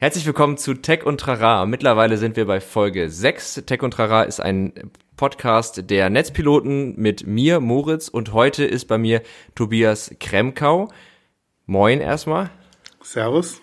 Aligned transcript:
Herzlich 0.00 0.26
willkommen 0.26 0.56
zu 0.56 0.74
Tech 0.74 1.04
und 1.04 1.18
Trara. 1.18 1.66
Mittlerweile 1.66 2.18
sind 2.18 2.36
wir 2.36 2.46
bei 2.46 2.60
Folge 2.60 3.10
6. 3.10 3.64
Tech 3.66 3.82
und 3.82 3.90
Trara 3.90 4.22
ist 4.22 4.38
ein 4.38 4.72
Podcast 5.16 5.90
der 5.90 6.08
Netzpiloten 6.08 6.94
mit 6.96 7.26
mir, 7.26 7.58
Moritz, 7.58 8.06
und 8.06 8.32
heute 8.32 8.64
ist 8.64 8.84
bei 8.84 8.96
mir 8.96 9.22
Tobias 9.56 10.14
Kremkau. 10.20 10.88
Moin 11.66 11.98
erstmal. 11.98 12.48
Servus. 13.02 13.60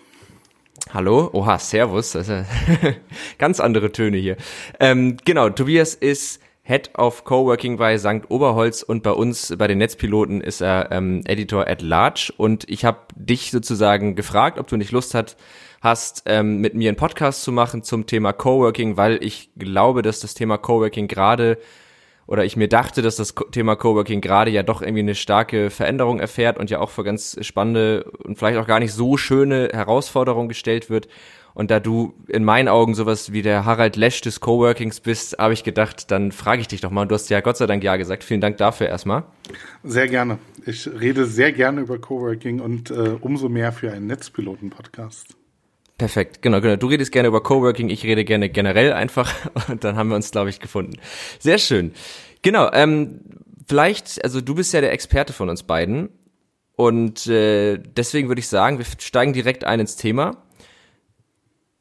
Hallo, 0.92 1.30
oha, 1.32 1.58
Servus, 1.58 2.12
das 2.12 2.28
ist 2.28 2.44
ganz 3.38 3.58
andere 3.58 3.90
Töne 3.90 4.18
hier. 4.18 4.36
Ähm, 4.78 5.16
genau, 5.24 5.48
Tobias 5.48 5.94
ist 5.94 6.42
Head 6.64 6.98
of 6.98 7.24
Coworking 7.24 7.78
bei 7.78 7.96
St. 7.96 8.28
Oberholz 8.28 8.82
und 8.82 9.02
bei 9.02 9.12
uns, 9.12 9.54
bei 9.56 9.68
den 9.68 9.78
Netzpiloten, 9.78 10.42
ist 10.42 10.60
er 10.60 10.92
ähm, 10.92 11.22
Editor 11.24 11.66
at 11.66 11.80
Large. 11.80 12.34
Und 12.36 12.68
ich 12.68 12.84
habe 12.84 12.98
dich 13.14 13.52
sozusagen 13.52 14.16
gefragt, 14.16 14.58
ob 14.58 14.66
du 14.66 14.76
nicht 14.76 14.92
Lust 14.92 15.14
hast, 15.14 15.38
hast, 15.80 16.22
ähm, 16.26 16.60
mit 16.60 16.74
mir 16.74 16.88
einen 16.88 16.96
Podcast 16.96 17.42
zu 17.42 17.52
machen 17.52 17.82
zum 17.82 18.06
Thema 18.06 18.32
Coworking, 18.32 18.96
weil 18.96 19.22
ich 19.22 19.50
glaube, 19.56 20.02
dass 20.02 20.20
das 20.20 20.34
Thema 20.34 20.58
Coworking 20.58 21.08
gerade 21.08 21.58
oder 22.26 22.44
ich 22.44 22.56
mir 22.56 22.68
dachte, 22.68 23.02
dass 23.02 23.16
das 23.16 23.34
Thema 23.52 23.76
Coworking 23.76 24.20
gerade 24.20 24.50
ja 24.50 24.62
doch 24.62 24.82
irgendwie 24.82 25.00
eine 25.00 25.14
starke 25.14 25.70
Veränderung 25.70 26.18
erfährt 26.18 26.58
und 26.58 26.70
ja 26.70 26.80
auch 26.80 26.90
für 26.90 27.04
ganz 27.04 27.36
spannende 27.42 28.04
und 28.24 28.36
vielleicht 28.36 28.58
auch 28.58 28.66
gar 28.66 28.80
nicht 28.80 28.92
so 28.92 29.16
schöne 29.16 29.70
Herausforderungen 29.72 30.48
gestellt 30.48 30.90
wird. 30.90 31.08
Und 31.54 31.70
da 31.70 31.80
du 31.80 32.12
in 32.28 32.44
meinen 32.44 32.68
Augen 32.68 32.94
sowas 32.94 33.32
wie 33.32 33.40
der 33.40 33.64
Harald 33.64 33.96
Lesch 33.96 34.20
des 34.20 34.40
Coworkings 34.40 35.00
bist, 35.00 35.38
habe 35.38 35.54
ich 35.54 35.64
gedacht, 35.64 36.10
dann 36.10 36.30
frage 36.30 36.60
ich 36.60 36.68
dich 36.68 36.82
doch 36.82 36.90
mal. 36.90 37.06
Du 37.06 37.14
hast 37.14 37.30
ja 37.30 37.40
Gott 37.40 37.56
sei 37.56 37.66
Dank 37.66 37.82
ja 37.82 37.96
gesagt. 37.96 38.24
Vielen 38.24 38.42
Dank 38.42 38.58
dafür 38.58 38.88
erstmal. 38.88 39.22
Sehr 39.82 40.06
gerne. 40.06 40.38
Ich 40.66 40.86
rede 40.86 41.24
sehr 41.24 41.52
gerne 41.52 41.80
über 41.80 41.98
Coworking 41.98 42.60
und 42.60 42.90
äh, 42.90 43.16
umso 43.20 43.48
mehr 43.48 43.72
für 43.72 43.90
einen 43.90 44.06
Netzpiloten-Podcast. 44.08 45.35
Perfekt, 45.98 46.42
genau, 46.42 46.60
genau. 46.60 46.76
Du 46.76 46.88
redest 46.88 47.10
gerne 47.10 47.28
über 47.28 47.42
Coworking, 47.42 47.88
ich 47.88 48.04
rede 48.04 48.24
gerne 48.24 48.50
generell 48.50 48.92
einfach 48.92 49.32
und 49.68 49.82
dann 49.82 49.96
haben 49.96 50.08
wir 50.08 50.16
uns, 50.16 50.30
glaube 50.30 50.50
ich, 50.50 50.60
gefunden. 50.60 50.98
Sehr 51.38 51.58
schön. 51.58 51.92
Genau, 52.42 52.70
ähm, 52.72 53.20
vielleicht, 53.66 54.22
also 54.22 54.40
du 54.40 54.54
bist 54.54 54.74
ja 54.74 54.80
der 54.82 54.92
Experte 54.92 55.32
von 55.32 55.48
uns 55.48 55.62
beiden 55.62 56.10
und 56.76 57.26
äh, 57.26 57.78
deswegen 57.78 58.28
würde 58.28 58.40
ich 58.40 58.48
sagen, 58.48 58.78
wir 58.78 58.84
steigen 58.98 59.32
direkt 59.32 59.64
ein 59.64 59.80
ins 59.80 59.96
Thema. 59.96 60.42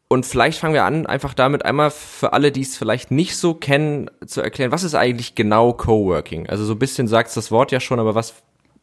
Und 0.07 0.25
vielleicht 0.25 0.59
fangen 0.59 0.75
wir 0.75 0.85
an, 0.85 1.07
einfach 1.07 1.33
damit 1.33 1.65
einmal 1.65 1.91
für 1.91 2.31
alle, 2.31 2.51
die 2.51 2.61
es 2.61 2.77
vielleicht 2.77 3.11
nicht 3.11 3.35
so 3.35 3.53
kennen, 3.53 4.09
zu 4.25 4.39
erklären, 4.39 4.71
was 4.71 4.83
ist 4.83 4.95
eigentlich 4.95 5.35
genau 5.35 5.73
Coworking? 5.73 6.47
Also 6.47 6.63
so 6.63 6.73
ein 6.73 6.79
bisschen 6.79 7.07
sagt 7.07 7.35
das 7.35 7.51
Wort 7.51 7.71
ja 7.71 7.79
schon, 7.79 7.99
aber 7.99 8.15
was 8.15 8.35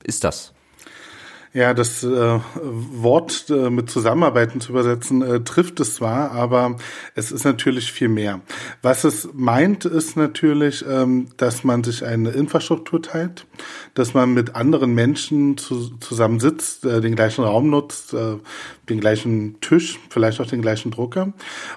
ist 0.05 0.25
das? 0.25 0.53
Ja, 1.55 1.75
das 1.75 2.03
äh, 2.03 2.41
Wort 2.55 3.51
äh, 3.51 3.69
mit 3.69 3.91
Zusammenarbeiten 3.91 4.63
zu 4.63 4.73
übersetzen, 4.73 5.21
äh, 5.21 5.41
trifft 5.41 5.81
es 5.81 5.97
zwar, 5.97 6.31
aber 6.31 6.77
es 7.15 7.31
ist 7.31 7.45
natürlich 7.45 7.93
viel 7.93 8.09
mehr. 8.09 8.41
Was 8.81 9.05
es 9.05 9.29
meint, 9.35 9.85
ist 9.85 10.17
natürlich, 10.17 10.83
ähm, 10.89 11.29
dass 11.37 11.63
man 11.63 11.85
sich 11.85 12.07
eine 12.07 12.31
Infrastruktur 12.31 13.03
teilt, 13.03 13.47
dass 13.93 14.15
man 14.15 14.33
mit 14.33 14.57
anderen 14.57 14.95
Menschen 14.95 15.59
zu, 15.59 15.91
zusammen 15.99 16.41
sitzt, 16.41 16.87
äh, 16.87 17.03
den 17.03 17.17
gleichen 17.17 17.45
Raum 17.45 17.69
nutzt, 17.69 18.15
äh, 18.15 18.37
den 18.89 19.01
gleichen 19.01 19.61
Tisch, 19.61 19.99
vielleicht 20.09 20.41
auch 20.41 20.47
den 20.47 20.63
gleichen 20.63 20.91
Drucker. 20.91 21.35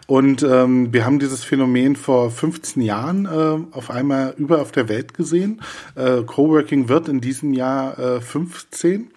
Und 0.07 0.41
ähm, 0.41 0.93
wir 0.93 1.05
haben 1.05 1.19
dieses 1.19 1.43
Phänomen 1.43 1.97
vor 1.97 2.31
15 2.31 2.81
Jahren 2.81 3.25
äh, 3.25 3.75
auf 3.75 3.91
einmal 3.91 4.35
über 4.37 4.61
auf 4.61 4.71
der 4.71 4.87
Welt 4.87 5.13
gesehen. 5.13 5.61
Äh, 5.95 6.21
Coworking 6.21 6.87
wird 6.87 7.09
in 7.09 7.19
diesem 7.19 7.53
Jahr 7.53 7.99
äh, 7.99 8.21
15. 8.21 9.11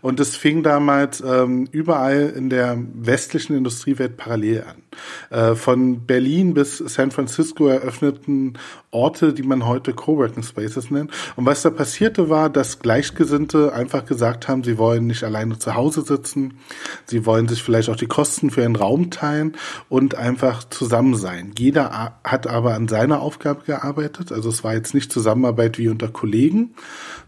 Und 0.00 0.20
es 0.20 0.36
fing 0.36 0.62
damals 0.62 1.20
ähm, 1.20 1.68
überall 1.70 2.32
in 2.36 2.50
der 2.50 2.78
westlichen 2.94 3.56
Industriewelt 3.56 4.16
parallel 4.16 4.64
an. 4.68 4.82
Äh, 5.30 5.54
von 5.54 6.06
Berlin 6.06 6.54
bis 6.54 6.78
San 6.78 7.10
Francisco 7.10 7.66
eröffneten 7.66 8.58
Orte, 8.90 9.32
die 9.32 9.42
man 9.42 9.66
heute 9.66 9.94
Coworking 9.94 10.42
Spaces 10.42 10.90
nennt. 10.90 11.10
Und 11.36 11.46
was 11.46 11.62
da 11.62 11.70
passierte 11.70 12.28
war, 12.28 12.50
dass 12.50 12.80
Gleichgesinnte 12.80 13.72
einfach 13.72 14.04
gesagt 14.04 14.48
haben, 14.48 14.64
sie 14.64 14.76
wollen 14.78 15.06
nicht 15.06 15.24
alleine 15.24 15.58
zu 15.58 15.74
Hause 15.74 16.02
sitzen, 16.02 16.58
sie 17.06 17.24
wollen 17.24 17.48
sich 17.48 17.62
vielleicht 17.62 17.88
auch 17.88 17.96
die 17.96 18.06
Kosten 18.06 18.50
für 18.50 18.62
ihren 18.62 18.76
Raum 18.76 19.10
teilen 19.10 19.56
und 19.88 20.14
einfach 20.14 20.64
zusammen 20.64 21.14
sein. 21.14 21.52
Jeder 21.56 22.18
hat 22.22 22.46
aber 22.46 22.74
an 22.74 22.88
seiner 22.88 23.20
Aufgabe 23.20 23.64
gearbeitet. 23.64 24.32
Also 24.32 24.50
es 24.50 24.62
war 24.62 24.74
jetzt 24.74 24.94
nicht 24.94 25.10
Zusammenarbeit 25.10 25.78
wie 25.78 25.88
unter 25.88 26.08
Kollegen, 26.08 26.74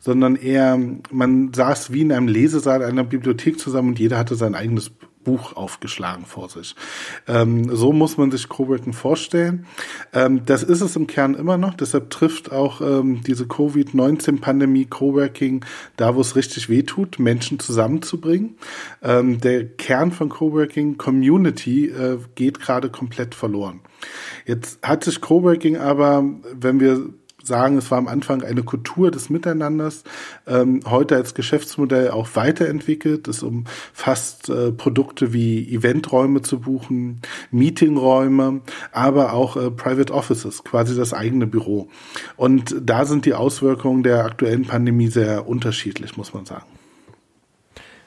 sondern 0.00 0.36
eher, 0.36 0.78
man 1.10 1.52
saß 1.54 1.92
wie 1.92 2.02
in 2.02 2.12
einem 2.12 2.28
Lesesaal 2.34 2.82
einer 2.82 3.04
Bibliothek 3.04 3.58
zusammen 3.58 3.90
und 3.90 3.98
jeder 3.98 4.18
hatte 4.18 4.34
sein 4.34 4.54
eigenes 4.54 4.90
Buch 5.24 5.56
aufgeschlagen 5.56 6.26
vor 6.26 6.48
sich. 6.48 6.76
Ähm, 7.26 7.74
so 7.74 7.92
muss 7.92 8.16
man 8.16 8.30
sich 8.30 8.48
Coworking 8.48 8.92
vorstellen. 8.92 9.66
Ähm, 10.12 10.44
das 10.44 10.62
ist 10.62 10.82
es 10.82 10.94
im 10.94 11.06
Kern 11.06 11.34
immer 11.34 11.56
noch. 11.56 11.74
Deshalb 11.74 12.10
trifft 12.10 12.52
auch 12.52 12.80
ähm, 12.80 13.22
diese 13.26 13.46
Covid-19-Pandemie 13.46 14.84
Coworking 14.84 15.64
da, 15.96 16.14
wo 16.14 16.20
es 16.20 16.36
richtig 16.36 16.68
wehtut, 16.68 17.18
Menschen 17.18 17.58
zusammenzubringen. 17.58 18.56
Ähm, 19.02 19.40
der 19.40 19.66
Kern 19.66 20.12
von 20.12 20.28
Coworking, 20.28 20.98
Community, 20.98 21.86
äh, 21.86 22.18
geht 22.34 22.60
gerade 22.60 22.90
komplett 22.90 23.34
verloren. 23.34 23.80
Jetzt 24.44 24.78
hat 24.86 25.04
sich 25.04 25.20
Coworking 25.20 25.78
aber, 25.78 26.24
wenn 26.52 26.78
wir 26.78 27.08
sagen, 27.46 27.78
es 27.78 27.90
war 27.90 27.98
am 27.98 28.08
Anfang 28.08 28.42
eine 28.42 28.62
Kultur 28.62 29.10
des 29.10 29.30
Miteinanders, 29.30 30.04
ähm, 30.46 30.80
heute 30.86 31.16
als 31.16 31.34
Geschäftsmodell 31.34 32.10
auch 32.10 32.28
weiterentwickelt. 32.34 33.28
Es 33.28 33.42
umfasst 33.42 34.48
äh, 34.48 34.72
Produkte 34.72 35.32
wie 35.32 35.74
Eventräume 35.74 36.42
zu 36.42 36.60
buchen, 36.60 37.20
Meetingräume, 37.50 38.60
aber 38.92 39.32
auch 39.32 39.56
äh, 39.56 39.70
Private 39.70 40.12
Offices, 40.12 40.64
quasi 40.64 40.96
das 40.96 41.12
eigene 41.14 41.46
Büro. 41.46 41.88
Und 42.36 42.74
da 42.80 43.04
sind 43.04 43.26
die 43.26 43.34
Auswirkungen 43.34 44.02
der 44.02 44.24
aktuellen 44.24 44.64
Pandemie 44.64 45.08
sehr 45.08 45.48
unterschiedlich, 45.48 46.16
muss 46.16 46.34
man 46.34 46.46
sagen. 46.46 46.73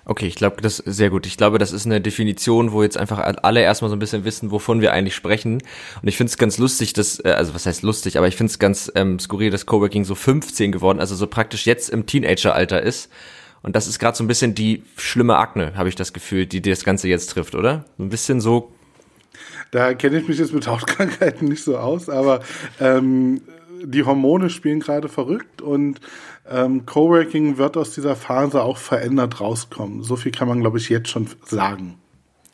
Okay, 0.10 0.26
ich 0.26 0.36
glaube, 0.36 0.62
das 0.62 0.80
ist 0.80 0.96
sehr 0.96 1.10
gut. 1.10 1.26
Ich 1.26 1.36
glaube, 1.36 1.58
das 1.58 1.74
ist 1.74 1.86
eine 1.86 2.00
Definition, 2.00 2.72
wo 2.72 2.82
jetzt 2.82 2.98
einfach 2.98 3.20
alle 3.44 3.60
erstmal 3.60 3.90
so 3.90 3.96
ein 3.98 4.00
bisschen 4.00 4.24
wissen, 4.24 4.52
wovon 4.52 4.80
wir 4.80 4.94
eigentlich 4.94 5.16
sprechen. 5.16 5.56
Und 6.02 6.08
ich 6.08 6.16
finde 6.16 6.30
es 6.32 6.38
ganz 6.38 6.58
lustig, 6.58 6.94
dass, 6.94 7.20
äh, 7.26 7.32
also 7.32 7.54
was 7.54 7.66
heißt 7.66 7.84
lustig, 7.84 8.18
aber 8.18 8.30
ich 8.30 8.38
finde 8.38 8.52
es 8.52 8.58
ganz 8.58 8.90
ähm, 8.96 9.20
skurril, 9.20 9.52
dass 9.52 9.66
Coworking 9.66 10.06
so 10.06 10.16
15 10.16 10.72
geworden, 10.72 11.02
also 11.02 11.14
so 11.14 11.28
praktisch 11.28 11.66
jetzt 11.66 11.90
im 11.90 12.06
Teenageralter 12.06 12.82
ist. 12.82 13.12
Und 13.64 13.76
das 13.76 13.86
ist 13.86 14.00
gerade 14.00 14.16
so 14.16 14.24
ein 14.24 14.28
bisschen 14.28 14.56
die 14.56 14.84
schlimme 14.96 15.36
Akne, 15.36 15.74
habe 15.76 15.90
ich 15.90 15.96
das 15.96 16.14
Gefühl, 16.14 16.46
die, 16.46 16.62
die 16.62 16.70
das 16.70 16.86
Ganze 16.86 17.10
jetzt 17.10 17.32
trifft, 17.32 17.54
oder? 17.54 17.84
So 17.98 18.06
ein 18.06 18.10
bisschen 18.10 18.40
so. 18.40 18.72
Da 19.72 19.94
kenne 19.94 20.20
ich 20.20 20.28
mich 20.30 20.40
jetzt 20.40 20.54
mit 20.54 20.68
Hautkrankheiten 20.68 21.50
nicht 21.50 21.66
so 21.66 21.78
aus, 21.78 22.08
aber 22.08 22.40
ähm, 22.80 23.42
die 23.84 24.04
Hormone 24.04 24.50
spielen 24.50 24.80
gerade 24.80 25.10
verrückt 25.10 25.62
und 25.62 26.00
ähm, 26.50 26.86
Coworking 26.86 27.58
wird 27.58 27.78
aus 27.78 27.92
dieser 27.92 28.16
Phase 28.16 28.64
auch 28.64 28.78
verändert 28.78 29.40
rauskommen. 29.40 30.04
So 30.04 30.16
viel 30.16 30.32
kann 30.32 30.48
man, 30.48 30.62
glaube 30.62 30.78
ich, 30.78 30.90
jetzt 30.90 31.10
schon 31.10 31.28
sagen. 31.46 31.96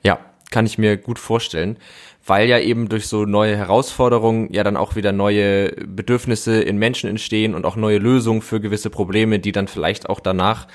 Ja, 0.04 0.20
kann 0.52 0.66
ich 0.66 0.78
mir 0.78 0.98
gut 0.98 1.20
vorstellen, 1.20 1.78
weil 2.26 2.48
ja 2.48 2.60
eben 2.60 2.90
durch 2.90 3.08
so 3.08 3.26
neue 3.26 3.58
Herausforderungen 3.58 4.54
ja 4.54 4.64
dann 4.64 4.78
auch 4.78 4.96
wieder 4.96 5.12
neue 5.12 5.72
Bedürfnisse 5.72 6.62
in 6.62 6.78
Menschen 6.78 7.10
entstehen 7.10 7.56
und 7.56 7.66
auch 7.66 7.76
neue 7.76 7.98
Lösungen 7.98 8.42
für 8.42 8.60
gewisse 8.60 8.90
Probleme, 8.90 9.40
die 9.40 9.52
dann 9.52 9.68
vielleicht 9.68 10.10
auch 10.10 10.20
danach 10.20 10.68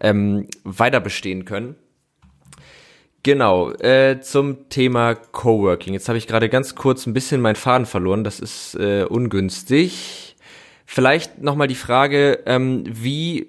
ähm, 0.00 0.46
weiter 0.62 1.00
bestehen 1.00 1.44
können. 1.44 1.76
Genau, 3.24 3.72
äh, 3.72 4.20
zum 4.20 4.68
Thema 4.68 5.14
Coworking. 5.14 5.94
Jetzt 5.94 6.08
habe 6.08 6.18
ich 6.18 6.26
gerade 6.26 6.50
ganz 6.50 6.74
kurz 6.74 7.06
ein 7.06 7.14
bisschen 7.14 7.40
meinen 7.40 7.56
Faden 7.56 7.86
verloren. 7.86 8.22
Das 8.22 8.38
ist 8.38 8.74
äh, 8.74 9.04
ungünstig. 9.08 10.33
Vielleicht 10.84 11.40
nochmal 11.40 11.68
die 11.68 11.74
Frage, 11.74 12.40
ähm, 12.46 12.84
wie 12.86 13.48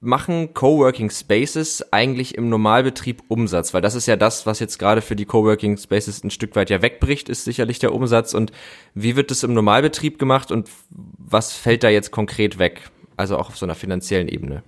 machen 0.00 0.52
Coworking 0.52 1.10
Spaces 1.10 1.92
eigentlich 1.92 2.36
im 2.36 2.48
Normalbetrieb 2.48 3.22
Umsatz? 3.28 3.72
Weil 3.72 3.82
das 3.82 3.94
ist 3.94 4.06
ja 4.06 4.16
das, 4.16 4.46
was 4.46 4.58
jetzt 4.58 4.78
gerade 4.78 5.00
für 5.00 5.16
die 5.16 5.24
Coworking 5.24 5.76
Spaces 5.76 6.24
ein 6.24 6.30
Stück 6.30 6.56
weit 6.56 6.70
ja 6.70 6.82
wegbricht, 6.82 7.28
ist 7.28 7.44
sicherlich 7.44 7.78
der 7.78 7.94
Umsatz. 7.94 8.34
Und 8.34 8.52
wie 8.94 9.16
wird 9.16 9.30
das 9.30 9.44
im 9.44 9.54
Normalbetrieb 9.54 10.18
gemacht 10.18 10.50
und 10.50 10.68
was 10.90 11.52
fällt 11.52 11.84
da 11.84 11.88
jetzt 11.88 12.10
konkret 12.10 12.58
weg? 12.58 12.90
Also 13.16 13.36
auch 13.36 13.48
auf 13.48 13.56
so 13.56 13.66
einer 13.66 13.76
finanziellen 13.76 14.28
Ebene. 14.28 14.64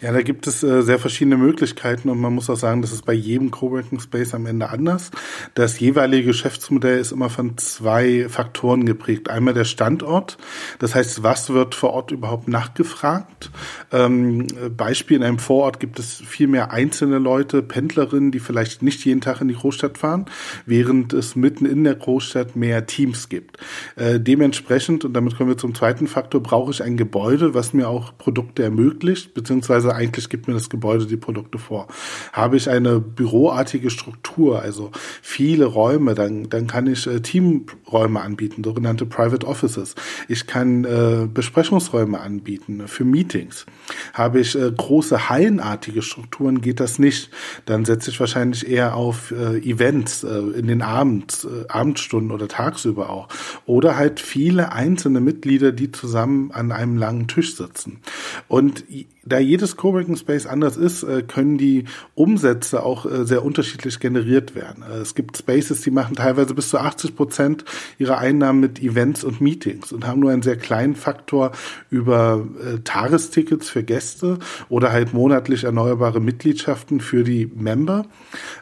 Ja, 0.00 0.12
da 0.12 0.22
gibt 0.22 0.46
es 0.46 0.62
äh, 0.62 0.82
sehr 0.82 1.00
verschiedene 1.00 1.36
Möglichkeiten 1.36 2.08
und 2.08 2.20
man 2.20 2.32
muss 2.32 2.48
auch 2.48 2.56
sagen, 2.56 2.82
das 2.82 2.92
ist 2.92 3.04
bei 3.04 3.14
jedem 3.14 3.50
Coworking 3.50 3.98
Space 3.98 4.32
am 4.32 4.46
Ende 4.46 4.70
anders. 4.70 5.10
Das 5.54 5.80
jeweilige 5.80 6.28
Geschäftsmodell 6.28 7.00
ist 7.00 7.10
immer 7.10 7.30
von 7.30 7.58
zwei 7.58 8.28
Faktoren 8.28 8.86
geprägt. 8.86 9.28
Einmal 9.28 9.54
der 9.54 9.64
Standort, 9.64 10.38
das 10.78 10.94
heißt, 10.94 11.24
was 11.24 11.50
wird 11.50 11.74
vor 11.74 11.94
Ort 11.94 12.12
überhaupt 12.12 12.46
nachgefragt? 12.46 13.50
Ähm, 13.90 14.46
Beispiel 14.76 15.16
in 15.16 15.24
einem 15.24 15.40
Vorort 15.40 15.80
gibt 15.80 15.98
es 15.98 16.22
viel 16.24 16.46
mehr 16.46 16.70
einzelne 16.70 17.18
Leute, 17.18 17.60
Pendlerinnen, 17.60 18.30
die 18.30 18.38
vielleicht 18.38 18.82
nicht 18.82 19.04
jeden 19.04 19.20
Tag 19.20 19.40
in 19.40 19.48
die 19.48 19.54
Großstadt 19.54 19.98
fahren, 19.98 20.26
während 20.64 21.12
es 21.12 21.34
mitten 21.34 21.66
in 21.66 21.82
der 21.82 21.96
Großstadt 21.96 22.54
mehr 22.54 22.86
Teams 22.86 23.28
gibt. 23.28 23.58
Äh, 23.96 24.20
dementsprechend, 24.20 25.04
und 25.04 25.14
damit 25.14 25.36
kommen 25.36 25.50
wir 25.50 25.58
zum 25.58 25.74
zweiten 25.74 26.06
Faktor, 26.06 26.40
brauche 26.40 26.70
ich 26.70 26.84
ein 26.84 26.96
Gebäude, 26.96 27.54
was 27.54 27.72
mir 27.72 27.88
auch 27.88 28.16
Produkte 28.16 28.62
ermöglicht, 28.62 29.34
beziehungsweise 29.34 29.87
beziehungsweise 29.88 29.94
eigentlich 29.94 30.28
gibt 30.28 30.48
mir 30.48 30.54
das 30.54 30.68
Gebäude 30.68 31.06
die 31.06 31.16
Produkte 31.16 31.58
vor. 31.58 31.88
Habe 32.32 32.56
ich 32.56 32.68
eine 32.68 33.00
büroartige 33.00 33.90
Struktur, 33.90 34.60
also 34.60 34.90
viele 35.22 35.66
Räume, 35.66 36.14
dann, 36.14 36.48
dann 36.48 36.66
kann 36.66 36.86
ich 36.86 37.06
äh, 37.06 37.20
Teamräume 37.20 38.20
anbieten, 38.20 38.62
sogenannte 38.64 39.06
Private 39.06 39.46
Offices. 39.46 39.94
Ich 40.28 40.46
kann 40.46 40.84
äh, 40.84 41.26
Besprechungsräume 41.32 42.20
anbieten 42.20 42.86
für 42.86 43.04
Meetings. 43.04 43.66
Habe 44.12 44.40
ich 44.40 44.54
äh, 44.54 44.70
große 44.70 45.28
hallenartige 45.28 46.02
Strukturen, 46.02 46.60
geht 46.60 46.80
das 46.80 46.98
nicht. 46.98 47.30
Dann 47.66 47.84
setze 47.84 48.10
ich 48.10 48.20
wahrscheinlich 48.20 48.68
eher 48.68 48.94
auf 48.94 49.30
äh, 49.30 49.58
Events 49.58 50.24
äh, 50.24 50.58
in 50.58 50.66
den 50.66 50.82
Abend, 50.82 51.46
äh, 51.46 51.68
Abendstunden 51.68 52.30
oder 52.30 52.48
tagsüber 52.48 53.10
auch. 53.10 53.28
Oder 53.66 53.96
halt 53.96 54.20
viele 54.20 54.72
einzelne 54.72 55.20
Mitglieder, 55.20 55.72
die 55.72 55.92
zusammen 55.92 56.50
an 56.52 56.72
einem 56.72 56.96
langen 56.96 57.28
Tisch 57.28 57.56
sitzen. 57.56 58.00
Und 58.48 58.84
da 59.28 59.38
jedes 59.38 59.76
Coworking 59.76 60.16
Space 60.16 60.46
anders 60.46 60.76
ist, 60.76 61.02
äh, 61.02 61.22
können 61.22 61.58
die 61.58 61.84
Umsätze 62.14 62.82
auch 62.82 63.06
äh, 63.06 63.24
sehr 63.24 63.44
unterschiedlich 63.44 64.00
generiert 64.00 64.54
werden. 64.54 64.82
Äh, 64.82 64.98
es 64.98 65.14
gibt 65.14 65.36
Spaces, 65.36 65.82
die 65.82 65.90
machen 65.90 66.16
teilweise 66.16 66.54
bis 66.54 66.70
zu 66.70 66.78
80 66.78 67.16
Prozent 67.16 67.64
ihrer 67.98 68.18
Einnahmen 68.18 68.60
mit 68.60 68.82
Events 68.82 69.24
und 69.24 69.40
Meetings 69.40 69.92
und 69.92 70.06
haben 70.06 70.20
nur 70.20 70.30
einen 70.30 70.42
sehr 70.42 70.56
kleinen 70.56 70.94
Faktor 70.94 71.52
über 71.90 72.46
Tagestickets 72.84 73.68
für 73.68 73.82
Gäste 73.82 74.38
oder 74.68 74.92
halt 74.92 75.12
monatlich 75.12 75.64
erneuerbare 75.64 76.20
Mitgliedschaften 76.20 77.00
für 77.00 77.24
die 77.24 77.50
Member 77.54 78.06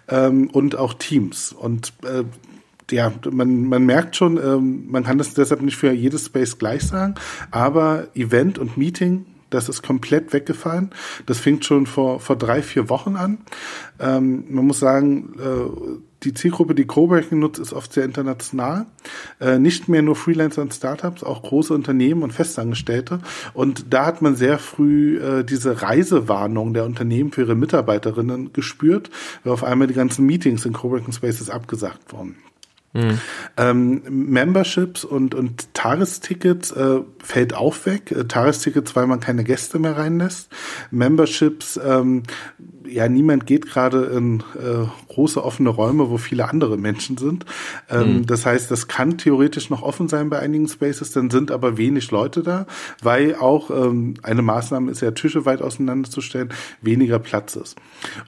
ähm, 0.09 0.49
und 0.51 0.77
auch 0.77 0.95
Teams. 0.95 1.53
Und 1.53 1.93
ja, 2.91 3.13
man, 3.31 3.69
man 3.69 3.85
merkt 3.85 4.17
schon, 4.17 4.37
ähm, 4.37 4.87
man 4.89 5.05
kann 5.05 5.19
das 5.19 5.35
deshalb 5.35 5.63
nicht 5.63 5.77
für 5.77 5.93
jedes 5.93 6.27
Space 6.27 6.59
gleich 6.59 6.83
sagen, 6.83 7.15
aber 7.51 8.09
Event 8.15 8.59
und 8.59 8.77
Meeting 8.77 9.27
das 9.51 9.69
ist 9.69 9.83
komplett 9.83 10.33
weggefallen. 10.33 10.91
Das 11.27 11.39
fängt 11.39 11.65
schon 11.65 11.87
vor, 11.87 12.21
vor 12.21 12.37
drei, 12.37 12.63
vier 12.63 12.89
Wochen 12.89 13.17
an. 13.17 13.39
Ähm, 13.99 14.45
man 14.49 14.67
muss 14.67 14.81
sagen, 14.81 15.35
äh, 15.39 16.01
die 16.23 16.35
Zielgruppe, 16.35 16.75
die 16.75 16.87
Coworking 16.87 17.39
nutzt, 17.39 17.61
ist 17.61 17.73
oft 17.73 17.93
sehr 17.93 18.05
international. 18.05 18.87
Äh, 19.41 19.59
nicht 19.59 19.89
mehr 19.89 20.03
nur 20.03 20.17
Freelancer 20.17 20.63
und 20.63 20.75
Startups, 20.75 21.23
auch 21.23 21.43
große 21.43 21.73
Unternehmen 21.73 22.23
und 22.23 22.33
Festangestellte. 22.33 23.21
Und 23.55 23.93
da 23.93 24.07
hat 24.07 24.23
man 24.23 24.35
sehr 24.35 24.59
früh 24.59 25.19
äh, 25.19 25.45
diese 25.45 25.83
Reisewarnung 25.83 26.75
der 26.75 26.85
Unternehmen 26.85 27.33
für 27.33 27.43
ihre 27.43 27.55
Mitarbeiterinnen 27.55 28.53
gespürt, 28.53 29.11
weil 29.45 29.53
auf 29.53 29.65
einmal 29.65 29.87
die 29.87 29.95
ganzen 29.95 30.27
Meetings 30.27 30.65
in 30.65 30.73
Coworking 30.73 31.13
Spaces 31.13 31.51
abgesagt 31.51 32.13
wurden. 32.13 32.37
Mhm. 32.97 33.21
Ähm, 33.59 34.03
Memberships 34.09 35.05
und, 35.05 35.35
und 35.35 35.75
Tagestickets 35.75 36.71
äh, 36.71 37.01
fällt 37.23 37.55
auch 37.55 37.77
weg. 37.85 38.11
Äh, 38.11 38.25
Tagestickets, 38.25 38.97
weil 38.97 39.07
man 39.07 39.21
keine 39.21 39.45
Gäste 39.45 39.79
mehr 39.79 39.99
reinlässt. 39.99 40.49
Memberships, 40.91 41.79
ähm, 41.85 42.23
ja, 42.89 43.09
niemand 43.09 43.47
geht 43.47 43.67
gerade 43.67 44.05
in 44.07 44.41
äh, 44.41 44.87
große 45.09 45.45
offene 45.45 45.69
Räume, 45.69 46.09
wo 46.09 46.17
viele 46.17 46.49
andere 46.49 46.79
Menschen 46.79 47.19
sind. 47.19 47.45
Ähm, 47.91 48.19
mhm. 48.19 48.27
Das 48.27 48.47
heißt, 48.47 48.71
das 48.71 48.89
kann 48.89 49.19
theoretisch 49.19 49.69
noch 49.69 49.83
offen 49.83 50.09
sein 50.09 50.31
bei 50.31 50.39
einigen 50.39 50.69
Spaces, 50.69 51.11
dann 51.11 51.29
sind 51.31 51.51
aber 51.51 51.77
wenig 51.77 52.11
Leute 52.11 52.43
da, 52.43 52.67
weil 53.03 53.35
auch 53.35 53.71
ähm, 53.71 54.15
eine 54.23 54.41
Maßnahme 54.41 54.91
ist 54.91 55.03
ja, 55.03 55.11
Tische 55.11 55.45
weit 55.45 55.61
auseinanderzustellen, 55.61 56.51
weniger 56.81 57.19
Platz 57.19 57.57
ist. 57.57 57.77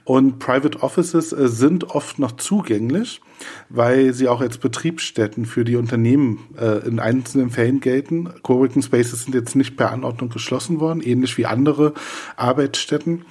Und 0.03 0.37
Private 0.37 0.83
Offices 0.83 1.33
äh, 1.33 1.47
sind 1.47 1.89
oft 1.89 2.19
noch 2.19 2.33
zugänglich 2.33 3.21
weil 3.69 4.13
sie 4.13 4.27
auch 4.27 4.41
als 4.41 4.57
Betriebsstätten 4.57 5.45
für 5.45 5.63
die 5.63 5.75
Unternehmen 5.75 6.39
äh, 6.59 6.87
in 6.87 6.99
einzelnen 6.99 7.49
Fällen 7.49 7.79
gelten. 7.79 8.29
Coworking 8.43 8.81
Spaces 8.81 9.23
sind 9.23 9.35
jetzt 9.35 9.55
nicht 9.55 9.77
per 9.77 9.91
Anordnung 9.91 10.29
geschlossen 10.29 10.79
worden, 10.79 11.01
ähnlich 11.01 11.37
wie 11.37 11.45
andere 11.45 11.93
Arbeitsstätten. 12.35 13.23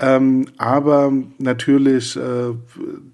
Ähm, 0.00 0.46
aber 0.56 1.12
natürlich 1.38 2.16
äh, 2.16 2.52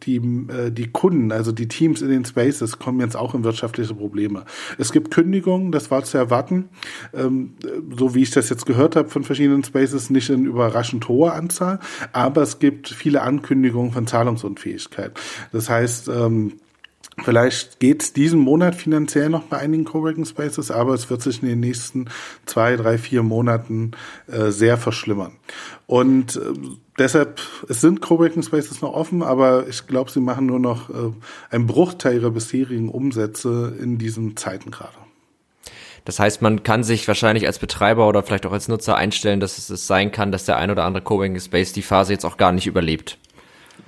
die, 0.05 0.17
äh, 0.17 0.71
die 0.71 0.89
Kunden, 0.91 1.33
also 1.33 1.53
die 1.53 1.69
Teams 1.69 2.03
in 2.03 2.09
den 2.09 2.25
Spaces, 2.25 2.79
kommen 2.79 3.01
jetzt 3.01 3.17
auch 3.17 3.35
in 3.35 3.45
wirtschaftliche 3.45 3.95
Probleme. 3.95 4.45
Es 4.79 4.93
gibt 4.93 5.11
Kündigungen, 5.11 5.73
das 5.73 5.91
war 5.91 6.05
zu 6.05 6.19
erwarten. 6.19 6.69
Ähm, 7.15 7.55
so 7.97 8.15
wie 8.15 8.23
ich 8.23 8.31
das 8.31 8.49
jetzt 8.49 8.67
gehört 8.67 8.97
habe 8.97 9.09
von 9.09 9.25
verschiedenen 9.25 9.65
Spaces, 9.65 10.11
nicht 10.11 10.31
in 10.31 10.47
überraschend 10.47 11.09
hoher 11.09 11.35
Anzahl, 11.35 11.79
aber 12.13 12.43
es 12.43 12.59
gibt 12.59 12.89
viele 12.89 13.23
Ankündigungen 13.23 13.93
von 13.93 14.07
Zahlungsunfähigkeit. 14.07 15.13
Das 15.53 15.69
heißt, 15.69 16.09
ähm, 16.09 16.32
ähm, 16.33 16.61
Vielleicht 17.23 17.79
geht 17.79 18.03
es 18.03 18.13
diesen 18.13 18.41
Monat 18.41 18.75
finanziell 18.75 19.29
noch 19.29 19.43
bei 19.43 19.59
einigen 19.59 19.85
Coworking 19.85 20.25
Spaces, 20.25 20.71
aber 20.71 20.95
es 20.95 21.11
wird 21.11 21.21
sich 21.21 21.43
in 21.43 21.49
den 21.49 21.61
nächsten 21.61 22.07
zwei, 22.47 22.75
drei, 22.77 22.97
vier 22.97 23.23
Monaten 23.23 23.93
äh, 24.29 24.51
sehr 24.51 24.79
verschlimmern. 24.79 25.33
Und 25.87 26.37
äh, 26.37 26.41
deshalb, 26.99 27.41
es 27.69 27.83
sind 27.83 28.01
Coworking 28.01 28.43
Spaces 28.43 28.81
noch 28.81 28.95
offen, 28.95 29.23
aber 29.23 29.69
ich 29.69 29.87
glaube, 29.87 30.11
sie 30.11 30.21
machen 30.21 30.47
nur 30.47 30.59
noch 30.59 30.89
äh, 30.89 31.13
einen 31.51 31.67
Bruchteil 31.67 32.15
ihrer 32.15 32.31
bisherigen 32.31 32.89
Umsätze 32.89 33.77
in 33.79 33.99
diesen 33.99 34.37
Zeiten 34.37 34.71
gerade. 34.71 34.97
Das 36.05 36.19
heißt, 36.19 36.43
man 36.43 36.63
kann 36.63 36.83
sich 36.83 37.07
wahrscheinlich 37.07 37.47
als 37.47 37.59
Betreiber 37.59 38.09
oder 38.09 38.23
vielleicht 38.23 38.47
auch 38.47 38.53
als 38.53 38.69
Nutzer 38.69 38.97
einstellen, 38.97 39.39
dass 39.39 39.71
es, 39.71 39.87
sein 39.87 40.11
kann, 40.11 40.33
dass 40.33 40.47
der 40.47 40.57
ein 40.57 40.71
oder 40.71 40.85
andere 40.85 41.05
Coworking 41.05 41.39
Space 41.39 41.73
die 41.73 41.83
Phase 41.83 42.15
jetzt 42.15 42.25
auch 42.25 42.39
gar 42.39 42.53
nicht 42.53 42.67
überlebt 42.67 43.19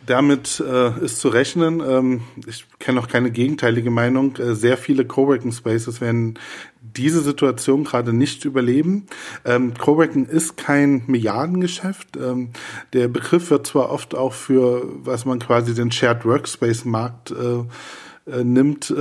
damit 0.07 0.61
äh, 0.61 1.05
ist 1.05 1.21
zu 1.21 1.29
rechnen. 1.29 1.81
Ähm, 1.81 2.23
ich 2.47 2.67
kenne 2.79 3.01
auch 3.01 3.09
keine 3.09 3.31
gegenteilige 3.31 3.91
Meinung. 3.91 4.37
Äh, 4.37 4.55
sehr 4.55 4.77
viele 4.77 5.05
Coworking 5.05 5.53
Spaces 5.53 6.01
werden 6.01 6.39
diese 6.81 7.21
Situation 7.21 7.85
gerade 7.85 8.13
nicht 8.13 8.45
überleben. 8.45 9.07
Ähm, 9.45 9.75
Coworking 9.75 10.27
ist 10.27 10.57
kein 10.57 11.03
Milliardengeschäft. 11.07 12.17
Ähm, 12.17 12.51
der 12.93 13.09
Begriff 13.09 13.51
wird 13.51 13.67
zwar 13.67 13.91
oft 13.91 14.15
auch 14.15 14.33
für, 14.33 14.87
was 15.05 15.25
man 15.25 15.39
quasi 15.39 15.75
den 15.75 15.91
Shared 15.91 16.25
Workspace 16.25 16.85
Markt 16.85 17.31
äh, 17.31 18.31
äh, 18.31 18.45
nimmt, 18.45 18.95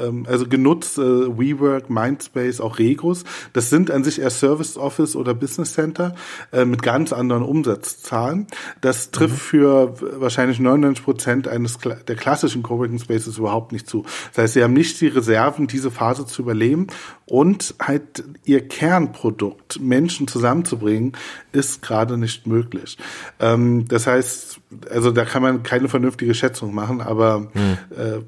ähm, 0.00 0.26
also 0.28 0.46
genutzt, 0.46 0.98
äh, 0.98 1.02
WeWork, 1.02 1.90
Mindspace, 1.90 2.60
auch 2.60 2.78
Regus. 2.78 3.24
Das 3.52 3.70
sind 3.70 3.90
an 3.90 4.04
sich 4.04 4.20
eher 4.20 4.30
Service 4.30 4.76
Office 4.76 5.16
oder 5.16 5.34
Business 5.34 5.74
Center 5.74 6.14
äh, 6.52 6.64
mit 6.64 6.82
ganz 6.82 7.12
anderen 7.12 7.42
Umsatzzahlen. 7.42 8.46
Das 8.80 9.10
trifft 9.10 9.34
mhm. 9.34 9.38
für 9.38 9.94
wahrscheinlich 10.20 10.60
99 10.60 11.04
Prozent 11.04 11.48
eines 11.48 11.78
der 11.78 12.16
klassischen 12.16 12.62
Coworking 12.62 12.98
Spaces 12.98 13.38
überhaupt 13.38 13.72
nicht 13.72 13.88
zu. 13.88 14.04
Das 14.34 14.44
heißt, 14.44 14.54
sie 14.54 14.62
haben 14.62 14.72
nicht 14.72 15.00
die 15.00 15.08
Reserven, 15.08 15.66
diese 15.66 15.90
Phase 15.90 16.26
zu 16.26 16.42
überleben 16.42 16.88
und 17.26 17.74
halt 17.80 18.24
ihr 18.44 18.66
Kernprodukt, 18.66 19.80
Menschen 19.80 20.28
zusammenzubringen, 20.28 21.12
ist 21.52 21.82
gerade 21.82 22.16
nicht 22.16 22.46
möglich. 22.46 22.96
Ähm, 23.38 23.86
das 23.88 24.06
heißt, 24.06 24.60
also 24.90 25.10
da 25.10 25.24
kann 25.24 25.42
man 25.42 25.62
keine 25.62 25.88
vernünftige 25.88 26.34
Schätzung 26.34 26.74
machen, 26.74 27.00
aber 27.00 27.40
mhm. 27.40 27.78
äh, 27.96 28.20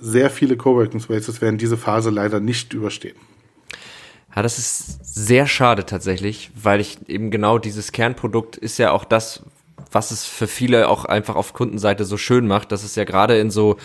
sehr 0.00 0.30
viele 0.30 0.56
Coworking 0.56 1.00
Spaces 1.00 1.40
werden 1.40 1.58
diese 1.58 1.76
Phase 1.76 2.10
leider 2.10 2.40
nicht 2.40 2.72
überstehen. 2.72 3.16
Ja, 4.34 4.42
das 4.42 4.58
ist 4.58 5.14
sehr 5.14 5.46
schade 5.46 5.84
tatsächlich, 5.86 6.50
weil 6.60 6.80
ich 6.80 6.98
eben 7.08 7.30
genau 7.30 7.58
dieses 7.58 7.92
Kernprodukt 7.92 8.56
ist 8.56 8.78
ja 8.78 8.92
auch 8.92 9.04
das, 9.04 9.42
was 9.90 10.12
es 10.12 10.24
für 10.24 10.46
viele 10.46 10.88
auch 10.88 11.04
einfach 11.04 11.34
auf 11.34 11.52
Kundenseite 11.52 12.04
so 12.04 12.16
schön 12.16 12.46
macht, 12.46 12.70
dass 12.70 12.84
es 12.84 12.94
ja 12.94 13.04
gerade 13.04 13.38
in 13.38 13.50
so 13.50 13.76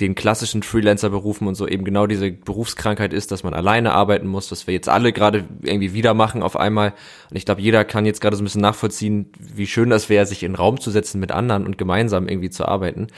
den 0.00 0.14
klassischen 0.14 0.62
Freelancer-Berufen 0.62 1.48
und 1.48 1.56
so 1.56 1.66
eben 1.66 1.84
genau 1.84 2.06
diese 2.06 2.30
Berufskrankheit 2.30 3.12
ist, 3.12 3.32
dass 3.32 3.42
man 3.42 3.52
alleine 3.52 3.92
arbeiten 3.92 4.28
muss, 4.28 4.50
was 4.52 4.66
wir 4.66 4.74
jetzt 4.74 4.88
alle 4.88 5.12
gerade 5.12 5.44
irgendwie 5.62 5.92
wieder 5.92 6.14
machen 6.14 6.42
auf 6.42 6.56
einmal. 6.56 6.94
Und 7.30 7.36
ich 7.36 7.44
glaube, 7.44 7.60
jeder 7.60 7.84
kann 7.84 8.06
jetzt 8.06 8.20
gerade 8.20 8.36
so 8.36 8.42
ein 8.42 8.44
bisschen 8.44 8.60
nachvollziehen, 8.60 9.32
wie 9.38 9.66
schön 9.66 9.90
das 9.90 10.08
wäre, 10.08 10.24
sich 10.24 10.44
in 10.44 10.54
Raum 10.54 10.80
zu 10.80 10.92
setzen 10.92 11.18
mit 11.18 11.32
anderen 11.32 11.66
und 11.66 11.78
gemeinsam 11.78 12.28
irgendwie 12.28 12.50
zu 12.50 12.66
arbeiten. 12.66 13.08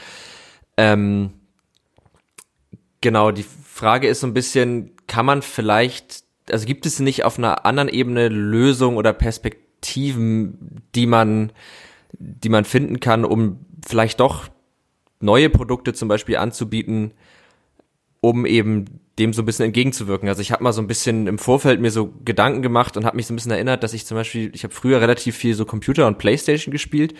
Ähm, 0.78 1.32
Genau, 3.00 3.30
die 3.30 3.44
Frage 3.44 4.08
ist 4.08 4.20
so 4.20 4.26
ein 4.26 4.34
bisschen, 4.34 4.92
kann 5.06 5.24
man 5.24 5.42
vielleicht, 5.42 6.24
also 6.50 6.66
gibt 6.66 6.84
es 6.84 7.00
nicht 7.00 7.24
auf 7.24 7.38
einer 7.38 7.64
anderen 7.64 7.88
Ebene 7.88 8.28
Lösungen 8.28 8.98
oder 8.98 9.12
Perspektiven, 9.12 10.82
die 10.94 11.06
man, 11.06 11.52
die 12.12 12.50
man 12.50 12.64
finden 12.64 13.00
kann, 13.00 13.24
um 13.24 13.64
vielleicht 13.86 14.20
doch 14.20 14.48
neue 15.20 15.48
Produkte 15.48 15.94
zum 15.94 16.08
Beispiel 16.08 16.36
anzubieten, 16.36 17.12
um 18.20 18.44
eben 18.44 19.00
dem 19.18 19.32
so 19.32 19.42
ein 19.42 19.46
bisschen 19.46 19.66
entgegenzuwirken. 19.66 20.28
Also 20.28 20.42
ich 20.42 20.52
habe 20.52 20.62
mal 20.62 20.72
so 20.72 20.82
ein 20.82 20.86
bisschen 20.86 21.26
im 21.26 21.38
Vorfeld 21.38 21.80
mir 21.80 21.90
so 21.90 22.12
Gedanken 22.24 22.60
gemacht 22.60 22.96
und 22.96 23.06
habe 23.06 23.16
mich 23.16 23.26
so 23.26 23.32
ein 23.32 23.36
bisschen 23.36 23.52
erinnert, 23.52 23.82
dass 23.82 23.94
ich 23.94 24.04
zum 24.04 24.16
Beispiel, 24.16 24.50
ich 24.54 24.64
habe 24.64 24.74
früher 24.74 25.00
relativ 25.00 25.36
viel 25.36 25.54
so 25.54 25.64
Computer 25.64 26.06
und 26.06 26.18
Playstation 26.18 26.72
gespielt 26.72 27.14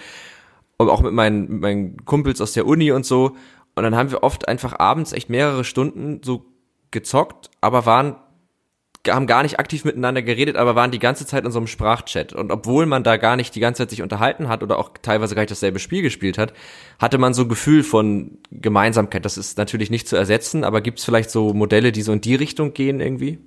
auch 0.89 1.03
mit 1.03 1.13
meinen, 1.13 1.49
mit 1.49 1.61
meinen 1.61 2.05
Kumpels 2.05 2.41
aus 2.41 2.53
der 2.53 2.67
Uni 2.67 2.93
und 2.93 3.05
so. 3.05 3.37
Und 3.75 3.85
dann 3.85 3.97
haben 3.97 4.11
wir 4.11 4.23
oft 4.23 4.49
einfach 4.49 4.79
abends 4.79 5.13
echt 5.13 5.31
mehrere 5.31 5.65
Stunden 5.65 6.21
so 6.23 6.47
gezockt, 6.91 7.51
aber 7.61 7.87
waren 7.87 8.17
haben 9.09 9.27
gar 9.27 9.43
nicht 9.43 9.59
aktiv 9.59 9.85
miteinander 9.85 10.21
geredet, 10.21 10.57
aber 10.57 10.75
waren 10.75 10.91
die 10.91 10.99
ganze 10.99 11.25
Zeit 11.25 11.45
in 11.47 11.51
so 11.51 11.59
einem 11.59 11.67
Sprachchat. 11.67 12.35
Und 12.35 12.51
obwohl 12.51 12.85
man 12.85 13.03
da 13.03 13.17
gar 13.17 13.37
nicht 13.37 13.55
die 13.55 13.61
ganze 13.61 13.83
Zeit 13.83 13.91
sich 13.91 14.03
unterhalten 14.03 14.49
hat 14.49 14.63
oder 14.63 14.79
auch 14.79 14.91
teilweise 15.01 15.35
gar 15.35 15.43
nicht 15.43 15.51
dasselbe 15.51 15.79
Spiel 15.79 16.03
gespielt 16.03 16.37
hat, 16.37 16.53
hatte 16.99 17.17
man 17.17 17.33
so 17.33 17.43
ein 17.43 17.49
Gefühl 17.49 17.83
von 17.83 18.39
Gemeinsamkeit. 18.51 19.25
Das 19.25 19.39
ist 19.39 19.57
natürlich 19.57 19.91
nicht 19.91 20.07
zu 20.07 20.17
ersetzen, 20.17 20.65
aber 20.65 20.83
gibt 20.83 20.99
es 20.99 21.05
vielleicht 21.07 21.31
so 21.31 21.55
Modelle, 21.55 21.93
die 21.93 22.03
so 22.03 22.13
in 22.13 22.21
die 22.21 22.35
Richtung 22.35 22.75
gehen 22.75 23.01
irgendwie? 23.01 23.39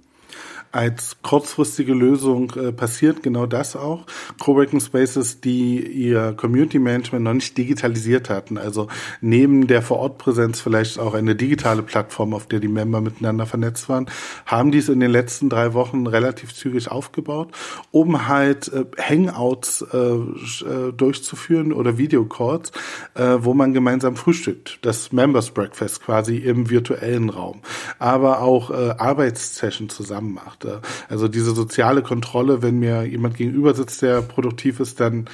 Als 0.73 1.17
kurzfristige 1.21 1.93
Lösung 1.93 2.51
äh, 2.55 2.71
passiert 2.71 3.21
genau 3.21 3.45
das 3.45 3.75
auch. 3.75 4.05
Coworking 4.39 4.79
Spaces, 4.79 5.39
die 5.39 5.79
ihr 5.79 6.33
Community 6.33 6.79
Management 6.79 7.23
noch 7.23 7.33
nicht 7.35 7.55
digitalisiert 7.55 8.29
hatten, 8.31 8.57
also 8.57 8.87
neben 9.21 9.67
der 9.67 9.83
Vorortpräsenz 9.83 10.61
vielleicht 10.61 10.97
auch 10.97 11.13
eine 11.13 11.35
digitale 11.35 11.83
Plattform, 11.83 12.33
auf 12.33 12.47
der 12.47 12.59
die 12.59 12.67
Member 12.67 13.01
miteinander 13.01 13.45
vernetzt 13.45 13.87
waren, 13.87 14.07
haben 14.47 14.71
dies 14.71 14.89
in 14.89 14.99
den 14.99 15.11
letzten 15.11 15.47
drei 15.47 15.75
Wochen 15.75 16.07
relativ 16.07 16.55
zügig 16.55 16.89
aufgebaut, 16.89 17.51
um 17.91 18.27
halt 18.27 18.73
äh, 18.73 18.85
Hangouts 18.99 19.85
äh, 19.93 19.97
äh 19.97 20.91
durchzuführen 20.91 21.71
oder 21.71 21.99
Videocalls, 21.99 22.71
äh, 23.13 23.37
wo 23.39 23.53
man 23.53 23.73
gemeinsam 23.73 24.15
frühstückt. 24.15 24.79
Das 24.81 25.11
Members 25.11 25.51
Breakfast 25.51 26.01
quasi 26.01 26.37
im 26.37 26.71
virtuellen 26.71 27.29
Raum. 27.29 27.61
Aber 27.99 28.41
auch 28.41 28.71
äh, 28.71 28.95
Arbeitssession 28.97 29.89
zusammen 29.89 30.33
macht. 30.33 30.62
Also 31.09 31.27
diese 31.27 31.53
soziale 31.53 32.01
Kontrolle, 32.01 32.61
wenn 32.61 32.79
mir 32.79 33.03
jemand 33.03 33.37
gegenüber 33.37 33.73
sitzt, 33.73 34.01
der 34.01 34.21
produktiv 34.21 34.79
ist, 34.79 34.99
dann 34.99 35.29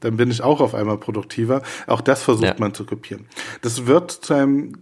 dann 0.00 0.16
bin 0.16 0.32
ich 0.32 0.42
auch 0.42 0.60
auf 0.60 0.74
einmal 0.74 0.98
produktiver. 0.98 1.62
Auch 1.86 2.00
das 2.00 2.22
versucht 2.22 2.44
ja. 2.44 2.56
man 2.58 2.74
zu 2.74 2.84
kopieren. 2.84 3.26
Das 3.60 3.86
wird 3.86 4.10
zu 4.10 4.34
einem 4.34 4.78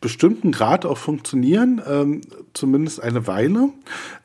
bestimmten 0.00 0.52
Grad 0.52 0.84
auch 0.84 0.98
funktionieren, 0.98 1.80
ähm, 1.88 2.20
zumindest 2.52 3.02
eine 3.02 3.26
Weile. 3.26 3.70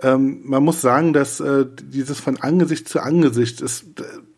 Ähm, 0.01 0.41
man 0.43 0.63
muss 0.63 0.81
sagen, 0.81 1.13
dass 1.13 1.39
äh, 1.39 1.65
dieses 1.81 2.19
von 2.19 2.38
Angesicht 2.38 2.89
zu 2.89 3.00
Angesicht 3.01 3.62
ist 3.62 3.86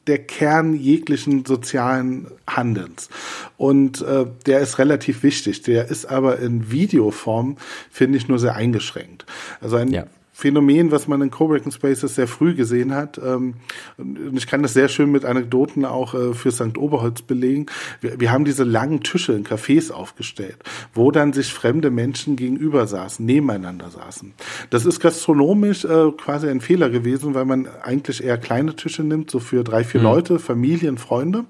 der 0.06 0.20
Kern 0.20 0.76
jeglichen 0.76 1.46
sozialen 1.46 2.28
Handelns. 2.48 3.10
Und 3.58 4.02
äh, 4.02 4.26
der 4.46 4.60
ist 4.60 4.78
relativ 4.78 5.24
wichtig. 5.24 5.64
Der 5.64 5.90
ist 5.90 6.06
aber 6.06 6.38
in 6.40 6.72
Videoform, 6.72 7.58
finde 7.90 8.18
ich, 8.18 8.28
nur 8.28 8.38
sehr 8.38 8.56
eingeschränkt. 8.56 9.26
Also 9.62 9.78
ein 9.78 9.92
ja. 9.92 10.06
Phänomen, 10.42 10.90
was 10.90 11.08
man 11.08 11.22
in 11.22 11.30
Coworking 11.30 11.72
Spaces 11.72 12.16
sehr 12.16 12.28
früh 12.28 12.56
gesehen 12.56 12.96
hat. 12.96 13.22
Ähm, 13.24 13.54
und 13.98 14.36
ich 14.36 14.48
kann 14.48 14.64
das 14.64 14.74
sehr 14.74 14.88
schön 14.88 15.12
mit 15.12 15.24
Anekdoten 15.24 15.86
auch 15.86 16.16
äh, 16.16 16.34
für 16.34 16.52
St. 16.52 16.80
Oberholz 16.80 17.22
belegen. 17.22 17.68
Wir, 18.00 18.20
wir 18.20 18.32
haben 18.32 18.44
diese 18.44 18.64
langen 18.64 19.04
Tische 19.04 19.34
in 19.34 19.46
Cafés 19.46 19.92
aufgestellt, 19.92 20.58
wo 20.96 21.12
dann 21.12 21.32
sich 21.32 21.54
fremde 21.54 21.92
Menschen 21.92 22.38
gegenüber 22.38 22.88
saßen, 22.88 23.24
nebeneinander 23.24 23.92
saßen. 23.92 24.34
Das 24.72 24.88
ist 24.88 25.00
gastronomisch 25.00 25.86
äh, 25.86 26.12
quasi 26.18 26.50
ein 26.50 26.60
Fehler 26.60 26.90
gewesen, 26.90 27.36
weil 27.36 27.46
man 27.46 27.68
eigentlich 27.84 28.24
eher 28.24 28.40
kleine 28.40 28.76
Tische 28.76 29.04
nimmt, 29.04 29.30
so 29.30 29.40
für 29.40 29.64
drei, 29.64 29.84
vier 29.84 30.00
mhm. 30.00 30.08
Leute, 30.08 30.40
Familien, 30.40 30.98
Freunde. 30.98 31.46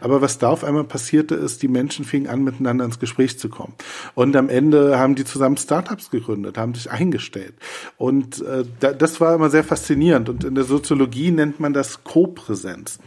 Aber 0.00 0.22
was 0.22 0.38
da 0.38 0.50
auf 0.50 0.62
einmal 0.62 0.84
passierte, 0.84 1.34
ist, 1.34 1.62
die 1.62 1.68
Menschen 1.68 2.04
fingen 2.04 2.28
an, 2.28 2.44
miteinander 2.44 2.84
ins 2.84 3.00
Gespräch 3.00 3.40
zu 3.40 3.48
kommen. 3.48 3.74
Und 4.14 4.36
am 4.36 4.48
Ende 4.48 5.00
haben 5.00 5.16
die 5.16 5.24
zusammen 5.24 5.56
Startups 5.56 6.10
gegründet, 6.10 6.58
haben 6.58 6.74
sich 6.74 6.88
eingestellt. 6.92 7.54
Und 7.96 8.35
äh, 8.40 8.64
das 8.80 9.20
war 9.20 9.34
immer 9.34 9.50
sehr 9.50 9.64
faszinierend. 9.64 10.28
Und 10.28 10.44
in 10.44 10.54
der 10.54 10.64
Soziologie 10.64 11.30
nennt 11.30 11.60
man 11.60 11.72
das 11.72 12.04
Co-Präsenz. 12.04 12.98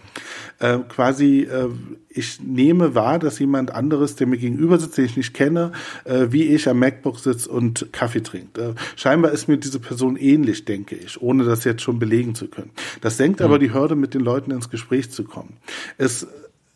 Äh, 0.60 0.80
quasi, 0.90 1.42
äh, 1.42 1.70
ich 2.10 2.42
nehme 2.42 2.96
wahr, 2.96 3.20
dass 3.20 3.40
jemand 3.40 3.72
anderes, 3.72 4.16
der 4.16 4.28
mir 4.28 4.38
gegenüber 4.38 4.78
sitzt, 4.78 4.98
den 4.98 5.06
ich 5.06 5.18
nicht 5.18 5.34
kenne, 5.34 5.72
äh, 6.04 6.28
wie 6.30 6.44
ich 6.44 6.68
am 6.68 6.80
MacBook 6.80 7.20
sitzt 7.20 7.48
und 7.48 7.94
Kaffee 7.94 8.22
trinkt. 8.22 8.58
Äh, 8.58 8.74
scheinbar 8.96 9.32
ist 9.32 9.48
mir 9.48 9.58
diese 9.58 9.80
Person 9.80 10.18
ähnlich, 10.18 10.66
denke 10.66 10.96
ich, 10.96 11.22
ohne 11.22 11.46
das 11.46 11.64
jetzt 11.64 11.82
schon 11.82 12.00
belegen 12.00 12.36
zu 12.36 12.48
können. 12.48 12.72
Das 13.02 13.18
senkt 13.18 13.40
mhm. 13.40 13.46
aber 13.46 13.60
die 13.60 13.74
Hürde, 13.74 13.96
mit 13.96 14.14
den 14.14 14.22
Leuten 14.22 14.52
ins 14.52 14.70
Gespräch 14.70 15.12
zu 15.12 15.24
kommen. 15.24 15.58
Es 15.98 16.28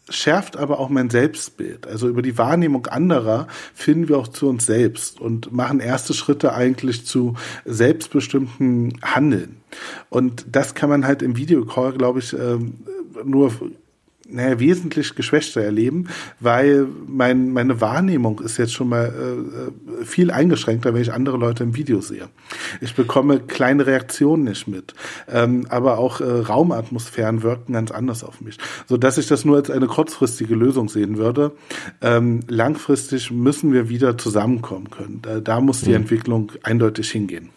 schärft 0.10 0.58
aber 0.58 0.80
auch 0.80 0.90
mein 0.90 1.10
Selbstbild. 1.10 1.88
Also 1.88 2.08
über 2.08 2.22
die 2.22 2.38
Wahrnehmung 2.38 2.88
anderer 2.88 3.48
finden 3.74 4.10
wir 4.10 4.18
auch 4.18 4.28
zu 4.28 4.50
uns 4.50 4.66
selbst 4.66 5.22
und 5.22 5.54
machen 5.54 5.80
erste 5.80 6.14
Schritte 6.14 6.54
eigentlich 6.54 7.06
zu 7.06 7.36
selbstbestimmten 7.66 9.00
Handeln. 9.02 9.58
Und 10.10 10.46
das 10.52 10.76
kann 10.76 10.90
man 10.90 11.06
halt 11.06 11.22
im 11.22 11.38
Videocall, 11.38 11.94
glaube 11.94 12.20
ich, 12.20 12.34
ähm, 12.34 12.76
nur 13.24 13.52
naja, 14.34 14.60
wesentlich 14.60 15.16
geschwächter 15.16 15.62
erleben, 15.62 16.08
weil 16.40 16.88
mein, 17.08 17.52
meine 17.52 17.80
Wahrnehmung 17.82 18.40
ist 18.40 18.58
jetzt 18.58 18.74
schon 18.74 18.90
mal 18.90 19.06
äh, 19.06 20.06
viel 20.06 20.32
eingeschränkter, 20.32 20.94
wenn 20.94 21.02
ich 21.02 21.14
andere 21.14 21.38
Leute 21.38 21.64
im 21.64 21.76
Video 21.76 22.02
sehe. 22.02 22.30
Ich 22.82 22.96
bekomme 22.96 23.40
kleine 23.40 23.86
Reaktionen 23.86 24.46
nicht 24.46 24.68
mit, 24.68 24.94
ähm, 25.32 25.66
aber 25.70 25.98
auch 25.98 26.20
äh, 26.20 26.24
Raumatmosphären 26.24 27.44
wirken 27.44 27.74
ganz 27.74 27.92
anders 27.92 28.24
auf 28.24 28.42
mich, 28.42 28.58
so 28.88 28.98
dass 28.98 29.18
ich 29.18 29.28
das 29.28 29.46
nur 29.46 29.58
als 29.58 29.70
eine 29.70 29.88
kurzfristige 29.88 30.56
Lösung 30.56 30.90
sehen 30.90 31.18
würde. 31.18 31.52
Ähm, 32.02 32.42
langfristig 32.48 33.32
müssen 33.32 33.72
wir 33.72 33.90
wieder 33.90 34.18
zusammenkommen 34.18 34.90
können. 34.90 35.20
Da, 35.22 35.40
da 35.40 35.62
muss 35.62 35.82
die 35.82 35.92
mhm. 35.92 35.98
Entwicklung 35.98 36.52
eindeutig 36.64 37.12
hingehen. 37.12 37.50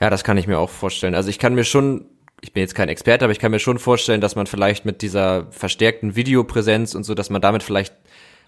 Ja, 0.00 0.10
das 0.10 0.22
kann 0.22 0.38
ich 0.38 0.46
mir 0.46 0.58
auch 0.58 0.70
vorstellen. 0.70 1.14
Also 1.14 1.28
ich 1.28 1.38
kann 1.38 1.54
mir 1.54 1.64
schon 1.64 2.04
ich 2.40 2.52
bin 2.52 2.60
jetzt 2.60 2.74
kein 2.74 2.88
Experte, 2.88 3.24
aber 3.24 3.32
ich 3.32 3.38
kann 3.38 3.50
mir 3.50 3.58
schon 3.58 3.78
vorstellen, 3.78 4.20
dass 4.20 4.36
man 4.36 4.46
vielleicht 4.46 4.84
mit 4.84 5.02
dieser 5.02 5.46
verstärkten 5.50 6.14
Videopräsenz 6.14 6.94
und 6.94 7.04
so, 7.04 7.14
dass 7.14 7.30
man 7.30 7.40
damit 7.40 7.62
vielleicht 7.62 7.94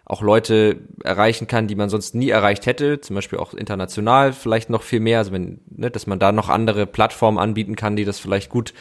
auch 0.05 0.23
Leute 0.23 0.81
erreichen 1.05 1.47
kann, 1.47 1.69
die 1.69 1.77
man 1.77 1.89
sonst 1.89 2.15
nie 2.15 2.31
erreicht 2.31 2.67
hätte, 2.67 3.01
zum 3.01 3.15
Beispiel 3.15 3.39
auch 3.39 3.55
international 3.55 4.33
vielleicht 4.33 4.69
noch 4.69 4.83
viel 4.83 5.01
mehr, 5.01 5.19
also 5.19 5.33
wenn, 5.33 5.61
ne, 5.71 5.91
dass 5.91 6.07
man 6.07 6.19
da 6.19 6.33
noch 6.33 6.49
andere 6.49 6.87
Plattformen 6.87 7.39
anbieten 7.39 7.77
kann, 7.77 7.97
die 7.97 8.05
das 8.05 8.19
vielleicht 8.19 8.51
gut 8.51 8.75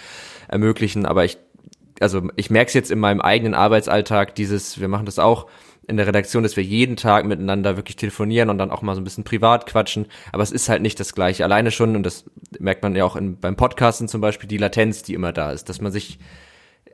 ermöglichen. 0.48 1.06
Aber 1.06 1.25
ich, 1.25 1.38
also 2.00 2.30
ich 2.36 2.50
merke 2.50 2.70
es 2.70 2.74
jetzt 2.74 2.89
in 2.89 3.00
meinem 3.00 3.22
eigenen 3.22 3.54
Arbeitsalltag, 3.54 4.34
dieses, 4.36 4.80
wir 4.80 4.88
machen 4.88 5.06
das 5.06 5.20
auch, 5.20 5.48
in 5.89 5.98
der 5.98 6.08
Redaktion, 6.08 6.43
dass 6.43 6.55
wir 6.55 6.63
jeden 6.63 6.96
Tag 6.96 7.25
miteinander 7.25 7.75
wirklich 7.75 7.96
telefonieren 7.96 8.50
und 8.50 8.58
dann 8.58 8.72
auch 8.72 8.81
mal 8.81 8.96
so 8.96 9.01
ein 9.01 9.03
bisschen 9.03 9.24
privat 9.24 9.65
quatschen. 9.65 10.05
Aber 10.31 10.43
es 10.43 10.51
ist 10.51 10.69
halt 10.69 10.81
nicht 10.81 11.00
das 11.00 11.13
Gleiche. 11.13 11.43
Alleine 11.43 11.72
schon, 11.72 11.96
und 11.96 12.03
das 12.03 12.25
merkt 12.60 12.84
man 12.84 12.96
ja 12.96 13.03
auch 13.05 13.15
in, 13.15 13.39
beim 13.39 13.55
Podcasten 13.55 14.08
zum 14.08 14.22
Beispiel, 14.22 14.48
die 14.48 14.58
Latenz, 14.58 15.03
die 15.03 15.13
immer 15.13 15.34
da 15.34 15.51
ist, 15.51 15.67
dass 15.67 15.81
man 15.81 15.91
sich 15.91 16.19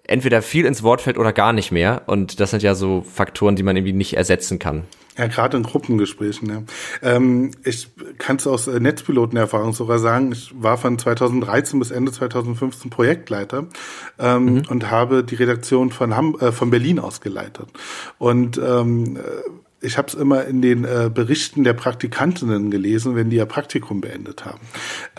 entweder 0.07 0.41
viel 0.41 0.65
ins 0.65 0.83
Wort 0.83 1.01
fällt 1.01 1.17
oder 1.17 1.33
gar 1.33 1.53
nicht 1.53 1.71
mehr. 1.71 2.03
Und 2.07 2.39
das 2.39 2.51
sind 2.51 2.63
ja 2.63 2.75
so 2.75 3.01
Faktoren, 3.01 3.55
die 3.55 3.63
man 3.63 3.75
irgendwie 3.75 3.93
nicht 3.93 4.15
ersetzen 4.15 4.59
kann. 4.59 4.85
Ja, 5.17 5.27
gerade 5.27 5.57
in 5.57 5.63
Gruppengesprächen. 5.63 6.49
Ja. 6.49 6.63
Ähm, 7.01 7.51
ich 7.63 7.89
kann 8.17 8.35
es 8.35 8.47
aus 8.47 8.67
äh, 8.67 8.79
Netzpilotenerfahrung 8.79 9.73
sogar 9.73 9.99
sagen, 9.99 10.31
ich 10.31 10.53
war 10.57 10.77
von 10.77 10.99
2013 10.99 11.79
bis 11.79 11.91
Ende 11.91 12.11
2015 12.11 12.89
Projektleiter 12.89 13.67
ähm, 14.19 14.45
mhm. 14.45 14.63
und 14.69 14.91
habe 14.91 15.23
die 15.23 15.35
Redaktion 15.35 15.91
von, 15.91 16.15
Ham 16.15 16.35
äh, 16.39 16.51
von 16.51 16.69
Berlin 16.69 16.99
aus 16.99 17.21
geleitet. 17.21 17.67
Und 18.17 18.57
ähm, 18.57 19.17
ich 19.85 19.97
habe 19.97 20.07
es 20.07 20.13
immer 20.13 20.45
in 20.45 20.61
den 20.61 20.83
äh, 20.83 21.09
Berichten 21.13 21.63
der 21.63 21.73
Praktikantinnen 21.73 22.71
gelesen, 22.71 23.15
wenn 23.15 23.29
die 23.29 23.37
ihr 23.37 23.45
Praktikum 23.45 24.01
beendet 24.01 24.45
haben. 24.45 24.59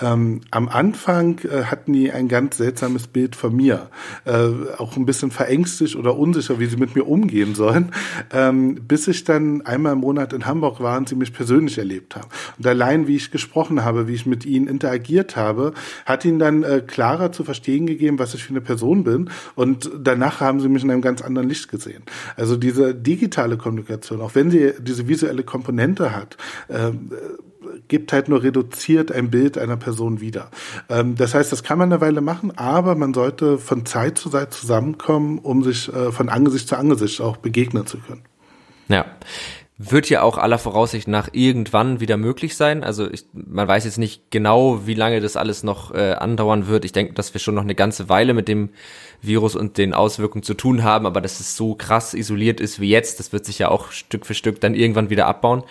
Ähm, 0.01 0.41
am 0.51 0.69
Anfang 0.69 1.39
äh, 1.45 1.65
hatten 1.65 1.93
die 1.93 2.11
ein 2.11 2.29
ganz 2.29 2.57
seltsames 2.57 3.07
Bild 3.07 3.37
von 3.37 3.55
mir, 3.55 3.89
äh, 4.25 4.49
auch 4.79 4.97
ein 4.97 5.07
bisschen 5.07 5.31
verängstigt 5.31 5.97
oder 5.97 6.17
unsicher, 6.17 6.59
wie 6.59 6.67
sie 6.67 6.77
mit 6.77 6.95
mir 6.97 7.07
umgehen 7.07 7.55
sollen, 7.55 7.93
ähm, 8.33 8.75
bis 8.87 9.09
ich 9.09 9.25
dann 9.25 9.63
einmal 9.63 9.93
im 9.93 10.01
Monat 10.01 10.33
in 10.33 10.47
Hamburg 10.47 10.81
war 10.81 10.99
und 10.99 11.09
sie 11.09 11.15
mich 11.15 11.33
persönlich 11.33 11.79
erlebt 11.79 12.17
haben. 12.17 12.29
Und 12.59 12.67
allein, 12.67 13.07
wie 13.07 13.17
ich 13.17 13.31
gesprochen 13.31 13.85
habe, 13.85 14.09
wie 14.09 14.15
ich 14.15 14.27
mit 14.27 14.45
ihnen 14.45 14.67
interagiert 14.67 15.37
habe, 15.37 15.73
hat 16.05 16.25
ihnen 16.25 16.39
dann 16.39 16.63
äh, 16.63 16.83
klarer 16.87 17.33
zu 17.33 17.45
verstehen 17.45 17.87
gegeben, 17.87 18.19
was 18.19 18.35
ich 18.35 18.45
für 18.45 18.51
eine 18.51 18.61
Person 18.61 19.05
bin. 19.05 19.31
Und 19.55 19.91
danach 19.99 20.41
haben 20.41 20.61
sie 20.61 20.69
mich 20.69 20.83
in 20.83 20.91
einem 20.91 21.03
ganz 21.03 21.23
anderen 21.23 21.49
Licht 21.49 21.69
gesehen. 21.69 22.03
Also 22.37 22.57
diese 22.57 22.95
digitale 22.95 23.57
Kommunikation, 23.57 24.21
auch 24.21 24.35
wenn 24.35 24.51
sie 24.51 24.56
sie 24.59 24.75
diese 24.83 25.09
visuelle 25.09 25.43
Komponente 25.43 26.15
hat, 26.15 26.37
ähm, 26.69 27.11
gibt 27.89 28.13
halt 28.13 28.29
nur 28.29 28.43
reduziert 28.43 29.13
ein 29.13 29.31
Bild 29.31 29.59
einer 29.59 29.77
Person 29.77 30.21
wieder. 30.21 30.51
Ähm, 30.89 31.17
das 31.17 31.35
heißt, 31.35 31.53
das 31.53 31.63
kann 31.63 31.79
man 31.79 31.93
eine 31.93 32.01
Weile 32.01 32.21
machen, 32.21 32.57
aber 32.57 32.95
man 32.95 33.15
sollte 33.15 33.59
von 33.59 33.87
Zeit 33.87 34.19
zu 34.19 34.31
Zeit 34.31 34.53
zusammenkommen, 34.53 35.39
um 35.39 35.63
sich 35.63 35.93
äh, 35.93 36.13
von 36.13 36.29
Angesicht 36.29 36.69
zu 36.69 36.77
Angesicht 36.77 37.21
auch 37.21 37.37
begegnen 37.37 37.87
zu 37.87 37.99
können. 37.99 38.23
Ja. 38.89 39.05
Wird 39.79 40.09
ja 40.09 40.23
auch 40.23 40.39
aller 40.39 40.59
Voraussicht 40.59 41.07
nach 41.07 41.29
irgendwann 41.33 42.01
wieder 42.01 42.17
möglich 42.17 42.57
sein. 42.57 42.83
Also 42.83 43.11
ich, 43.11 43.27
man 43.35 43.69
weiß 43.69 43.85
jetzt 43.85 43.99
nicht 43.99 44.31
genau, 44.31 44.87
wie 44.87 44.95
lange 44.95 45.21
das 45.21 45.37
alles 45.37 45.63
noch 45.63 45.95
äh, 45.95 46.13
andauern 46.13 46.67
wird. 46.67 46.87
Ich 46.87 46.93
denke, 46.93 47.13
dass 47.13 47.35
wir 47.35 47.41
schon 47.41 47.55
noch 47.55 47.63
eine 47.63 47.75
ganze 47.75 48.09
Weile 48.09 48.33
mit 48.33 48.49
dem 48.49 48.71
Virus 49.21 49.55
und 49.55 49.77
den 49.77 49.93
Auswirkungen 49.93 50.43
zu 50.43 50.55
tun 50.55 50.83
haben, 50.83 51.05
aber 51.05 51.21
dass 51.21 51.41
es 51.41 51.57
so 51.57 51.75
krass 51.75 52.15
isoliert 52.15 52.59
ist 52.59 52.81
wie 52.81 52.89
jetzt, 52.89 53.21
das 53.21 53.35
wird 53.35 53.45
sich 53.45 53.59
ja 53.59 53.69
auch 53.69 53.93
Stück 53.93 54.25
für 54.25 54.33
Stück 54.33 54.63
dann 54.63 54.75
irgendwann 54.75 55.11
wieder 55.11 55.27
abbauen. 55.27 55.63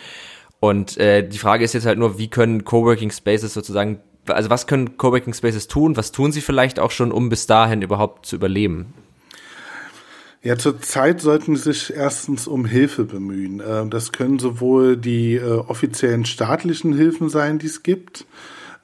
Und 0.60 0.98
äh, 0.98 1.28
die 1.28 1.38
Frage 1.40 1.64
ist 1.64 1.74
jetzt 1.74 1.86
halt 1.86 1.98
nur, 1.98 2.20
wie 2.20 2.28
können 2.28 2.64
Coworking 2.64 3.12
Spaces 3.12 3.54
sozusagen, 3.54 4.02
also 4.28 4.52
was 4.52 4.68
können 4.68 4.98
Coworking 4.98 5.34
Spaces 5.34 5.68
tun? 5.68 5.98
Was 5.98 6.12
tun 6.12 6.32
sie 6.32 6.42
vielleicht 6.42 6.80
auch 6.80 6.92
schon, 6.92 7.12
um 7.12 7.30
bis 7.30 7.48
dahin 7.48 7.82
überhaupt 7.82 8.26
zu 8.26 8.36
überleben? 8.36 8.94
Ja, 10.46 10.60
zurzeit 10.60 11.22
sollten 11.22 11.56
Sie 11.56 11.74
sich 11.74 11.92
erstens 11.96 12.48
um 12.48 12.66
Hilfe 12.66 13.04
bemühen. 13.04 13.64
Ähm, 13.68 13.90
das 13.90 14.12
können 14.12 14.38
sowohl 14.38 14.96
die 14.96 15.38
äh, 15.38 15.42
offiziellen 15.42 16.24
staatlichen 16.24 16.94
Hilfen 16.94 17.30
sein, 17.30 17.58
die 17.58 17.66
es 17.66 17.82
gibt. 17.82 18.28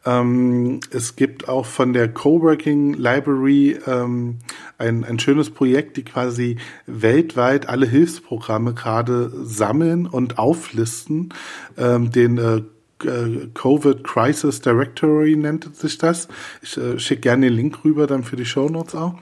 Ähm, 0.03 0.79
es 0.89 1.15
gibt 1.15 1.47
auch 1.47 1.67
von 1.67 1.93
der 1.93 2.11
Coworking 2.11 2.95
Library 2.95 3.77
ähm, 3.85 4.39
ein, 4.79 5.03
ein 5.03 5.19
schönes 5.19 5.51
Projekt, 5.51 5.97
die 5.97 6.03
quasi 6.03 6.57
weltweit 6.87 7.69
alle 7.69 7.85
Hilfsprogramme 7.85 8.73
gerade 8.73 9.31
sammeln 9.43 10.07
und 10.07 10.39
auflisten. 10.39 11.31
Den 11.77 12.65
äh, 13.05 13.47
Covid 13.53 14.03
Crisis 14.03 14.61
Directory 14.61 15.35
nennt 15.35 15.75
sich 15.75 15.97
das. 15.97 16.27
Ich 16.61 16.77
äh, 16.77 16.99
schicke 16.99 17.21
gerne 17.21 17.47
den 17.47 17.55
Link 17.55 17.83
rüber 17.83 18.07
dann 18.07 18.23
für 18.23 18.35
die 18.35 18.45
Show 18.45 18.69
Notes 18.69 18.95
auch. 18.95 19.15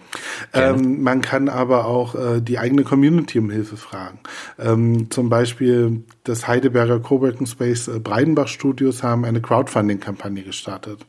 Ähm, 0.54 1.02
man 1.02 1.22
kann 1.22 1.50
aber 1.50 1.86
auch 1.86 2.16
äh, 2.16 2.42
die 2.42 2.60
eigene 2.60 2.84
Community 2.84 3.40
um 3.40 3.50
Hilfe 3.50 3.78
fragen. 3.78 4.20
Ähm, 4.58 5.10
zum 5.12 5.30
Beispiel 5.30 6.04
das 6.24 6.48
Heidelberger 6.48 7.00
Coworking 7.00 7.48
Space 7.48 7.88
äh, 7.88 8.00
Breidenbach 8.00 8.48
Studios 8.48 9.04
haben 9.04 9.26
eine 9.26 9.42
Crowdfunding-Kampagne 9.42 10.44
gestartet 10.44 11.06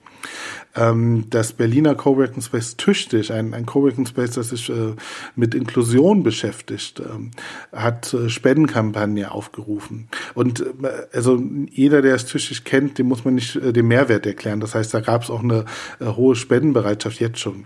ähm, 0.77 1.25
das 1.31 1.53
Berliner 1.53 1.95
Coworking 1.95 2.43
Space 2.43 2.77
Tüchtig, 2.77 3.33
ein, 3.33 3.55
ein 3.55 3.67
Coworking 3.67 4.07
Space, 4.07 4.33
das 4.33 4.51
sich 4.51 4.69
äh, 4.71 4.95
mit 5.35 5.55
Inklusion 5.55 6.23
beschäftigt, 6.23 7.01
ähm, 7.01 7.33
hat 7.73 8.15
äh, 8.15 8.29
Spendenkampagne 8.29 9.31
aufgerufen. 9.33 10.09
Und 10.35 10.61
äh, 10.61 11.07
also 11.13 11.43
jeder, 11.71 12.03
der 12.03 12.15
es 12.15 12.27
Tüchtig 12.27 12.65
kennt, 12.65 12.99
dem 12.99 13.09
muss 13.09 13.25
man 13.25 13.35
nicht 13.35 13.57
äh, 13.57 13.73
den 13.73 13.89
Mehrwert 13.89 14.27
erklären. 14.27 14.61
Das 14.61 14.75
heißt, 14.75 14.95
da 14.95 15.01
gab 15.01 15.25
es 15.25 15.31
auch 15.31 15.43
eine 15.43 15.65
äh, 15.99 16.07
hohe 16.07 16.37
Spendenbereitschaft 16.37 17.21
jetzt 17.21 17.41
schon. 17.41 17.65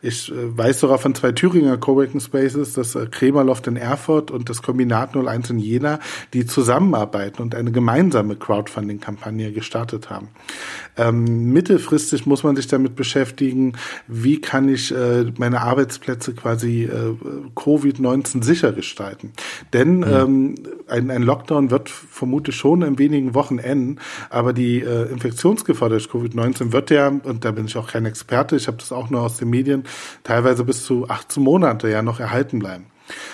Ich 0.00 0.30
äh, 0.30 0.34
weiß 0.56 0.80
sogar 0.80 0.98
von 0.98 1.14
zwei 1.14 1.32
Thüringer 1.32 1.76
Coworking 1.76 2.20
Spaces, 2.20 2.74
das 2.74 2.94
äh, 2.94 3.06
Kremerloft 3.10 3.66
in 3.66 3.76
Erfurt 3.76 4.30
und 4.30 4.48
das 4.48 4.62
Kombinat 4.62 5.16
01 5.16 5.50
in 5.50 5.58
Jena, 5.58 5.98
die 6.32 6.46
zusammenarbeiten 6.46 7.42
und 7.42 7.54
eine 7.54 7.72
gemeinsame 7.72 8.36
Crowdfunding-Kampagne 8.36 9.52
gestartet 9.52 10.10
haben. 10.10 10.28
Ähm, 10.96 11.52
mittelfristig 11.52 12.26
muss 12.26 12.43
man 12.44 12.56
sich 12.56 12.66
damit 12.66 12.96
beschäftigen, 12.96 13.72
wie 14.06 14.40
kann 14.40 14.68
ich 14.68 14.94
äh, 14.94 15.24
meine 15.38 15.62
Arbeitsplätze 15.62 16.34
quasi 16.34 16.84
äh, 16.84 17.16
Covid-19 17.56 18.44
sicher 18.44 18.72
gestalten. 18.72 19.32
Denn 19.72 19.98
mhm. 19.98 20.04
ähm, 20.04 20.54
ein, 20.88 21.10
ein 21.10 21.22
Lockdown 21.22 21.70
wird 21.70 21.88
vermutlich 21.88 22.56
schon 22.56 22.82
in 22.82 22.98
wenigen 22.98 23.34
Wochen 23.34 23.58
enden, 23.58 23.98
aber 24.30 24.52
die 24.52 24.80
äh, 24.80 25.10
Infektionsgefahr 25.10 25.88
durch 25.88 26.06
Covid-19 26.06 26.72
wird 26.72 26.90
ja, 26.90 27.08
und 27.08 27.44
da 27.44 27.50
bin 27.50 27.66
ich 27.66 27.76
auch 27.76 27.88
kein 27.88 28.06
Experte, 28.06 28.56
ich 28.56 28.66
habe 28.66 28.76
das 28.76 28.92
auch 28.92 29.10
nur 29.10 29.22
aus 29.22 29.38
den 29.38 29.50
Medien, 29.50 29.84
teilweise 30.22 30.64
bis 30.64 30.84
zu 30.84 31.08
18 31.08 31.42
Monate 31.42 31.88
ja 31.88 32.02
noch 32.02 32.20
erhalten 32.20 32.58
bleiben. 32.58 32.86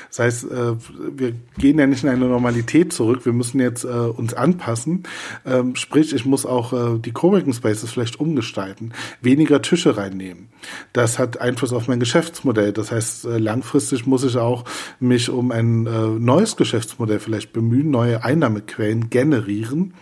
Das 0.08 0.18
heißt, 0.18 0.44
äh, 0.50 0.74
wir 1.16 1.32
gehen 1.58 1.78
ja 1.78 1.86
nicht 1.86 2.02
in 2.02 2.08
eine 2.08 2.26
Normalität 2.26 2.92
zurück, 2.92 3.24
wir 3.24 3.32
müssen 3.32 3.60
jetzt 3.60 3.84
äh, 3.84 3.88
uns 3.88 4.34
anpassen. 4.34 5.04
Ähm, 5.46 5.76
sprich, 5.76 6.12
ich 6.12 6.24
muss 6.24 6.46
auch 6.46 6.72
äh, 6.72 6.98
die 6.98 7.12
Coworking 7.12 7.52
Spaces 7.52 7.92
vielleicht 7.92 8.18
umgestalten, 8.18 8.92
weniger 9.20 9.62
Tische 9.62 9.96
reinnehmen. 9.96 10.48
Das 10.92 11.18
hat 11.18 11.40
Einfluss 11.40 11.72
auf 11.72 11.88
mein 11.88 12.00
Geschäftsmodell. 12.00 12.72
Das 12.72 12.92
heißt, 12.92 13.24
langfristig 13.24 14.06
muss 14.06 14.24
ich 14.24 14.36
auch 14.36 14.64
mich 14.98 15.30
um 15.30 15.52
ein 15.52 15.84
neues 16.22 16.56
Geschäftsmodell 16.56 17.18
vielleicht 17.18 17.54
bemühen, 17.54 17.90
neue 17.90 18.24
Einnahmequellen 18.24 19.08
generieren. 19.08 19.94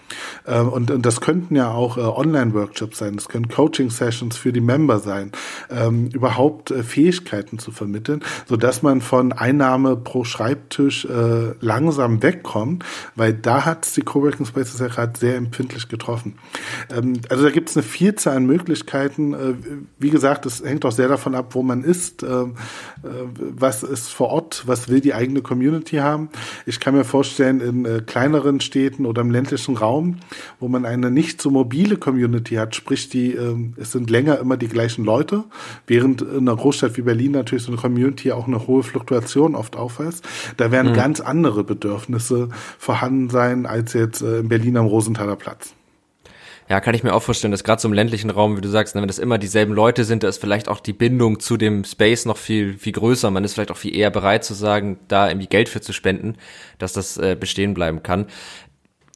Und, 0.44 1.06
das 1.06 1.20
könnten 1.20 1.54
ja 1.54 1.70
auch 1.70 1.96
Online-Workshops 1.96 2.98
sein, 2.98 3.14
das 3.14 3.28
können 3.28 3.48
Coaching-Sessions 3.48 4.36
für 4.36 4.52
die 4.52 4.60
Member 4.60 4.98
sein, 4.98 5.30
ähm, 5.70 6.08
überhaupt 6.12 6.70
Fähigkeiten 6.70 7.60
zu 7.60 7.70
vermitteln, 7.70 8.24
so 8.46 8.56
dass 8.56 8.82
man 8.82 9.00
von 9.00 9.32
Einnahme 9.58 9.96
pro 9.96 10.22
Schreibtisch 10.22 11.04
äh, 11.04 11.54
langsam 11.60 12.22
wegkommen, 12.22 12.84
weil 13.16 13.34
da 13.34 13.64
hat 13.64 13.96
die 13.96 14.02
Coworking 14.02 14.46
Spaces 14.46 14.78
ja 14.78 14.86
gerade 14.86 15.18
sehr 15.18 15.36
empfindlich 15.36 15.88
getroffen. 15.88 16.34
Ähm, 16.94 17.20
also 17.28 17.42
da 17.42 17.50
gibt 17.50 17.68
es 17.68 17.76
eine 17.76 17.82
Vielzahl 17.82 18.36
an 18.36 18.46
Möglichkeiten. 18.46 19.34
Äh, 19.34 19.54
wie 19.98 20.10
gesagt, 20.10 20.46
es 20.46 20.62
hängt 20.62 20.84
auch 20.84 20.92
sehr 20.92 21.08
davon 21.08 21.34
ab, 21.34 21.56
wo 21.56 21.62
man 21.64 21.82
ist, 21.82 22.22
äh, 22.22 22.26
äh, 22.26 22.46
was 23.36 23.82
ist 23.82 24.10
vor 24.10 24.28
Ort, 24.28 24.62
was 24.66 24.88
will 24.88 25.00
die 25.00 25.12
eigene 25.12 25.42
Community 25.42 25.96
haben. 25.96 26.28
Ich 26.64 26.78
kann 26.78 26.94
mir 26.94 27.04
vorstellen, 27.04 27.60
in 27.60 27.84
äh, 27.84 28.00
kleineren 28.06 28.60
Städten 28.60 29.06
oder 29.06 29.22
im 29.22 29.32
ländlichen 29.32 29.76
Raum, 29.76 30.18
wo 30.60 30.68
man 30.68 30.84
eine 30.84 31.10
nicht 31.10 31.42
so 31.42 31.50
mobile 31.50 31.96
Community 31.96 32.54
hat, 32.54 32.76
sprich 32.76 33.08
die, 33.08 33.32
äh, 33.32 33.56
es 33.76 33.90
sind 33.90 34.08
länger 34.08 34.38
immer 34.38 34.56
die 34.56 34.68
gleichen 34.68 35.04
Leute, 35.04 35.42
während 35.88 36.22
in 36.22 36.48
einer 36.48 36.54
Großstadt 36.54 36.96
wie 36.96 37.02
Berlin 37.02 37.32
natürlich 37.32 37.64
so 37.64 37.72
eine 37.72 37.80
Community 37.80 38.30
auch 38.30 38.46
eine 38.46 38.68
hohe 38.68 38.84
Fluktuation 38.84 39.47
oft 39.54 39.76
aufweist. 39.76 40.24
Da 40.56 40.70
werden 40.70 40.92
mhm. 40.92 40.96
ganz 40.96 41.20
andere 41.20 41.64
Bedürfnisse 41.64 42.48
vorhanden 42.78 43.30
sein 43.30 43.66
als 43.66 43.92
jetzt 43.92 44.22
äh, 44.22 44.38
in 44.40 44.48
Berlin 44.48 44.76
am 44.76 44.86
Rosenthaler 44.86 45.36
Platz. 45.36 45.74
Ja, 46.68 46.80
kann 46.80 46.94
ich 46.94 47.02
mir 47.02 47.14
auch 47.14 47.22
vorstellen, 47.22 47.50
dass 47.50 47.64
gerade 47.64 47.80
so 47.80 47.88
im 47.88 47.94
ländlichen 47.94 48.28
Raum, 48.28 48.58
wie 48.58 48.60
du 48.60 48.68
sagst, 48.68 48.94
ne, 48.94 49.00
wenn 49.00 49.08
das 49.08 49.18
immer 49.18 49.38
dieselben 49.38 49.72
Leute 49.72 50.04
sind, 50.04 50.22
da 50.22 50.28
ist 50.28 50.38
vielleicht 50.38 50.68
auch 50.68 50.80
die 50.80 50.92
Bindung 50.92 51.40
zu 51.40 51.56
dem 51.56 51.82
Space 51.84 52.26
noch 52.26 52.36
viel, 52.36 52.76
viel 52.76 52.92
größer. 52.92 53.30
Man 53.30 53.42
ist 53.42 53.54
vielleicht 53.54 53.70
auch 53.70 53.78
viel 53.78 53.96
eher 53.96 54.10
bereit 54.10 54.44
zu 54.44 54.52
sagen, 54.52 54.98
da 55.08 55.28
irgendwie 55.28 55.46
Geld 55.46 55.70
für 55.70 55.80
zu 55.80 55.94
spenden, 55.94 56.36
dass 56.76 56.92
das 56.92 57.16
äh, 57.16 57.36
bestehen 57.40 57.72
bleiben 57.72 58.02
kann. 58.02 58.26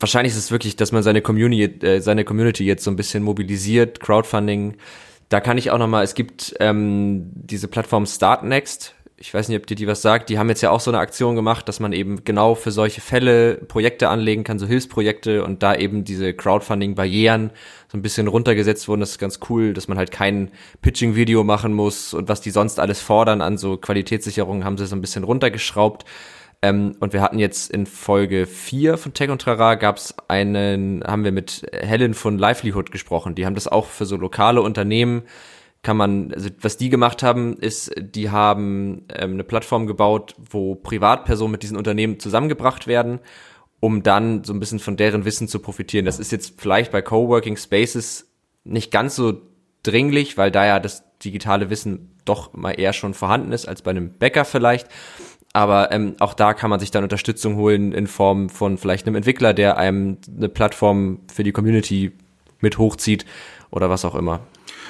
Wahrscheinlich 0.00 0.32
ist 0.32 0.38
es 0.38 0.50
wirklich, 0.50 0.76
dass 0.76 0.92
man 0.92 1.02
seine 1.02 1.20
Community, 1.20 1.86
äh, 1.86 2.00
seine 2.00 2.24
Community 2.24 2.64
jetzt 2.64 2.84
so 2.84 2.90
ein 2.90 2.96
bisschen 2.96 3.22
mobilisiert, 3.22 4.00
Crowdfunding. 4.00 4.78
Da 5.28 5.40
kann 5.40 5.58
ich 5.58 5.70
auch 5.70 5.78
nochmal, 5.78 6.04
es 6.04 6.14
gibt 6.14 6.54
ähm, 6.58 7.30
diese 7.34 7.68
Plattform 7.68 8.06
Startnext, 8.06 8.94
ich 9.22 9.32
weiß 9.32 9.48
nicht, 9.48 9.56
ob 9.56 9.68
dir 9.68 9.76
die 9.76 9.86
was 9.86 10.02
sagt, 10.02 10.30
die 10.30 10.38
haben 10.40 10.48
jetzt 10.48 10.62
ja 10.62 10.70
auch 10.72 10.80
so 10.80 10.90
eine 10.90 10.98
Aktion 10.98 11.36
gemacht, 11.36 11.68
dass 11.68 11.78
man 11.78 11.92
eben 11.92 12.24
genau 12.24 12.56
für 12.56 12.72
solche 12.72 13.00
Fälle 13.00 13.54
Projekte 13.54 14.08
anlegen 14.08 14.42
kann, 14.42 14.58
so 14.58 14.66
Hilfsprojekte 14.66 15.44
und 15.44 15.62
da 15.62 15.76
eben 15.76 16.02
diese 16.02 16.34
Crowdfunding-Barrieren 16.34 17.52
so 17.86 17.96
ein 17.96 18.02
bisschen 18.02 18.26
runtergesetzt 18.26 18.88
wurden. 18.88 18.98
Das 18.98 19.10
ist 19.10 19.18
ganz 19.20 19.38
cool, 19.48 19.74
dass 19.74 19.86
man 19.86 19.96
halt 19.96 20.10
kein 20.10 20.50
Pitching-Video 20.80 21.44
machen 21.44 21.72
muss 21.72 22.14
und 22.14 22.28
was 22.28 22.40
die 22.40 22.50
sonst 22.50 22.80
alles 22.80 23.00
fordern 23.00 23.42
an 23.42 23.58
so 23.58 23.76
Qualitätssicherungen 23.76 24.64
haben 24.64 24.76
sie 24.76 24.88
so 24.88 24.96
ein 24.96 25.00
bisschen 25.00 25.22
runtergeschraubt. 25.22 26.04
Ähm, 26.60 26.96
und 26.98 27.12
wir 27.12 27.22
hatten 27.22 27.38
jetzt 27.38 27.70
in 27.70 27.86
Folge 27.86 28.46
4 28.46 28.98
von 28.98 29.14
Tech 29.14 29.30
und 29.30 29.40
Trara 29.40 29.76
gab's 29.76 30.16
einen, 30.26 31.04
haben 31.04 31.22
wir 31.22 31.32
mit 31.32 31.64
Helen 31.72 32.14
von 32.14 32.38
Livelihood 32.38 32.90
gesprochen. 32.90 33.36
Die 33.36 33.46
haben 33.46 33.54
das 33.54 33.68
auch 33.68 33.86
für 33.86 34.04
so 34.04 34.16
lokale 34.16 34.62
Unternehmen 34.62 35.22
kann 35.82 35.96
man, 35.96 36.32
also 36.32 36.48
was 36.60 36.76
die 36.76 36.90
gemacht 36.90 37.22
haben, 37.22 37.56
ist, 37.56 37.92
die 37.98 38.30
haben 38.30 39.04
ähm, 39.12 39.32
eine 39.32 39.44
Plattform 39.44 39.86
gebaut, 39.86 40.34
wo 40.50 40.76
Privatpersonen 40.76 41.52
mit 41.52 41.62
diesen 41.62 41.76
Unternehmen 41.76 42.20
zusammengebracht 42.20 42.86
werden, 42.86 43.18
um 43.80 44.04
dann 44.04 44.44
so 44.44 44.52
ein 44.52 44.60
bisschen 44.60 44.78
von 44.78 44.96
deren 44.96 45.24
Wissen 45.24 45.48
zu 45.48 45.58
profitieren. 45.58 46.04
Das 46.04 46.20
ist 46.20 46.30
jetzt 46.30 46.60
vielleicht 46.60 46.92
bei 46.92 47.02
Coworking 47.02 47.56
Spaces 47.56 48.30
nicht 48.62 48.92
ganz 48.92 49.16
so 49.16 49.42
dringlich, 49.82 50.38
weil 50.38 50.52
da 50.52 50.64
ja 50.64 50.78
das 50.78 51.02
digitale 51.24 51.68
Wissen 51.68 52.16
doch 52.24 52.52
mal 52.52 52.72
eher 52.72 52.92
schon 52.92 53.14
vorhanden 53.14 53.50
ist 53.50 53.66
als 53.66 53.82
bei 53.82 53.90
einem 53.90 54.12
Bäcker 54.12 54.44
vielleicht. 54.44 54.86
Aber 55.52 55.90
ähm, 55.90 56.14
auch 56.20 56.34
da 56.34 56.54
kann 56.54 56.70
man 56.70 56.80
sich 56.80 56.92
dann 56.92 57.02
Unterstützung 57.02 57.56
holen 57.56 57.92
in 57.92 58.06
Form 58.06 58.48
von 58.48 58.78
vielleicht 58.78 59.06
einem 59.06 59.16
Entwickler, 59.16 59.52
der 59.52 59.76
einem 59.76 60.18
eine 60.34 60.48
Plattform 60.48 61.20
für 61.30 61.42
die 61.42 61.52
Community 61.52 62.12
mit 62.60 62.78
hochzieht 62.78 63.26
oder 63.70 63.90
was 63.90 64.04
auch 64.04 64.14
immer. 64.14 64.40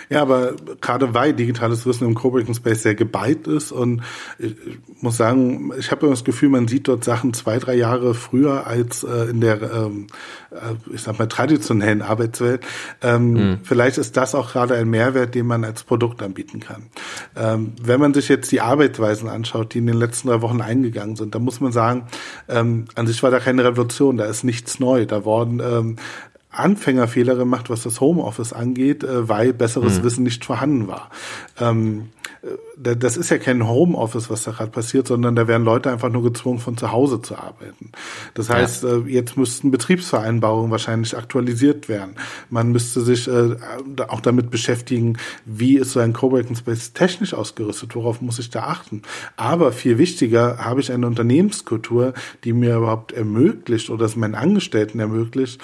Ja, 0.09 0.23
aber 0.23 0.55
gerade 0.81 1.15
weil 1.15 1.33
digitales 1.33 1.87
Wissen 1.87 2.07
im 2.07 2.15
Coworking 2.15 2.55
Space 2.55 2.83
sehr 2.83 2.95
geballt 2.95 3.47
ist 3.47 3.73
und 3.73 4.03
ich 4.39 4.55
muss 5.01 5.17
sagen, 5.17 5.73
ich 5.79 5.91
habe 5.91 6.09
das 6.09 6.25
Gefühl, 6.25 6.49
man 6.49 6.69
sieht 6.69 6.89
dort 6.89 7.05
Sachen 7.05 7.35
zwei, 7.35 7.59
drei 7.59 7.75
Jahre 7.75 8.15
früher 8.15 8.67
als 8.67 9.05
äh, 9.05 9.31
in 9.31 9.41
der, 9.41 9.63
ähm, 9.63 10.07
äh, 10.51 10.95
ich 10.95 11.03
sag 11.03 11.19
mal, 11.19 11.27
traditionellen 11.27 12.03
Arbeitswelt. 12.03 12.63
Ähm, 13.01 13.33
mhm. 13.33 13.59
Vielleicht 13.63 13.99
ist 13.99 14.17
das 14.17 14.35
auch 14.35 14.53
gerade 14.53 14.75
ein 14.75 14.89
Mehrwert, 14.89 15.35
den 15.35 15.47
man 15.47 15.65
als 15.65 15.83
Produkt 15.83 16.23
anbieten 16.23 16.61
kann. 16.61 16.87
Ähm, 17.37 17.73
wenn 17.83 18.01
man 18.01 18.15
sich 18.15 18.29
jetzt 18.29 18.53
die 18.53 18.61
Arbeitsweisen 18.61 19.29
anschaut, 19.29 19.75
die 19.75 19.79
in 19.79 19.87
den 19.87 19.97
letzten 19.97 20.29
drei 20.29 20.43
Wochen 20.43 20.61
eingegangen 20.61 21.17
sind, 21.17 21.35
dann 21.35 21.43
muss 21.43 21.61
man 21.61 21.73
sagen, 21.73 22.07
ähm, 22.49 22.87
an 22.95 23.07
sich 23.07 23.23
war 23.23 23.31
da 23.31 23.41
keine 23.41 23.65
Revolution, 23.65 24.17
da 24.17 24.25
ist 24.25 24.45
nichts 24.45 24.81
neu. 24.81 25.07
Da 25.07 25.25
wurden 25.25 25.61
ähm, 25.61 25.97
Anfängerfehler 26.53 27.35
gemacht, 27.35 27.71
was 27.71 27.83
das 27.83 28.01
Homeoffice 28.01 28.53
angeht, 28.53 29.03
äh, 29.05 29.29
weil 29.29 29.53
besseres 29.53 29.99
mhm. 29.99 30.05
Wissen 30.05 30.23
nicht 30.23 30.45
vorhanden 30.45 30.87
war. 30.87 31.11
Ähm, 31.59 32.11
äh, 32.43 32.97
das 32.97 33.17
ist 33.17 33.31
ja 33.31 33.39
kein 33.39 33.67
Homeoffice, 33.67 34.29
was 34.29 34.45
da 34.45 34.51
gerade 34.51 34.71
passiert, 34.71 35.07
sondern 35.07 35.35
da 35.35 35.49
werden 35.49 35.65
Leute 35.65 35.91
einfach 35.91 36.11
nur 36.11 36.23
gezwungen, 36.23 36.59
von 36.59 36.77
zu 36.77 36.93
Hause 36.93 37.23
zu 37.23 37.37
arbeiten. 37.37 37.93
Das 38.35 38.51
heißt, 38.51 38.85
ja. 38.85 38.97
Äh, 38.97 39.09
jetzt 39.09 39.37
müssten 39.37 39.71
Betriebsvereinbarungen 39.71 40.71
wahrscheinlich 40.71 41.17
aktualisiert 41.17 41.89
werden. 41.89 42.17
Man 42.51 42.73
müsste 42.73 43.01
sich 43.01 43.31
auch 43.31 44.21
damit 44.21 44.51
beschäftigen, 44.51 45.17
wie 45.45 45.77
ist 45.77 45.93
so 45.93 46.01
ein 46.01 46.13
Coworking 46.13 46.57
Space 46.57 46.93
technisch 46.93 47.35
ausgerüstet, 47.35 47.95
worauf 47.95 48.21
muss 48.21 48.39
ich 48.39 48.51
da 48.51 48.65
achten. 48.65 49.03
Aber 49.37 49.73
viel 49.73 49.99
wichtiger, 49.99 50.59
habe 50.59 50.81
ich 50.81 50.93
eine 50.93 51.07
Unternehmenskultur, 51.07 52.15
die 52.45 52.53
mir 52.53 52.77
überhaupt 52.77 53.13
ermöglicht 53.13 53.91
oder 53.91 54.05
es 54.07 54.17
meinen 54.17 54.35
Angestellten 54.35 54.99
ermöglicht, 54.99 55.61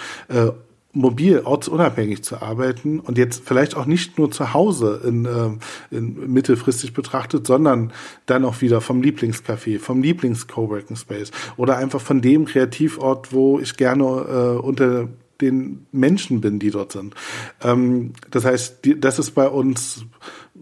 mobil, 0.99 1.43
ortsunabhängig 1.45 2.25
zu 2.25 2.43
arbeiten 2.43 3.01
und 3.01 3.19
jetzt 3.19 3.43
vielleicht 3.47 3.77
auch 3.77 3.87
nicht 3.87 4.19
nur 4.19 4.31
zu 4.31 4.53
Hause 4.53 5.01
in, 5.05 5.25
äh, 5.25 5.97
in 5.97 6.33
mittelfristig 6.33 6.93
betrachtet, 6.93 7.47
sondern 7.47 7.93
dann 8.27 8.45
auch 8.45 8.61
wieder 8.61 8.81
vom 8.81 9.01
Lieblingscafé, 9.01 9.79
vom 9.79 10.03
Lieblings-Coworking 10.03 10.97
Space 10.97 11.31
oder 11.57 11.77
einfach 11.77 12.01
von 12.01 12.21
dem 12.21 12.47
Kreativort, 12.47 13.33
wo 13.33 13.61
ich 13.61 13.77
gerne 13.77 14.05
äh, 14.05 14.59
unter 14.61 15.09
den 15.41 15.87
Menschen 15.93 16.41
bin, 16.41 16.59
die 16.59 16.71
dort 16.71 16.91
sind. 16.91 17.15
Ähm, 17.63 18.13
das 18.31 18.45
heißt, 18.45 18.85
die, 18.85 18.99
das 18.99 19.21
ist 19.21 19.33
bei 19.33 19.49
uns 19.49 20.05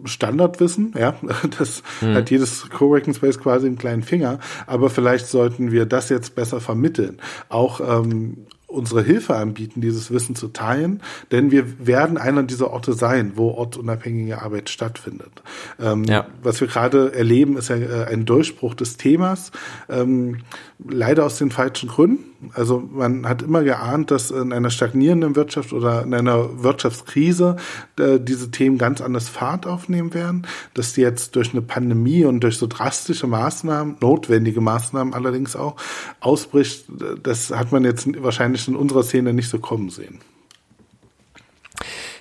Standardwissen, 0.04 0.92
ja, 0.98 1.16
das 1.58 1.82
mhm. 2.02 2.14
hat 2.14 2.30
jedes 2.30 2.68
Coworking 2.68 3.14
Space 3.14 3.38
quasi 3.38 3.66
im 3.66 3.78
kleinen 3.78 4.02
Finger, 4.02 4.38
aber 4.66 4.90
vielleicht 4.90 5.28
sollten 5.28 5.72
wir 5.72 5.86
das 5.86 6.10
jetzt 6.10 6.34
besser 6.34 6.60
vermitteln. 6.60 7.20
Auch 7.48 7.80
ähm, 7.80 8.46
unsere 8.66 9.02
Hilfe 9.02 9.36
anbieten, 9.36 9.80
dieses 9.80 10.10
Wissen 10.10 10.34
zu 10.34 10.48
teilen, 10.48 11.00
denn 11.30 11.50
wir 11.50 11.86
werden 11.86 12.18
einer 12.18 12.42
dieser 12.42 12.70
Orte 12.70 12.94
sein, 12.94 13.32
wo 13.36 13.50
ortsunabhängige 13.50 14.42
Arbeit 14.42 14.70
stattfindet. 14.70 15.42
Ähm, 15.80 16.04
ja. 16.04 16.26
Was 16.42 16.60
wir 16.60 16.68
gerade 16.68 17.14
erleben, 17.14 17.56
ist 17.56 17.68
ja 17.68 17.76
äh, 17.76 18.06
ein 18.06 18.24
Durchbruch 18.24 18.74
des 18.74 18.96
Themas, 18.96 19.52
ähm, 19.88 20.38
leider 20.78 21.24
aus 21.24 21.38
den 21.38 21.50
falschen 21.50 21.88
Gründen. 21.88 22.50
Also 22.52 22.80
man 22.92 23.26
hat 23.28 23.42
immer 23.42 23.62
geahnt, 23.62 24.10
dass 24.10 24.30
in 24.30 24.52
einer 24.52 24.70
stagnierenden 24.70 25.34
Wirtschaft 25.34 25.72
oder 25.72 26.02
in 26.02 26.12
einer 26.12 26.62
Wirtschaftskrise 26.62 27.56
äh, 27.98 28.18
diese 28.20 28.50
Themen 28.50 28.76
ganz 28.76 29.00
anders 29.00 29.28
Fahrt 29.28 29.66
aufnehmen 29.66 30.12
werden, 30.12 30.46
dass 30.74 30.92
die 30.92 31.00
jetzt 31.00 31.34
durch 31.36 31.52
eine 31.52 31.62
Pandemie 31.62 32.24
und 32.24 32.40
durch 32.40 32.58
so 32.58 32.66
drastische 32.66 33.26
Maßnahmen, 33.26 33.96
notwendige 34.00 34.60
Maßnahmen 34.60 35.14
allerdings 35.14 35.56
auch, 35.56 35.76
ausbricht, 36.20 36.84
das 37.22 37.50
hat 37.50 37.72
man 37.72 37.84
jetzt 37.84 38.06
wahrscheinlich 38.22 38.68
in 38.68 38.76
unserer 38.76 39.02
Szene 39.02 39.32
nicht 39.32 39.48
so 39.48 39.58
kommen 39.58 39.88
sehen. 39.88 40.20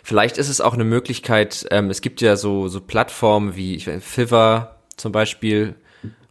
Vielleicht 0.02 0.38
ist 0.38 0.50
es 0.50 0.62
auch 0.62 0.76
eine 0.76 0.84
Möglichkeit, 0.84 1.66
ähm, 1.72 1.90
es 1.90 2.00
gibt 2.00 2.22
ja 2.22 2.38
so, 2.38 2.68
so 2.68 2.80
Plattformen 2.80 3.56
wie 3.56 3.80
Fiverr 3.80 4.76
zum 4.96 5.12
Beispiel, 5.12 5.76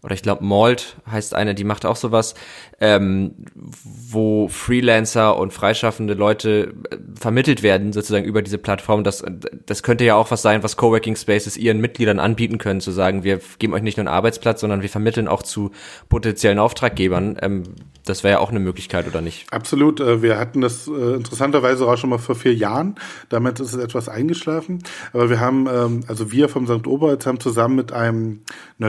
oder 0.05 0.15
ich 0.15 0.23
glaube 0.23 0.45
Malt 0.45 0.97
heißt 1.11 1.35
eine, 1.35 1.55
die 1.55 1.65
macht 1.65 1.87
auch 1.87 1.97
sowas, 1.97 2.35
ähm, 2.79 3.35
wo 3.75 4.49
Freelancer 4.49 5.39
und 5.39 5.53
freischaffende 5.53 6.13
Leute 6.13 6.75
äh, 6.91 6.99
vermittelt 7.19 7.63
werden 7.63 7.95
sozusagen 7.95 8.27
über 8.27 8.43
diese 8.43 8.59
Plattform. 8.59 9.03
Das, 9.03 9.25
das 9.65 9.83
könnte 9.83 10.05
ja 10.05 10.15
auch 10.15 10.31
was 10.31 10.43
sein, 10.43 10.63
was 10.63 10.77
Coworking 10.77 11.17
Spaces 11.17 11.57
ihren 11.57 11.81
Mitgliedern 11.81 12.19
anbieten 12.19 12.59
können, 12.59 12.83
zu 12.83 12.91
sagen, 12.91 13.25
wir 13.25 13.41
geben 13.59 13.73
euch 13.73 13.83
nicht 13.83 13.97
nur 13.97 14.07
einen 14.07 14.15
Arbeitsplatz, 14.15 14.61
sondern 14.61 14.83
wir 14.83 14.91
vermitteln 14.91 15.27
auch 15.27 15.43
zu 15.43 15.71
potenziellen 16.11 16.59
Auftraggebern. 16.59 17.39
Ähm, 17.41 17.63
das 18.05 18.23
wäre 18.23 18.35
ja 18.35 18.41
auch 18.41 18.51
eine 18.51 18.61
Möglichkeit, 18.61 19.07
oder 19.07 19.23
nicht? 19.23 19.51
Absolut. 19.51 20.01
Äh, 20.01 20.21
wir 20.21 20.39
hatten 20.39 20.61
das 20.61 20.87
äh, 20.87 21.15
interessanterweise 21.15 21.87
auch 21.87 21.97
schon 21.97 22.11
mal 22.11 22.19
vor 22.19 22.35
vier 22.35 22.55
Jahren. 22.55 22.97
Damit 23.31 23.61
ist 23.61 23.73
es 23.73 23.83
etwas 23.83 24.11
eingeschlafen. 24.11 24.83
Aber 25.15 25.31
wir 25.31 25.41
haben, 25.41 25.67
ähm, 25.67 26.01
also 26.07 26.31
wir 26.31 26.51
vom 26.51 26.67
St. 26.67 26.87
Oberholz 26.87 27.25
haben 27.25 27.41
zusammen 27.41 27.77
mit 27.77 27.93
einem 27.93 28.43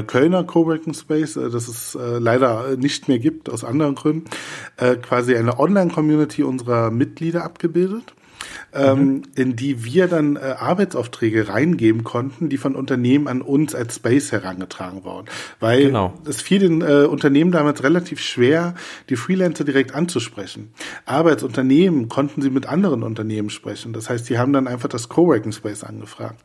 Kölner 0.07 0.43
Coworking 0.43 0.93
Space, 1.05 1.37
äh, 1.37 1.49
das 1.49 1.67
es 1.67 1.97
leider 1.99 2.75
nicht 2.77 3.07
mehr 3.07 3.19
gibt 3.19 3.49
aus 3.49 3.63
anderen 3.63 3.95
Gründen, 3.95 4.25
quasi 5.01 5.35
eine 5.35 5.59
Online-Community 5.59 6.43
unserer 6.43 6.91
Mitglieder 6.91 7.43
abgebildet 7.43 8.13
mhm. 8.95 9.23
in 9.35 9.55
die 9.55 9.83
wir 9.83 10.07
dann 10.07 10.35
äh, 10.35 10.55
Arbeitsaufträge 10.57 11.49
reingeben 11.49 12.03
konnten, 12.03 12.49
die 12.49 12.57
von 12.57 12.75
Unternehmen 12.75 13.27
an 13.27 13.41
uns 13.41 13.75
als 13.75 13.95
Space 13.95 14.31
herangetragen 14.31 15.03
wurden. 15.03 15.27
Weil 15.59 15.85
genau. 15.85 16.13
es 16.27 16.41
fiel 16.41 16.59
den 16.59 16.81
äh, 16.81 17.05
Unternehmen 17.05 17.51
damals 17.51 17.83
relativ 17.83 18.19
schwer, 18.19 18.75
die 19.09 19.15
Freelancer 19.15 19.63
direkt 19.63 19.93
anzusprechen. 19.93 20.73
Aber 21.05 21.31
als 21.31 21.43
Unternehmen 21.43 22.09
konnten 22.09 22.41
sie 22.41 22.49
mit 22.49 22.67
anderen 22.67 23.03
Unternehmen 23.03 23.49
sprechen. 23.49 23.93
Das 23.93 24.09
heißt, 24.09 24.29
die 24.29 24.37
haben 24.37 24.53
dann 24.53 24.67
einfach 24.67 24.89
das 24.89 25.09
Coworking 25.09 25.51
Space 25.51 25.83
angefragt. 25.83 26.39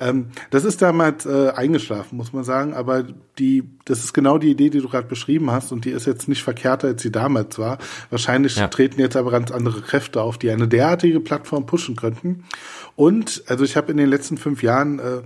Ähm, 0.00 0.28
das 0.50 0.64
ist 0.64 0.82
damals 0.82 1.26
äh, 1.26 1.50
eingeschlafen, 1.54 2.16
muss 2.16 2.32
man 2.32 2.44
sagen, 2.44 2.74
aber 2.74 3.04
die, 3.38 3.64
das 3.84 4.00
ist 4.00 4.12
genau 4.12 4.38
die 4.38 4.50
Idee, 4.50 4.70
die 4.70 4.80
du 4.80 4.88
gerade 4.88 5.06
beschrieben 5.06 5.50
hast 5.50 5.72
und 5.72 5.84
die 5.84 5.90
ist 5.90 6.06
jetzt 6.06 6.28
nicht 6.28 6.42
verkehrter, 6.42 6.88
als 6.88 7.02
sie 7.02 7.12
damals 7.12 7.58
war. 7.58 7.78
Wahrscheinlich 8.10 8.56
ja. 8.56 8.68
treten 8.68 9.00
jetzt 9.00 9.16
aber 9.16 9.30
ganz 9.30 9.50
andere 9.50 9.80
Kräfte 9.80 10.22
auf, 10.22 10.38
die 10.38 10.50
eine 10.50 10.68
derartige 10.68 11.20
Plattform 11.20 11.45
pushen 11.66 11.96
könnten. 11.96 12.44
Und 12.94 13.44
also 13.46 13.64
ich 13.64 13.76
habe 13.76 13.90
in 13.90 13.98
den 13.98 14.08
letzten 14.08 14.36
fünf 14.36 14.62
Jahren 14.62 14.98
äh, 14.98 15.22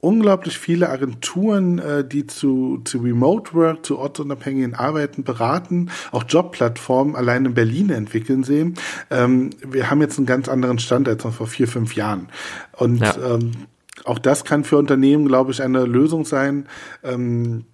unglaublich 0.00 0.58
viele 0.58 0.88
Agenturen, 0.88 1.78
äh, 1.78 2.06
die 2.06 2.26
zu, 2.26 2.80
zu 2.84 2.98
Remote 2.98 3.54
Work, 3.54 3.84
zu 3.84 3.98
ortsunabhängigen 3.98 4.74
Arbeiten 4.74 5.24
beraten, 5.24 5.90
auch 6.10 6.24
Jobplattformen 6.26 7.16
allein 7.16 7.44
in 7.44 7.54
Berlin 7.54 7.90
entwickeln 7.90 8.42
sehen. 8.42 8.74
Ähm, 9.10 9.50
wir 9.66 9.90
haben 9.90 10.00
jetzt 10.00 10.18
einen 10.18 10.26
ganz 10.26 10.48
anderen 10.48 10.78
Stand 10.78 11.08
als 11.08 11.24
noch 11.24 11.34
vor 11.34 11.46
vier, 11.46 11.68
fünf 11.68 11.94
Jahren. 11.94 12.28
Und 12.76 13.00
ja. 13.00 13.34
ähm, 13.34 13.52
auch 14.04 14.18
das 14.18 14.44
kann 14.44 14.64
für 14.64 14.78
Unternehmen, 14.78 15.26
glaube 15.26 15.52
ich, 15.52 15.62
eine 15.62 15.84
Lösung 15.84 16.24
sein. 16.24 16.66
Ähm, 17.02 17.64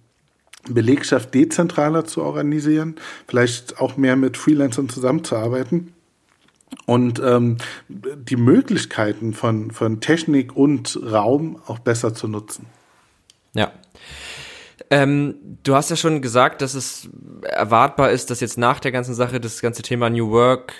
Belegschaft 0.69 1.33
dezentraler 1.33 2.03
zu 2.03 2.21
organisieren, 2.21 2.95
vielleicht 3.25 3.79
auch 3.79 3.95
mehr 3.95 4.17
mit 4.17 4.35
Freelancern 4.35 4.89
zusammenzuarbeiten 4.89 5.93
und 6.85 7.19
ähm, 7.19 7.57
die 7.87 8.35
Möglichkeiten 8.35 9.33
von, 9.33 9.71
von 9.71 9.99
Technik 10.01 10.55
und 10.55 10.99
Raum 11.03 11.61
auch 11.67 11.79
besser 11.79 12.13
zu 12.13 12.27
nutzen. 12.27 12.65
Ja. 13.53 13.71
Ähm, 14.89 15.35
du 15.63 15.75
hast 15.75 15.89
ja 15.89 15.95
schon 15.95 16.21
gesagt, 16.21 16.61
dass 16.61 16.73
es 16.73 17.09
erwartbar 17.41 18.11
ist, 18.11 18.29
dass 18.29 18.39
jetzt 18.39 18.57
nach 18.57 18.79
der 18.79 18.91
ganzen 18.91 19.15
Sache 19.15 19.39
das 19.39 19.61
ganze 19.61 19.81
Thema 19.81 20.09
New 20.09 20.29
Work, 20.31 20.73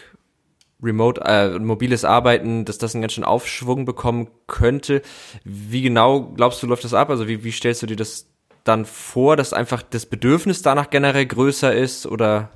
Remote, 0.82 1.22
äh, 1.26 1.58
mobiles 1.60 2.06
Arbeiten, 2.06 2.64
dass 2.64 2.78
das 2.78 2.94
einen 2.94 3.02
ganz 3.02 3.14
schön 3.14 3.24
Aufschwung 3.24 3.86
bekommen 3.86 4.30
könnte. 4.46 5.02
Wie 5.44 5.82
genau 5.82 6.22
glaubst 6.36 6.62
du, 6.62 6.68
läuft 6.68 6.84
das 6.84 6.94
ab? 6.94 7.10
Also 7.10 7.28
wie, 7.28 7.44
wie 7.44 7.52
stellst 7.52 7.82
du 7.82 7.88
dir 7.88 7.96
das 7.96 8.28
dann 8.64 8.86
vor, 8.86 9.36
dass 9.36 9.54
einfach 9.54 9.82
das 9.82 10.06
Bedürfnis 10.06 10.62
danach 10.62 10.90
generell 10.90 11.26
größer 11.26 11.74
ist 11.74 12.06
oder? 12.06 12.52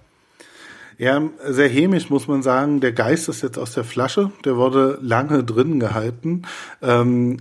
Ja, 1.02 1.20
sehr 1.48 1.68
hämisch 1.68 2.12
muss 2.12 2.28
man 2.28 2.44
sagen. 2.44 2.80
Der 2.80 2.92
Geist 2.92 3.28
ist 3.28 3.42
jetzt 3.42 3.58
aus 3.58 3.74
der 3.74 3.84
Flasche. 3.84 4.30
Der 4.46 4.56
wurde 4.56 5.00
lange 5.02 5.44
drin 5.44 5.80
gehalten. 5.80 6.44
Ähm, 6.80 7.38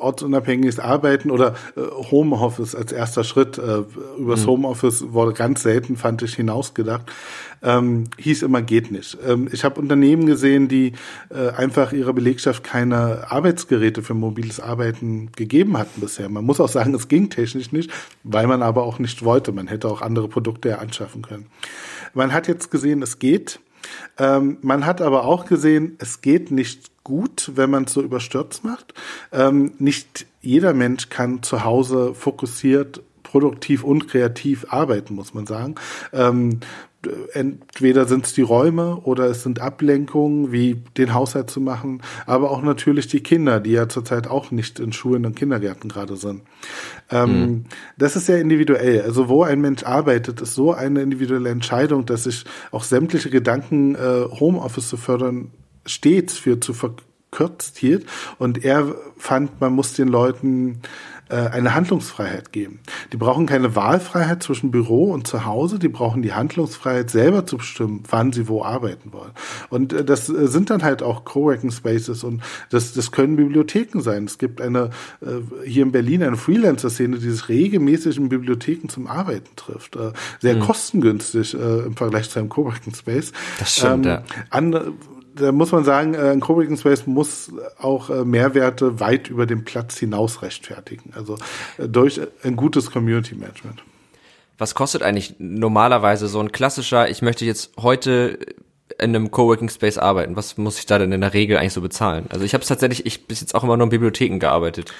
ortsunabhängiges 0.00 0.80
Arbeiten 0.80 1.30
oder 1.30 1.54
äh, 1.76 1.82
Homeoffice 2.10 2.74
als 2.74 2.90
erster 2.90 3.22
Schritt. 3.22 3.58
Äh, 3.58 3.82
übers 4.18 4.44
mhm. 4.44 4.46
Homeoffice 4.46 5.12
wurde 5.12 5.34
ganz 5.34 5.62
selten, 5.62 5.98
fand 5.98 6.22
ich, 6.22 6.36
hinausgedacht. 6.36 7.02
Ähm, 7.62 8.04
hieß 8.18 8.42
immer, 8.42 8.62
geht 8.62 8.90
nicht. 8.90 9.16
Ähm, 9.26 9.48
ich 9.52 9.64
habe 9.64 9.80
Unternehmen 9.80 10.26
gesehen, 10.26 10.68
die 10.68 10.92
äh, 11.30 11.50
einfach 11.50 11.92
ihrer 11.92 12.12
Belegschaft 12.12 12.64
keine 12.64 13.30
Arbeitsgeräte 13.30 14.02
für 14.02 14.14
mobiles 14.14 14.60
Arbeiten 14.60 15.30
gegeben 15.32 15.78
hatten 15.78 16.00
bisher. 16.00 16.28
Man 16.28 16.44
muss 16.44 16.60
auch 16.60 16.68
sagen, 16.68 16.94
es 16.94 17.08
ging 17.08 17.30
technisch 17.30 17.72
nicht, 17.72 17.90
weil 18.24 18.46
man 18.46 18.62
aber 18.62 18.82
auch 18.82 18.98
nicht 18.98 19.24
wollte. 19.24 19.52
Man 19.52 19.68
hätte 19.68 19.88
auch 19.88 20.02
andere 20.02 20.28
Produkte 20.28 20.78
anschaffen 20.78 21.22
können. 21.22 21.46
Man 22.14 22.32
hat 22.32 22.48
jetzt 22.48 22.70
gesehen, 22.70 23.02
es 23.02 23.18
geht. 23.18 23.60
Ähm, 24.18 24.58
man 24.62 24.86
hat 24.86 25.00
aber 25.00 25.24
auch 25.24 25.46
gesehen, 25.46 25.96
es 25.98 26.20
geht 26.20 26.50
nicht 26.50 26.90
gut, 27.04 27.52
wenn 27.54 27.70
man 27.70 27.84
es 27.84 27.92
so 27.92 28.02
überstürzt 28.02 28.64
macht. 28.64 28.94
Ähm, 29.32 29.72
nicht 29.78 30.26
jeder 30.40 30.74
Mensch 30.74 31.08
kann 31.08 31.42
zu 31.42 31.64
Hause 31.64 32.14
fokussiert 32.14 33.02
produktiv 33.22 33.82
und 33.82 34.08
kreativ 34.08 34.66
arbeiten, 34.68 35.14
muss 35.14 35.32
man 35.32 35.46
sagen. 35.46 35.76
Ähm, 36.12 36.60
entweder 37.32 38.06
sind 38.06 38.26
es 38.26 38.32
die 38.32 38.42
Räume 38.42 38.96
oder 38.98 39.24
es 39.24 39.42
sind 39.42 39.60
Ablenkungen, 39.60 40.52
wie 40.52 40.82
den 40.96 41.14
Haushalt 41.14 41.50
zu 41.50 41.60
machen, 41.60 42.02
aber 42.26 42.50
auch 42.50 42.62
natürlich 42.62 43.08
die 43.08 43.22
Kinder, 43.22 43.60
die 43.60 43.72
ja 43.72 43.88
zurzeit 43.88 44.26
auch 44.26 44.50
nicht 44.50 44.80
in 44.80 44.92
Schulen 44.92 45.26
und 45.26 45.36
Kindergärten 45.36 45.88
gerade 45.88 46.16
sind. 46.16 46.42
Ähm, 47.10 47.40
mhm. 47.40 47.64
Das 47.98 48.16
ist 48.16 48.26
sehr 48.26 48.40
individuell. 48.40 49.02
Also 49.02 49.28
wo 49.28 49.42
ein 49.42 49.60
Mensch 49.60 49.82
arbeitet, 49.84 50.40
ist 50.40 50.54
so 50.54 50.72
eine 50.72 51.02
individuelle 51.02 51.50
Entscheidung, 51.50 52.06
dass 52.06 52.24
sich 52.24 52.44
auch 52.70 52.84
sämtliche 52.84 53.30
Gedanken, 53.30 53.94
äh, 53.94 54.24
Homeoffice 54.30 54.88
zu 54.88 54.96
fördern, 54.96 55.50
stets 55.86 56.38
für 56.38 56.60
zu 56.60 56.72
verkürzt 56.74 57.78
hielt. 57.78 58.06
Und 58.38 58.64
er 58.64 58.94
fand, 59.16 59.60
man 59.60 59.72
muss 59.72 59.94
den 59.94 60.08
Leuten 60.08 60.80
eine 61.36 61.74
Handlungsfreiheit 61.74 62.52
geben. 62.52 62.80
Die 63.12 63.16
brauchen 63.16 63.46
keine 63.46 63.74
Wahlfreiheit 63.74 64.42
zwischen 64.42 64.70
Büro 64.70 65.12
und 65.12 65.26
zu 65.26 65.44
Hause, 65.44 65.78
die 65.78 65.88
brauchen 65.88 66.22
die 66.22 66.32
Handlungsfreiheit, 66.32 67.10
selber 67.10 67.46
zu 67.46 67.58
bestimmen, 67.58 68.02
wann 68.08 68.32
sie 68.32 68.48
wo 68.48 68.62
arbeiten 68.62 69.12
wollen. 69.12 69.32
Und 69.70 69.92
äh, 69.92 70.04
das 70.04 70.28
äh, 70.28 70.46
sind 70.48 70.70
dann 70.70 70.82
halt 70.82 71.02
auch 71.02 71.24
Coworking 71.24 71.70
Spaces 71.70 72.24
und 72.24 72.42
das, 72.70 72.92
das 72.92 73.12
können 73.12 73.36
Bibliotheken 73.36 74.00
sein. 74.00 74.24
Es 74.24 74.38
gibt 74.38 74.60
eine 74.60 74.90
hier 75.64 75.82
in 75.82 75.92
Berlin 75.92 76.22
eine 76.22 76.36
Freelancer-Szene, 76.36 77.18
die 77.18 77.30
sich 77.30 77.48
regelmäßig 77.48 78.16
in 78.16 78.28
Bibliotheken 78.28 78.88
zum 78.88 79.06
Arbeiten 79.06 79.54
trifft. 79.56 79.96
Sehr 80.40 80.56
mhm. 80.56 80.60
kostengünstig 80.60 81.54
im 81.54 81.96
Vergleich 81.96 82.30
zu 82.30 82.38
einem 82.38 82.48
Coworking 82.48 82.94
Space. 82.94 83.32
Das 83.58 83.76
stimmt, 83.76 84.06
ähm, 84.06 84.12
ja. 84.12 84.22
Andere, 84.50 84.92
da 85.34 85.52
muss 85.52 85.72
man 85.72 85.84
sagen, 85.84 86.14
äh, 86.14 86.30
ein 86.30 86.40
Coworking 86.40 86.76
Space 86.76 87.06
muss 87.06 87.52
auch 87.78 88.10
äh, 88.10 88.24
Mehrwerte 88.24 89.00
weit 89.00 89.28
über 89.28 89.46
den 89.46 89.64
Platz 89.64 89.98
hinaus 89.98 90.42
rechtfertigen. 90.42 91.12
Also 91.14 91.36
äh, 91.78 91.88
durch 91.88 92.20
ein 92.42 92.56
gutes 92.56 92.90
Community 92.90 93.34
Management. 93.34 93.82
Was 94.58 94.74
kostet 94.74 95.02
eigentlich 95.02 95.36
normalerweise 95.38 96.28
so 96.28 96.40
ein 96.40 96.52
klassischer, 96.52 97.10
ich 97.10 97.22
möchte 97.22 97.44
jetzt 97.44 97.72
heute 97.78 98.38
in 98.98 99.16
einem 99.16 99.30
Coworking 99.30 99.68
Space 99.68 99.98
arbeiten? 99.98 100.36
Was 100.36 100.56
muss 100.58 100.78
ich 100.78 100.86
da 100.86 100.98
denn 100.98 101.12
in 101.12 101.20
der 101.20 101.34
Regel 101.34 101.56
eigentlich 101.56 101.72
so 101.72 101.80
bezahlen? 101.80 102.26
Also 102.30 102.44
ich 102.44 102.54
habe 102.54 102.62
es 102.62 102.68
tatsächlich, 102.68 103.06
ich 103.06 103.26
bis 103.26 103.40
jetzt 103.40 103.54
auch 103.54 103.64
immer 103.64 103.76
nur 103.76 103.84
in 103.84 103.90
Bibliotheken 103.90 104.38
gearbeitet. 104.38 104.92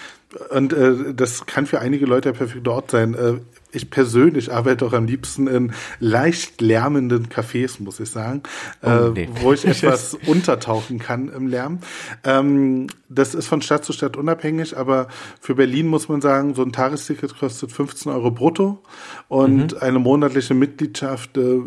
Und 0.50 0.72
äh, 0.72 1.14
das 1.14 1.46
kann 1.46 1.66
für 1.66 1.80
einige 1.80 2.06
Leute 2.06 2.32
der 2.32 2.38
perfekte 2.38 2.70
Ort 2.70 2.90
sein. 2.90 3.14
Äh, 3.14 3.34
ich 3.72 3.90
persönlich 3.90 4.52
arbeite 4.52 4.84
auch 4.86 4.92
am 4.92 5.06
liebsten 5.06 5.46
in 5.46 5.72
leicht 5.98 6.60
lärmenden 6.60 7.28
Cafés, 7.28 7.82
muss 7.82 8.00
ich 8.00 8.10
sagen, 8.10 8.42
oh, 8.82 8.86
äh, 8.86 9.10
nee. 9.10 9.28
wo 9.40 9.52
ich 9.52 9.64
etwas 9.66 10.16
untertauchen 10.26 10.98
kann 10.98 11.28
im 11.28 11.46
Lärm. 11.46 11.78
Ähm, 12.24 12.86
das 13.08 13.34
ist 13.34 13.46
von 13.46 13.62
Stadt 13.62 13.84
zu 13.84 13.92
Stadt 13.92 14.16
unabhängig, 14.16 14.76
aber 14.76 15.08
für 15.40 15.54
Berlin 15.54 15.86
muss 15.88 16.08
man 16.08 16.20
sagen, 16.20 16.54
so 16.54 16.62
ein 16.62 16.72
Tagesticket 16.72 17.38
kostet 17.38 17.72
15 17.72 18.12
Euro 18.12 18.30
brutto 18.30 18.82
und 19.28 19.72
mhm. 19.72 19.78
eine 19.80 19.98
monatliche 19.98 20.54
Mitgliedschaft 20.54 21.36
äh, 21.36 21.60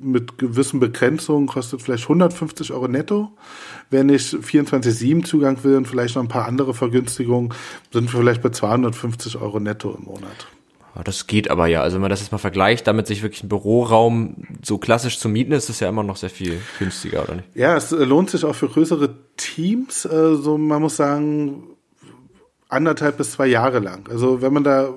mit 0.00 0.38
gewissen 0.38 0.80
Begrenzungen 0.80 1.46
kostet 1.46 1.82
vielleicht 1.82 2.04
150 2.04 2.72
Euro 2.72 2.88
netto. 2.88 3.32
Wenn 3.90 4.08
ich 4.08 4.30
24-7 4.30 5.24
Zugang 5.24 5.62
will 5.62 5.76
und 5.76 5.86
vielleicht 5.86 6.16
noch 6.16 6.22
ein 6.22 6.28
paar 6.28 6.46
andere 6.46 6.74
Vergünstigungen, 6.74 7.54
sind 7.92 8.12
wir 8.12 8.20
vielleicht 8.20 8.42
bei 8.42 8.50
250 8.50 9.36
Euro 9.36 9.60
netto 9.60 9.94
im 9.96 10.04
Monat. 10.04 10.48
Das 11.04 11.26
geht 11.26 11.50
aber 11.50 11.66
ja. 11.66 11.82
Also 11.82 11.94
wenn 11.94 12.02
man 12.02 12.10
das 12.10 12.20
jetzt 12.20 12.32
mal 12.32 12.38
vergleicht, 12.38 12.86
damit 12.86 13.06
sich 13.06 13.22
wirklich 13.22 13.42
ein 13.42 13.48
Büroraum 13.48 14.46
so 14.62 14.78
klassisch 14.78 15.18
zu 15.18 15.28
mieten, 15.28 15.52
ist 15.52 15.68
es 15.68 15.80
ja 15.80 15.88
immer 15.88 16.02
noch 16.02 16.16
sehr 16.16 16.30
viel 16.30 16.60
günstiger, 16.78 17.22
oder 17.24 17.36
nicht? 17.36 17.48
Ja, 17.54 17.76
es 17.76 17.90
lohnt 17.90 18.30
sich 18.30 18.44
auch 18.44 18.54
für 18.54 18.68
größere 18.68 19.14
Teams. 19.36 20.02
So, 20.02 20.10
also 20.10 20.58
man 20.58 20.82
muss 20.82 20.96
sagen, 20.96 21.75
anderthalb 22.68 23.16
bis 23.16 23.32
zwei 23.32 23.46
Jahre 23.46 23.78
lang. 23.78 24.08
Also 24.10 24.42
wenn 24.42 24.52
man 24.52 24.64
da, 24.64 24.86
äh, 24.86 24.90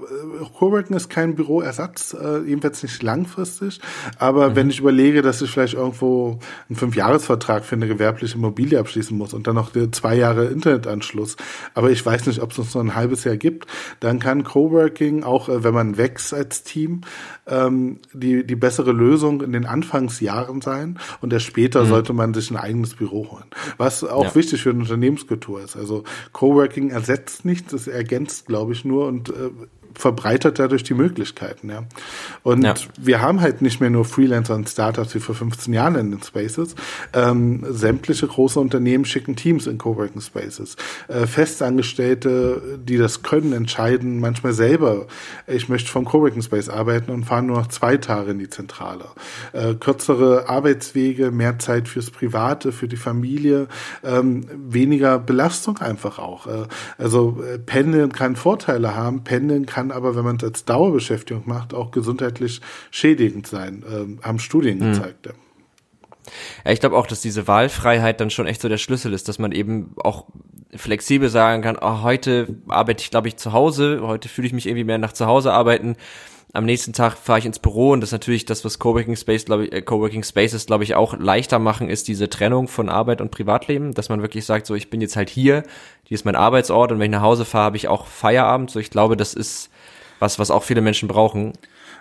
Coworking 0.58 0.96
ist 0.96 1.10
kein 1.10 1.36
Büroersatz, 1.36 2.16
äh, 2.20 2.40
jedenfalls 2.40 2.82
nicht 2.82 3.04
langfristig, 3.04 3.80
aber 4.18 4.50
mhm. 4.50 4.56
wenn 4.56 4.70
ich 4.72 4.80
überlege, 4.80 5.22
dass 5.22 5.42
ich 5.42 5.52
vielleicht 5.52 5.76
irgendwo 5.76 6.40
einen 6.68 6.76
Fünfjahresvertrag 6.76 7.64
für 7.64 7.76
eine 7.76 7.88
gewerbliche 7.88 8.36
Immobilie 8.36 8.80
abschließen 8.80 9.16
muss 9.16 9.34
und 9.34 9.46
dann 9.46 9.56
noch 9.56 9.72
zwei 9.92 10.16
Jahre 10.16 10.46
Internetanschluss, 10.46 11.38
aber 11.76 11.92
ich 11.92 12.04
weiß 12.04 12.26
nicht, 12.26 12.42
ob 12.42 12.52
es 12.52 12.60
uns 12.60 12.74
noch 12.74 12.82
ein 12.82 12.96
halbes 12.96 13.24
Jahr 13.24 13.38
gibt, 13.38 13.68
dann 14.00 14.20
kann 14.20 14.44
Coworking, 14.44 15.24
auch 15.24 15.48
äh, 15.48 15.64
wenn 15.64 15.74
man 15.74 15.98
wächst 15.98 16.34
als 16.34 16.64
Team, 16.64 17.02
ähm, 17.46 18.00
die, 18.14 18.46
die 18.46 18.56
bessere 18.56 18.92
Lösung 18.92 19.42
in 19.42 19.52
den 19.52 19.66
Anfangsjahren 19.66 20.62
sein 20.62 20.98
und 21.22 21.34
erst 21.34 21.46
später 21.46 21.84
mhm. 21.84 21.90
sollte 21.90 22.14
man 22.14 22.34
sich 22.34 22.50
ein 22.50 22.58
eigenes 22.58 22.96
Büro 22.96 23.30
holen. 23.32 23.46
Was 23.78 24.04
auch 24.04 24.26
ja. 24.26 24.36
wichtig 24.36 24.64
für 24.64 24.72
eine 24.72 24.80
Unternehmenskultur 24.80 25.62
ist. 25.62 25.76
Also 25.76 26.04
Coworking 26.34 26.90
ersetzt 26.90 27.46
nicht 27.46 27.69
es 27.74 27.88
ergänzt, 27.88 28.46
glaube 28.46 28.74
ich, 28.74 28.86
nur 28.86 29.08
und 29.08 29.30
äh, 29.30 29.52
verbreitert 29.94 30.60
dadurch 30.60 30.84
die 30.84 30.94
Möglichkeiten, 30.94 31.70
ja. 31.70 31.84
Und 32.44 32.64
ja. 32.64 32.74
wir 33.00 33.22
haben 33.22 33.42
halt 33.42 33.62
nicht 33.62 33.82
mehr 33.82 33.90
nur 33.90 34.06
Freelancer 34.06 34.56
und 34.56 34.70
Startups 34.70 35.16
wie 35.16 35.20
vor 35.20 35.36
15 35.36 35.74
Jahren 35.74 35.96
in 35.96 36.12
den 36.12 36.24
Spaces. 36.24 36.76
Ähm, 37.14 37.66
sämtliche 37.70 38.28
große 38.28 38.60
Unternehmen 38.60 39.06
schicken 39.06 39.36
Teams 39.36 39.68
in 39.68 39.78
Coworking 39.78 40.22
Spaces. 40.22 40.76
Äh, 41.08 41.26
Festangestellte, 41.26 42.80
die 42.82 42.98
das 42.98 43.24
können, 43.24 43.54
entscheiden 43.54 44.20
manchmal 44.20 44.54
selber, 44.54 45.08
ich 45.48 45.70
möchte 45.70 45.90
vom 45.90 46.06
Coworking 46.06 46.42
Space 46.42 46.70
arbeiten 46.70 47.12
und 47.12 47.26
fahren 47.26 47.48
nur 47.48 47.58
noch 47.58 47.68
zwei 47.68 47.98
Tage 47.98 48.32
in 48.32 48.40
die 48.40 48.50
Zentrale. 48.50 49.06
Äh, 49.54 49.76
kürzere 49.76 50.50
Arbeitswege, 50.50 51.32
mehr 51.32 51.60
Zeit 51.60 51.88
fürs 51.88 52.12
Private, 52.12 52.72
für 52.72 52.88
die 52.88 52.98
Familie, 52.98 53.68
ähm, 54.04 54.46
weniger 54.54 55.20
Belastung 55.20 55.78
einfach 55.80 56.20
auch. 56.20 56.48
Äh, 56.48 56.68
also 56.98 57.42
äh, 57.44 57.58
Pendeln 57.58 58.12
kann 58.12 58.36
Vorteile 58.36 58.96
haben, 58.96 59.24
Pendeln 59.24 59.66
kann 59.66 59.79
kann 59.80 59.92
aber, 59.92 60.14
wenn 60.18 60.26
man 60.26 60.36
es 60.36 60.44
als 60.44 60.66
Dauerbeschäftigung 60.66 61.44
macht, 61.46 61.74
auch 61.74 61.92
gesundheitlich 61.92 62.60
schädigend 62.92 63.48
sein, 63.48 63.84
äh, 63.90 64.26
haben 64.26 64.40
Studien 64.40 64.80
mhm. 64.80 64.92
gezeigt. 64.92 65.26
Ja. 65.28 65.32
Ja, 66.66 66.72
ich 66.72 66.82
glaube 66.82 66.98
auch, 66.98 67.08
dass 67.08 67.22
diese 67.22 67.48
Wahlfreiheit 67.48 68.20
dann 68.20 68.30
schon 68.30 68.46
echt 68.46 68.62
so 68.62 68.68
der 68.68 68.78
Schlüssel 68.78 69.14
ist, 69.14 69.30
dass 69.30 69.40
man 69.40 69.54
eben 69.54 69.96
auch 70.04 70.26
flexibel 70.76 71.30
sagen 71.30 71.64
kann, 71.64 71.78
oh, 71.82 72.04
heute 72.04 72.58
arbeite 72.68 73.02
ich, 73.02 73.10
glaube 73.10 73.30
ich, 73.30 73.38
zu 73.38 73.54
Hause, 73.54 74.02
heute 74.04 74.28
fühle 74.28 74.48
ich 74.48 74.54
mich 74.54 74.68
irgendwie 74.68 74.84
mehr 74.84 74.98
nach 74.98 75.14
zu 75.14 75.26
Hause 75.26 75.54
arbeiten 75.54 75.96
am 76.54 76.66
nächsten 76.66 76.94
Tag 76.94 77.18
fahre 77.18 77.40
ich 77.40 77.46
ins 77.46 77.60
Büro 77.60 77.92
und 77.92 78.02
das 78.02 78.10
ist 78.10 78.14
natürlich 78.14 78.46
das, 78.46 78.66
was 78.66 78.80
Coworking 78.80 79.16
Space, 79.16 79.46
glaube 79.46 79.66
ich, 79.66 79.72
äh, 79.72 79.82
Coworking 79.82 80.24
Spaces, 80.24 80.66
glaube 80.66 80.84
ich, 80.84 80.96
auch 80.96 81.18
leichter 81.18 81.60
machen, 81.60 81.90
ist 81.90 82.08
diese 82.08 82.30
Trennung 82.30 82.68
von 82.68 82.90
Arbeit 82.90 83.22
und 83.22 83.30
Privatleben, 83.30 83.94
dass 83.94 84.10
man 84.10 84.22
wirklich 84.22 84.46
sagt, 84.46 84.66
so 84.66 84.74
ich 84.74 84.90
bin 84.90 85.02
jetzt 85.02 85.16
halt 85.16 85.30
hier, 85.30 85.64
hier 86.04 86.16
ist 86.16 86.26
mein 86.26 86.36
Arbeitsort 86.36 86.92
und 86.92 87.00
wenn 87.00 87.12
ich 87.12 87.18
nach 87.18 87.22
Hause 87.22 87.46
fahre, 87.46 87.66
habe 87.66 87.78
ich 87.78 87.88
auch 87.88 88.08
Feierabend. 88.08 88.72
So 88.72 88.80
ich 88.80 88.90
glaube, 88.90 89.16
das 89.16 89.36
ist 89.36 89.70
was, 90.18 90.40
was 90.40 90.50
auch 90.50 90.64
viele 90.64 90.82
Menschen 90.82 91.08
brauchen. 91.08 91.54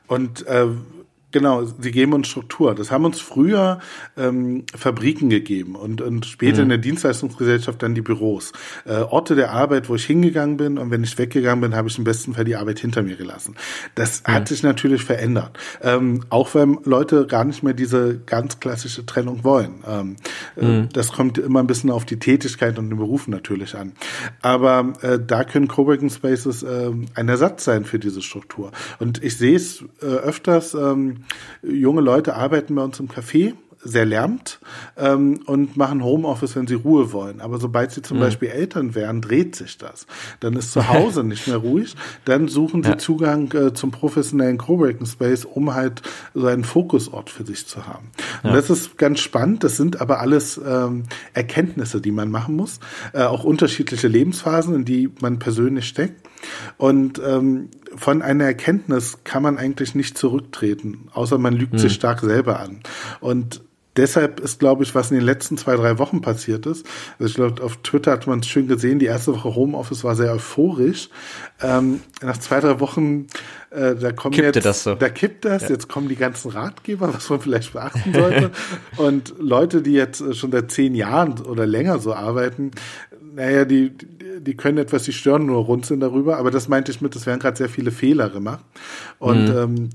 Und 0.06 0.46
äh, 0.46 0.66
Genau, 1.30 1.64
sie 1.64 1.90
geben 1.90 2.14
uns 2.14 2.28
Struktur. 2.28 2.74
Das 2.74 2.90
haben 2.90 3.04
uns 3.04 3.20
früher 3.20 3.80
ähm, 4.16 4.64
Fabriken 4.74 5.28
gegeben 5.28 5.76
und, 5.76 6.00
und 6.00 6.24
später 6.24 6.58
mhm. 6.58 6.62
in 6.62 6.68
der 6.70 6.78
Dienstleistungsgesellschaft 6.78 7.82
dann 7.82 7.94
die 7.94 8.00
Büros. 8.00 8.52
Äh, 8.86 9.00
Orte 9.00 9.34
der 9.34 9.52
Arbeit, 9.52 9.90
wo 9.90 9.94
ich 9.94 10.06
hingegangen 10.06 10.56
bin 10.56 10.78
und 10.78 10.90
wenn 10.90 11.04
ich 11.04 11.18
weggegangen 11.18 11.60
bin, 11.60 11.76
habe 11.76 11.88
ich 11.88 11.98
im 11.98 12.04
besten 12.04 12.32
Fall 12.32 12.44
die 12.44 12.56
Arbeit 12.56 12.78
hinter 12.78 13.02
mir 13.02 13.16
gelassen. 13.16 13.56
Das 13.94 14.22
mhm. 14.22 14.32
hat 14.32 14.48
sich 14.48 14.62
natürlich 14.62 15.04
verändert. 15.04 15.58
Ähm, 15.82 16.24
auch 16.30 16.54
wenn 16.54 16.78
Leute 16.84 17.26
gar 17.26 17.44
nicht 17.44 17.62
mehr 17.62 17.74
diese 17.74 18.18
ganz 18.24 18.58
klassische 18.58 19.04
Trennung 19.04 19.44
wollen. 19.44 19.84
Ähm, 19.86 20.16
äh, 20.56 20.64
mhm. 20.64 20.84
äh, 20.84 20.88
das 20.94 21.12
kommt 21.12 21.36
immer 21.36 21.60
ein 21.60 21.66
bisschen 21.66 21.90
auf 21.90 22.06
die 22.06 22.18
Tätigkeit 22.18 22.78
und 22.78 22.88
den 22.88 22.96
Beruf 22.96 23.28
natürlich 23.28 23.74
an. 23.74 23.92
Aber 24.40 24.94
äh, 25.02 25.18
da 25.18 25.44
können 25.44 25.68
Coworking 25.68 26.08
Spaces 26.08 26.62
äh, 26.62 26.90
ein 27.14 27.28
Ersatz 27.28 27.64
sein 27.64 27.84
für 27.84 27.98
diese 27.98 28.22
Struktur. 28.22 28.72
Und 28.98 29.22
ich 29.22 29.36
sehe 29.36 29.56
es 29.56 29.84
äh, 30.00 30.06
öfters, 30.06 30.72
ähm, 30.72 31.17
junge 31.62 32.00
Leute 32.00 32.34
arbeiten 32.34 32.74
bei 32.74 32.82
uns 32.82 33.00
im 33.00 33.08
Café 33.08 33.54
sehr 33.82 34.04
lärmt 34.04 34.58
ähm, 34.96 35.40
und 35.46 35.76
machen 35.76 36.02
Homeoffice, 36.02 36.56
wenn 36.56 36.66
sie 36.66 36.74
Ruhe 36.74 37.12
wollen. 37.12 37.40
Aber 37.40 37.58
sobald 37.58 37.92
sie 37.92 38.02
zum 38.02 38.16
mhm. 38.16 38.22
Beispiel 38.22 38.48
Eltern 38.48 38.94
werden, 38.94 39.20
dreht 39.20 39.54
sich 39.54 39.78
das. 39.78 40.06
Dann 40.40 40.54
ist 40.54 40.72
zu 40.72 40.88
Hause 40.88 41.22
nicht 41.22 41.46
mehr 41.46 41.58
ruhig. 41.58 41.94
Dann 42.24 42.48
suchen 42.48 42.82
sie 42.82 42.90
ja. 42.90 42.98
Zugang 42.98 43.52
äh, 43.52 43.72
zum 43.72 43.90
professionellen 43.90 44.58
Coworking 44.58 45.06
Space, 45.06 45.44
um 45.44 45.74
halt 45.74 46.02
so 46.34 46.46
einen 46.46 46.64
Fokusort 46.64 47.30
für 47.30 47.46
sich 47.46 47.66
zu 47.66 47.86
haben. 47.86 48.10
Ja. 48.42 48.50
Und 48.50 48.56
das 48.56 48.70
ist 48.70 48.98
ganz 48.98 49.20
spannend. 49.20 49.62
Das 49.62 49.76
sind 49.76 50.00
aber 50.00 50.20
alles 50.20 50.60
ähm, 50.64 51.04
Erkenntnisse, 51.32 52.00
die 52.00 52.12
man 52.12 52.30
machen 52.30 52.56
muss. 52.56 52.80
Äh, 53.12 53.22
auch 53.22 53.44
unterschiedliche 53.44 54.08
Lebensphasen, 54.08 54.74
in 54.74 54.84
die 54.84 55.10
man 55.20 55.38
persönlich 55.38 55.86
steckt. 55.86 56.28
Und 56.76 57.20
ähm, 57.24 57.68
von 57.96 58.22
einer 58.22 58.44
Erkenntnis 58.44 59.18
kann 59.24 59.42
man 59.42 59.58
eigentlich 59.58 59.94
nicht 59.94 60.18
zurücktreten, 60.18 61.08
außer 61.12 61.38
man 61.38 61.54
lügt 61.54 61.72
hm. 61.72 61.78
sich 61.78 61.94
stark 61.94 62.20
selber 62.20 62.60
an. 62.60 62.80
Und 63.20 63.62
deshalb 63.98 64.40
ist, 64.40 64.60
glaube 64.60 64.84
ich, 64.84 64.94
was 64.94 65.10
in 65.10 65.16
den 65.16 65.24
letzten 65.24 65.58
zwei, 65.58 65.76
drei 65.76 65.98
Wochen 65.98 66.20
passiert 66.20 66.66
ist. 66.66 66.86
Also 67.18 67.26
ich 67.26 67.34
glaube, 67.34 67.62
auf 67.62 67.76
Twitter 67.78 68.12
hat 68.12 68.26
man 68.26 68.40
es 68.40 68.46
schön 68.46 68.68
gesehen, 68.68 68.98
die 68.98 69.06
erste 69.06 69.34
Woche 69.34 69.54
Homeoffice 69.54 70.04
war 70.04 70.14
sehr 70.14 70.32
euphorisch. 70.32 71.10
Ähm, 71.60 72.00
nach 72.22 72.38
zwei, 72.38 72.60
drei 72.60 72.80
Wochen, 72.80 73.26
äh, 73.70 73.94
da 73.94 74.12
kommen 74.12 74.34
Kippte 74.34 74.58
jetzt, 74.58 74.64
das 74.64 74.82
so. 74.84 74.94
da 74.94 75.08
kippt 75.08 75.44
das, 75.44 75.62
ja. 75.62 75.70
jetzt 75.70 75.88
kommen 75.88 76.08
die 76.08 76.16
ganzen 76.16 76.50
Ratgeber, 76.50 77.12
was 77.12 77.28
man 77.28 77.40
vielleicht 77.40 77.72
beachten 77.72 78.12
sollte. 78.14 78.50
Und 78.96 79.34
Leute, 79.38 79.82
die 79.82 79.92
jetzt 79.92 80.36
schon 80.36 80.52
seit 80.52 80.70
zehn 80.70 80.94
Jahren 80.94 81.38
oder 81.40 81.66
länger 81.66 81.98
so 81.98 82.14
arbeiten, 82.14 82.70
naja, 83.38 83.64
die, 83.64 83.92
die 84.40 84.56
können 84.56 84.78
etwas 84.78 85.04
die 85.04 85.12
Stirn 85.12 85.46
nur 85.46 85.64
runzeln 85.64 86.00
darüber, 86.00 86.38
aber 86.38 86.50
das 86.50 86.68
meinte 86.68 86.90
ich 86.90 87.00
mit, 87.00 87.14
es 87.14 87.26
werden 87.26 87.38
gerade 87.38 87.56
sehr 87.56 87.68
viele 87.68 87.92
Fehler 87.92 88.30
gemacht. 88.30 88.64
Und 89.18 89.44
mhm. 89.44 89.56
ähm, 89.56 89.90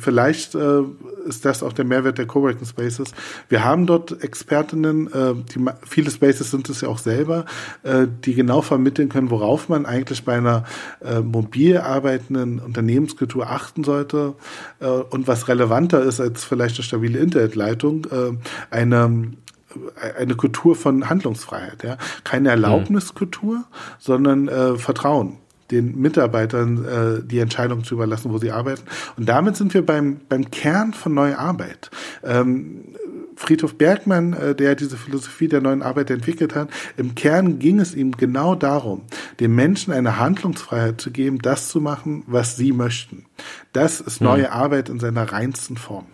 vielleicht 0.00 0.54
äh, 0.54 0.82
ist 1.26 1.44
das 1.44 1.62
auch 1.62 1.72
der 1.72 1.84
Mehrwert 1.84 2.18
der 2.18 2.26
Coworking 2.26 2.66
Spaces. 2.66 3.12
Wir 3.48 3.64
haben 3.64 3.86
dort 3.86 4.22
Expertinnen, 4.22 5.06
äh, 5.12 5.34
die, 5.54 5.64
viele 5.86 6.10
Spaces 6.10 6.50
sind 6.50 6.68
es 6.70 6.80
ja 6.80 6.88
auch 6.88 6.98
selber, 6.98 7.44
äh, 7.84 8.06
die 8.24 8.34
genau 8.34 8.62
vermitteln 8.62 9.08
können, 9.08 9.30
worauf 9.30 9.68
man 9.68 9.86
eigentlich 9.86 10.24
bei 10.24 10.36
einer 10.36 10.64
äh, 11.04 11.20
mobil 11.20 11.78
arbeitenden 11.78 12.60
Unternehmenskultur 13.02 13.50
achten 13.50 13.84
sollte 13.84 14.34
äh, 14.80 14.86
und 14.86 15.26
was 15.26 15.48
relevanter 15.48 16.02
ist 16.02 16.20
als 16.20 16.44
vielleicht 16.44 16.76
eine 16.76 16.84
stabile 16.84 17.18
Internetleitung, 17.18 18.06
äh, 18.06 18.74
eine 18.74 19.32
eine 20.18 20.34
Kultur 20.34 20.76
von 20.76 21.08
Handlungsfreiheit, 21.08 21.82
ja. 21.82 21.96
Keine 22.24 22.50
Erlaubniskultur, 22.50 23.64
sondern 23.98 24.46
äh, 24.46 24.76
Vertrauen 24.76 25.38
den 25.70 25.98
Mitarbeitern 25.98 26.84
äh, 26.84 27.26
die 27.26 27.38
Entscheidung 27.38 27.82
zu 27.82 27.94
überlassen, 27.94 28.30
wo 28.30 28.36
sie 28.36 28.50
arbeiten. 28.50 28.82
Und 29.16 29.30
damit 29.30 29.56
sind 29.56 29.72
wir 29.72 29.86
beim, 29.86 30.20
beim 30.28 30.50
Kern 30.50 30.92
von 30.92 31.14
neuer 31.14 31.38
Arbeit. 31.38 31.90
Ähm, 32.22 32.82
Friedhof 33.42 33.74
Bergmann, 33.76 34.32
äh, 34.34 34.54
der 34.54 34.76
diese 34.76 34.96
Philosophie 34.96 35.48
der 35.48 35.60
neuen 35.60 35.82
Arbeit 35.82 36.10
entwickelt 36.10 36.54
hat, 36.54 36.68
im 36.96 37.14
Kern 37.16 37.58
ging 37.58 37.80
es 37.80 37.94
ihm 37.94 38.12
genau 38.12 38.54
darum, 38.54 39.02
den 39.40 39.54
Menschen 39.54 39.92
eine 39.92 40.18
Handlungsfreiheit 40.18 41.00
zu 41.00 41.10
geben, 41.10 41.40
das 41.40 41.68
zu 41.68 41.80
machen, 41.80 42.22
was 42.26 42.56
sie 42.56 42.72
möchten. 42.72 43.26
Das 43.72 44.00
ist 44.00 44.20
hm. 44.20 44.26
neue 44.28 44.52
Arbeit 44.52 44.88
in 44.88 45.00
seiner 45.00 45.32
reinsten 45.32 45.76
Form. 45.76 46.06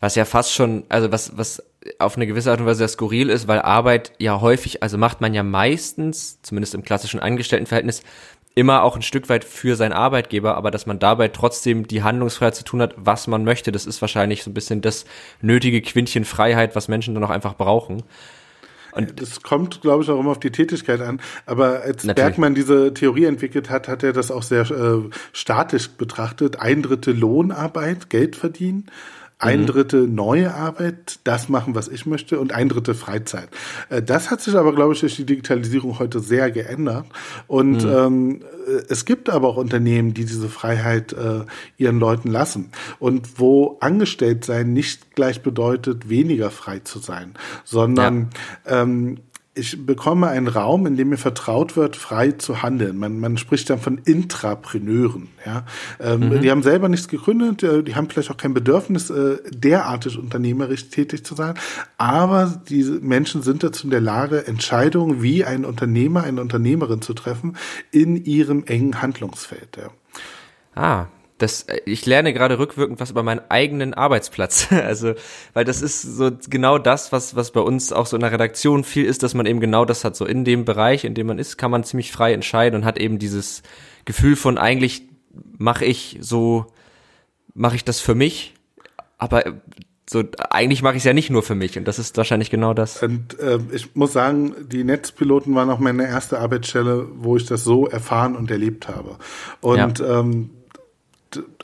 Was 0.00 0.16
ja 0.16 0.24
fast 0.24 0.52
schon, 0.52 0.82
also 0.88 1.12
was, 1.12 1.36
was 1.38 1.62
auf 2.00 2.16
eine 2.16 2.26
gewisse 2.26 2.50
Art 2.50 2.60
und 2.60 2.66
Weise 2.66 2.78
sehr 2.78 2.88
skurril 2.88 3.30
ist, 3.30 3.46
weil 3.46 3.60
Arbeit 3.60 4.12
ja 4.18 4.40
häufig, 4.40 4.82
also 4.82 4.98
macht 4.98 5.20
man 5.20 5.32
ja 5.32 5.44
meistens, 5.44 6.42
zumindest 6.42 6.74
im 6.74 6.82
klassischen 6.82 7.20
Angestelltenverhältnis, 7.20 8.02
immer 8.60 8.82
auch 8.82 8.94
ein 8.94 9.02
Stück 9.02 9.30
weit 9.30 9.42
für 9.42 9.74
seinen 9.74 9.94
Arbeitgeber, 9.94 10.54
aber 10.54 10.70
dass 10.70 10.84
man 10.84 10.98
dabei 10.98 11.28
trotzdem 11.28 11.88
die 11.88 12.02
Handlungsfreiheit 12.02 12.54
zu 12.54 12.62
tun 12.62 12.82
hat, 12.82 12.94
was 12.96 13.26
man 13.26 13.42
möchte, 13.42 13.72
das 13.72 13.86
ist 13.86 14.02
wahrscheinlich 14.02 14.42
so 14.42 14.50
ein 14.50 14.54
bisschen 14.54 14.82
das 14.82 15.06
nötige 15.40 15.80
Quintchen 15.80 16.26
Freiheit, 16.26 16.76
was 16.76 16.86
Menschen 16.86 17.14
dann 17.14 17.24
auch 17.24 17.30
einfach 17.30 17.54
brauchen. 17.54 18.02
Und 18.92 19.20
das 19.20 19.42
kommt, 19.42 19.80
glaube 19.80 20.02
ich, 20.02 20.10
auch 20.10 20.18
immer 20.18 20.32
auf 20.32 20.40
die 20.40 20.50
Tätigkeit 20.50 21.00
an. 21.00 21.20
Aber 21.46 21.82
als 21.82 22.04
natürlich. 22.04 22.14
Bergmann 22.16 22.54
diese 22.54 22.92
Theorie 22.92 23.24
entwickelt 23.24 23.70
hat, 23.70 23.88
hat 23.88 24.02
er 24.02 24.12
das 24.12 24.30
auch 24.30 24.42
sehr 24.42 24.68
äh, 24.68 25.08
statisch 25.32 25.90
betrachtet. 25.90 26.60
Ein 26.60 26.82
Drittel 26.82 27.16
Lohnarbeit, 27.16 28.10
Geld 28.10 28.36
verdienen 28.36 28.90
ein 29.40 29.62
mhm. 29.62 29.66
Drittel 29.66 30.06
neue 30.06 30.54
Arbeit, 30.54 31.18
das 31.24 31.48
machen, 31.48 31.74
was 31.74 31.88
ich 31.88 32.06
möchte, 32.06 32.38
und 32.38 32.52
ein 32.52 32.68
Drittel 32.68 32.94
Freizeit. 32.94 33.48
Äh, 33.88 34.02
das 34.02 34.30
hat 34.30 34.40
sich 34.42 34.54
aber, 34.54 34.74
glaube 34.74 34.92
ich, 34.92 35.00
durch 35.00 35.16
die 35.16 35.24
Digitalisierung 35.24 35.98
heute 35.98 36.20
sehr 36.20 36.50
geändert. 36.50 37.06
Und 37.46 37.84
mhm. 37.84 37.90
ähm, 37.90 38.40
es 38.88 39.04
gibt 39.04 39.30
aber 39.30 39.48
auch 39.48 39.56
Unternehmen, 39.56 40.14
die 40.14 40.26
diese 40.26 40.48
Freiheit 40.48 41.12
äh, 41.14 41.44
ihren 41.78 41.98
Leuten 41.98 42.30
lassen. 42.30 42.70
Und 42.98 43.40
wo 43.40 43.78
angestellt 43.80 44.44
sein 44.44 44.72
nicht 44.72 45.14
gleich 45.14 45.42
bedeutet, 45.42 46.08
weniger 46.08 46.50
frei 46.50 46.80
zu 46.80 46.98
sein, 46.98 47.34
sondern 47.64 48.30
ja. 48.66 48.82
ähm, 48.82 49.18
ich 49.52 49.84
bekomme 49.84 50.28
einen 50.28 50.46
Raum, 50.46 50.86
in 50.86 50.96
dem 50.96 51.08
mir 51.08 51.16
vertraut 51.16 51.76
wird, 51.76 51.96
frei 51.96 52.32
zu 52.32 52.62
handeln. 52.62 52.96
Man, 52.96 53.18
man 53.18 53.36
spricht 53.36 53.68
dann 53.68 53.80
von 53.80 53.98
Intrapreneuren. 53.98 55.28
Ja? 55.44 55.64
Ähm, 55.98 56.28
mhm. 56.28 56.40
Die 56.40 56.50
haben 56.50 56.62
selber 56.62 56.88
nichts 56.88 57.08
gegründet, 57.08 57.62
äh, 57.64 57.82
die 57.82 57.96
haben 57.96 58.08
vielleicht 58.08 58.30
auch 58.30 58.36
kein 58.36 58.54
Bedürfnis, 58.54 59.10
äh, 59.10 59.38
derartig 59.50 60.16
unternehmerisch 60.18 60.90
tätig 60.90 61.24
zu 61.24 61.34
sein, 61.34 61.54
aber 61.98 62.62
diese 62.68 63.00
Menschen 63.00 63.42
sind 63.42 63.64
dazu 63.64 63.84
in 63.84 63.90
der 63.90 64.00
Lage, 64.00 64.46
Entscheidungen 64.46 65.20
wie 65.20 65.44
ein 65.44 65.64
Unternehmer, 65.64 66.22
eine 66.22 66.40
Unternehmerin 66.40 67.02
zu 67.02 67.12
treffen 67.12 67.56
in 67.90 68.16
ihrem 68.24 68.64
engen 68.64 69.02
Handlungsfeld. 69.02 69.76
Ja. 69.76 69.90
Ah, 70.80 71.06
das, 71.42 71.62
äh, 71.62 71.80
ich 71.84 72.06
lerne 72.06 72.32
gerade 72.32 72.58
rückwirkend 72.58 73.00
was 73.00 73.10
über 73.10 73.22
meinen 73.22 73.40
eigenen 73.48 73.94
Arbeitsplatz. 73.94 74.68
Also, 74.90 75.14
weil 75.52 75.64
das 75.64 75.82
ist 75.82 76.02
so 76.02 76.30
genau 76.48 76.78
das, 76.78 77.12
was, 77.12 77.36
was 77.36 77.52
bei 77.52 77.60
uns 77.60 77.92
auch 77.92 78.06
so 78.06 78.16
in 78.16 78.22
der 78.22 78.32
Redaktion 78.32 78.82
viel 78.82 79.04
ist, 79.04 79.22
dass 79.22 79.34
man 79.34 79.46
eben 79.46 79.60
genau 79.60 79.84
das 79.84 80.04
hat. 80.04 80.16
So 80.16 80.24
in 80.24 80.44
dem 80.44 80.64
Bereich, 80.64 81.04
in 81.04 81.14
dem 81.14 81.26
man 81.26 81.38
ist, 81.38 81.58
kann 81.58 81.70
man 81.70 81.84
ziemlich 81.84 82.10
frei 82.10 82.32
entscheiden 82.32 82.80
und 82.80 82.84
hat 82.84 82.98
eben 82.98 83.18
dieses 83.18 83.62
Gefühl 84.04 84.36
von 84.36 84.58
eigentlich 84.58 85.02
mache 85.58 85.84
ich 85.84 86.18
so, 86.20 86.66
mache 87.54 87.76
ich 87.76 87.84
das 87.84 88.00
für 88.00 88.14
mich, 88.14 88.54
aber 89.18 89.44
so 90.10 90.24
eigentlich 90.50 90.82
mache 90.82 90.94
ich 90.94 91.02
es 91.02 91.04
ja 91.04 91.12
nicht 91.12 91.30
nur 91.30 91.44
für 91.44 91.54
mich 91.54 91.78
und 91.78 91.86
das 91.86 92.00
ist 92.00 92.16
wahrscheinlich 92.16 92.50
genau 92.50 92.74
das. 92.74 93.00
Und 93.00 93.38
äh, 93.38 93.60
ich 93.70 93.94
muss 93.94 94.12
sagen, 94.12 94.56
die 94.68 94.82
Netzpiloten 94.82 95.54
waren 95.54 95.70
auch 95.70 95.78
meine 95.78 96.04
erste 96.04 96.40
Arbeitsstelle, 96.40 97.06
wo 97.14 97.36
ich 97.36 97.46
das 97.46 97.62
so 97.62 97.86
erfahren 97.86 98.34
und 98.34 98.50
erlebt 98.50 98.88
habe. 98.88 99.18
Und 99.60 100.00
ja. 100.00 100.20
ähm, 100.20 100.50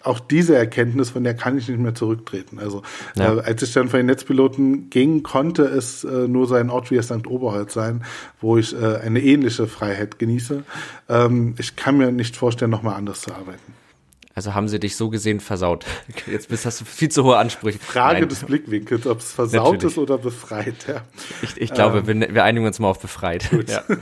auch 0.03 0.21
diese 0.21 0.57
Erkenntnis, 0.57 1.11
von 1.11 1.25
der 1.25 1.35
kann 1.35 1.59
ich 1.59 1.69
nicht 1.69 1.81
mehr 1.81 1.95
zurücktreten. 1.95 2.59
Also 2.59 2.83
ja. 3.17 3.35
äh, 3.35 3.41
als 3.41 3.63
ich 3.63 3.73
dann 3.73 3.89
von 3.89 3.99
den 3.99 4.07
Netzpiloten 4.07 4.91
ging, 4.91 5.23
konnte 5.23 5.65
es 5.65 6.05
äh, 6.05 6.29
nur 6.29 6.47
so 6.47 6.55
ein 6.55 6.71
Ort 6.71 6.91
wie 6.91 7.03
St. 7.03 7.27
Oberholz 7.27 7.75
sein, 7.75 8.05
wo 8.41 8.57
ich 8.57 8.75
äh, 8.75 8.97
eine 8.99 9.21
ähnliche 9.21 9.67
Freiheit 9.67 10.19
genieße. 10.19 10.65
Ähm, 11.09 11.55
ich 11.59 11.77
kann 11.77 11.97
mir 11.97 12.13
nicht 12.13 12.37
vorstellen, 12.37 12.71
nochmal 12.71 12.95
anders 12.95 13.23
zu 13.23 13.33
arbeiten. 13.33 13.75
Also 14.37 14.53
haben 14.55 14.69
sie 14.69 14.79
dich 14.79 14.97
so 14.97 15.09
gesehen 15.09 15.41
versaut. 15.41 15.87
Jetzt 16.27 16.51
bist, 16.51 16.67
hast 16.67 16.83
du 16.83 16.85
viel 16.85 17.09
zu 17.09 17.25
hohe 17.25 17.39
Ansprüche. 17.39 17.79
Frage 17.79 18.21
Nein. 18.21 18.29
des 18.29 18.45
Blickwinkels, 18.45 19.07
ob 19.07 19.21
es 19.21 19.33
versaut 19.33 19.73
Natürlich. 19.73 19.97
ist 19.97 19.99
oder 19.99 20.19
befreit. 20.19 20.87
Ja. 20.87 21.03
Ich, 21.43 21.57
ich 21.57 21.73
glaube, 21.73 22.05
ähm, 22.07 22.21
wir, 22.21 22.35
wir 22.35 22.45
einigen 22.45 22.67
uns 22.67 22.79
mal 22.79 22.89
auf 22.89 23.01
befreit. 23.01 23.51
Gut. 23.51 23.71
Ja. 23.71 23.83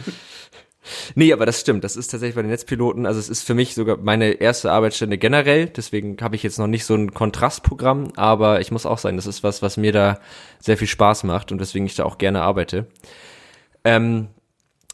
Nee, 1.14 1.33
aber 1.33 1.47
das 1.47 1.61
stimmt. 1.61 1.85
Das 1.85 1.97
ist 1.97 2.09
tatsächlich 2.09 2.35
bei 2.35 2.42
den 2.42 2.51
Netzpiloten, 2.51 3.07
also 3.07 3.18
es 3.18 3.29
ist 3.29 3.42
für 3.42 3.55
mich 3.55 3.75
sogar 3.75 3.97
meine 3.97 4.33
erste 4.33 4.70
Arbeitsstelle 4.70 5.18
generell. 5.18 5.66
Deswegen 5.66 6.16
habe 6.20 6.37
ich 6.37 6.42
jetzt 6.42 6.59
noch 6.59 6.66
nicht 6.66 6.85
so 6.85 6.94
ein 6.94 7.14
Kontrastprogramm, 7.14 8.12
aber 8.16 8.61
ich 8.61 8.70
muss 8.70 8.87
auch 8.87 8.99
sagen, 8.99 9.16
das 9.16 9.27
ist 9.27 9.42
was, 9.42 9.62
was 9.62 9.77
mir 9.77 9.92
da 9.92 10.18
sehr 10.61 10.77
viel 10.77 10.88
Spaß 10.88 11.25
macht 11.25 11.53
und 11.53 11.61
weswegen 11.61 11.87
ich 11.87 11.94
da 11.94 12.05
auch 12.05 12.18
gerne 12.18 12.42
arbeite. 12.42 12.87
Ähm, 13.85 14.29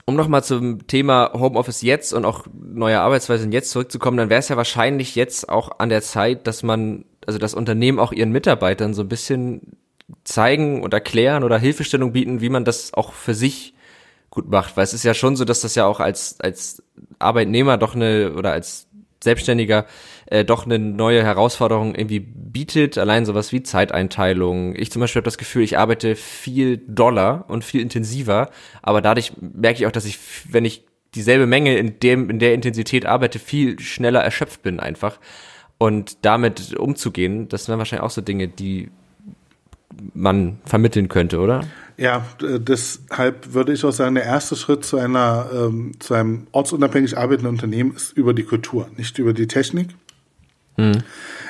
um 0.07 0.17
nochmal 0.17 0.43
zum 0.43 0.87
Thema 0.87 1.31
Homeoffice 1.35 1.83
jetzt 1.83 2.13
und 2.13 2.25
auch 2.25 2.47
neue 2.53 3.01
Arbeitsweisen 3.01 3.53
jetzt 3.53 3.71
zurückzukommen, 3.71 4.17
dann 4.17 4.31
wäre 4.31 4.41
es 4.41 4.49
ja 4.49 4.57
wahrscheinlich 4.57 5.15
jetzt 5.15 5.49
auch 5.49 5.79
an 5.79 5.89
der 5.89 6.03
Zeit, 6.03 6.47
dass 6.47 6.63
man, 6.63 7.05
also 7.27 7.39
das 7.39 7.55
Unternehmen 7.55 7.99
auch 7.99 8.13
ihren 8.13 8.33
Mitarbeitern 8.33 8.95
so 8.95 9.03
ein 9.03 9.09
bisschen 9.09 9.77
zeigen 10.25 10.83
und 10.83 10.93
erklären 10.93 11.45
oder 11.45 11.59
Hilfestellung 11.59 12.13
bieten, 12.13 12.41
wie 12.41 12.49
man 12.49 12.65
das 12.65 12.93
auch 12.95 13.13
für 13.13 13.35
sich 13.35 13.75
gut 14.31 14.51
macht. 14.51 14.77
Weil 14.77 14.85
es 14.85 14.95
ist 14.95 15.05
ja 15.05 15.15
schon 15.15 15.37
so, 15.37 15.45
dass 15.45 15.61
das 15.61 15.75
ja 15.75 15.87
auch 15.87 16.01
als, 16.01 16.41
als 16.41 16.83
Arbeitnehmer 17.19 17.77
doch 17.77 17.95
eine 17.95 18.33
oder 18.35 18.53
als 18.53 18.87
Selbstständiger 19.23 19.87
äh, 20.27 20.45
doch 20.45 20.65
eine 20.65 20.79
neue 20.79 21.23
Herausforderung 21.23 21.95
irgendwie 21.95 22.21
bietet, 22.21 22.97
allein 22.97 23.27
sowas 23.27 23.53
wie 23.53 23.63
Zeiteinteilung. 23.63 24.75
Ich 24.77 24.91
zum 24.91 25.01
Beispiel 25.01 25.21
habe 25.21 25.27
das 25.27 25.39
Gefühl, 25.39 25.63
ich 25.63 25.77
arbeite 25.77 26.17
viel 26.17 26.79
doller 26.79 27.45
und 27.49 27.65
viel 27.65 27.83
intensiver, 27.83 28.51
aber 28.81 29.03
dadurch 29.03 29.33
merke 29.41 29.81
ich 29.81 29.87
auch, 29.87 29.93
dass 29.93 30.07
ich, 30.07 30.19
wenn 30.51 30.65
ich 30.65 30.85
dieselbe 31.15 31.47
Menge 31.47 31.77
in 31.77 32.01
dem 32.01 32.31
in 32.31 32.39
der 32.39 32.55
Intensität 32.55 33.05
arbeite, 33.05 33.39
viel 33.39 33.79
schneller 33.81 34.21
erschöpft 34.21 34.63
bin 34.63 34.81
einfach. 34.81 35.19
Und 35.77 36.25
damit 36.25 36.77
umzugehen, 36.77 37.49
das 37.49 37.69
wären 37.69 37.79
wahrscheinlich 37.79 38.05
auch 38.05 38.11
so 38.11 38.21
Dinge, 38.21 38.49
die 38.49 38.91
man 40.15 40.59
vermitteln 40.65 41.09
könnte, 41.09 41.41
oder? 41.41 41.63
Ja, 42.01 42.25
deshalb 42.41 43.53
würde 43.53 43.75
ich 43.75 43.85
auch 43.85 43.91
sagen, 43.91 44.15
der 44.15 44.25
erste 44.25 44.57
Schritt 44.57 44.87
zu 44.87 44.97
einer 44.97 45.51
ähm, 45.53 45.93
zu 45.99 46.15
einem 46.15 46.47
ortsunabhängig 46.51 47.19
arbeitenden 47.19 47.53
Unternehmen 47.53 47.95
ist 47.95 48.17
über 48.17 48.33
die 48.33 48.45
Kultur, 48.45 48.89
nicht 48.97 49.19
über 49.19 49.35
die 49.35 49.47
Technik. 49.47 49.91
Hm. 50.79 51.03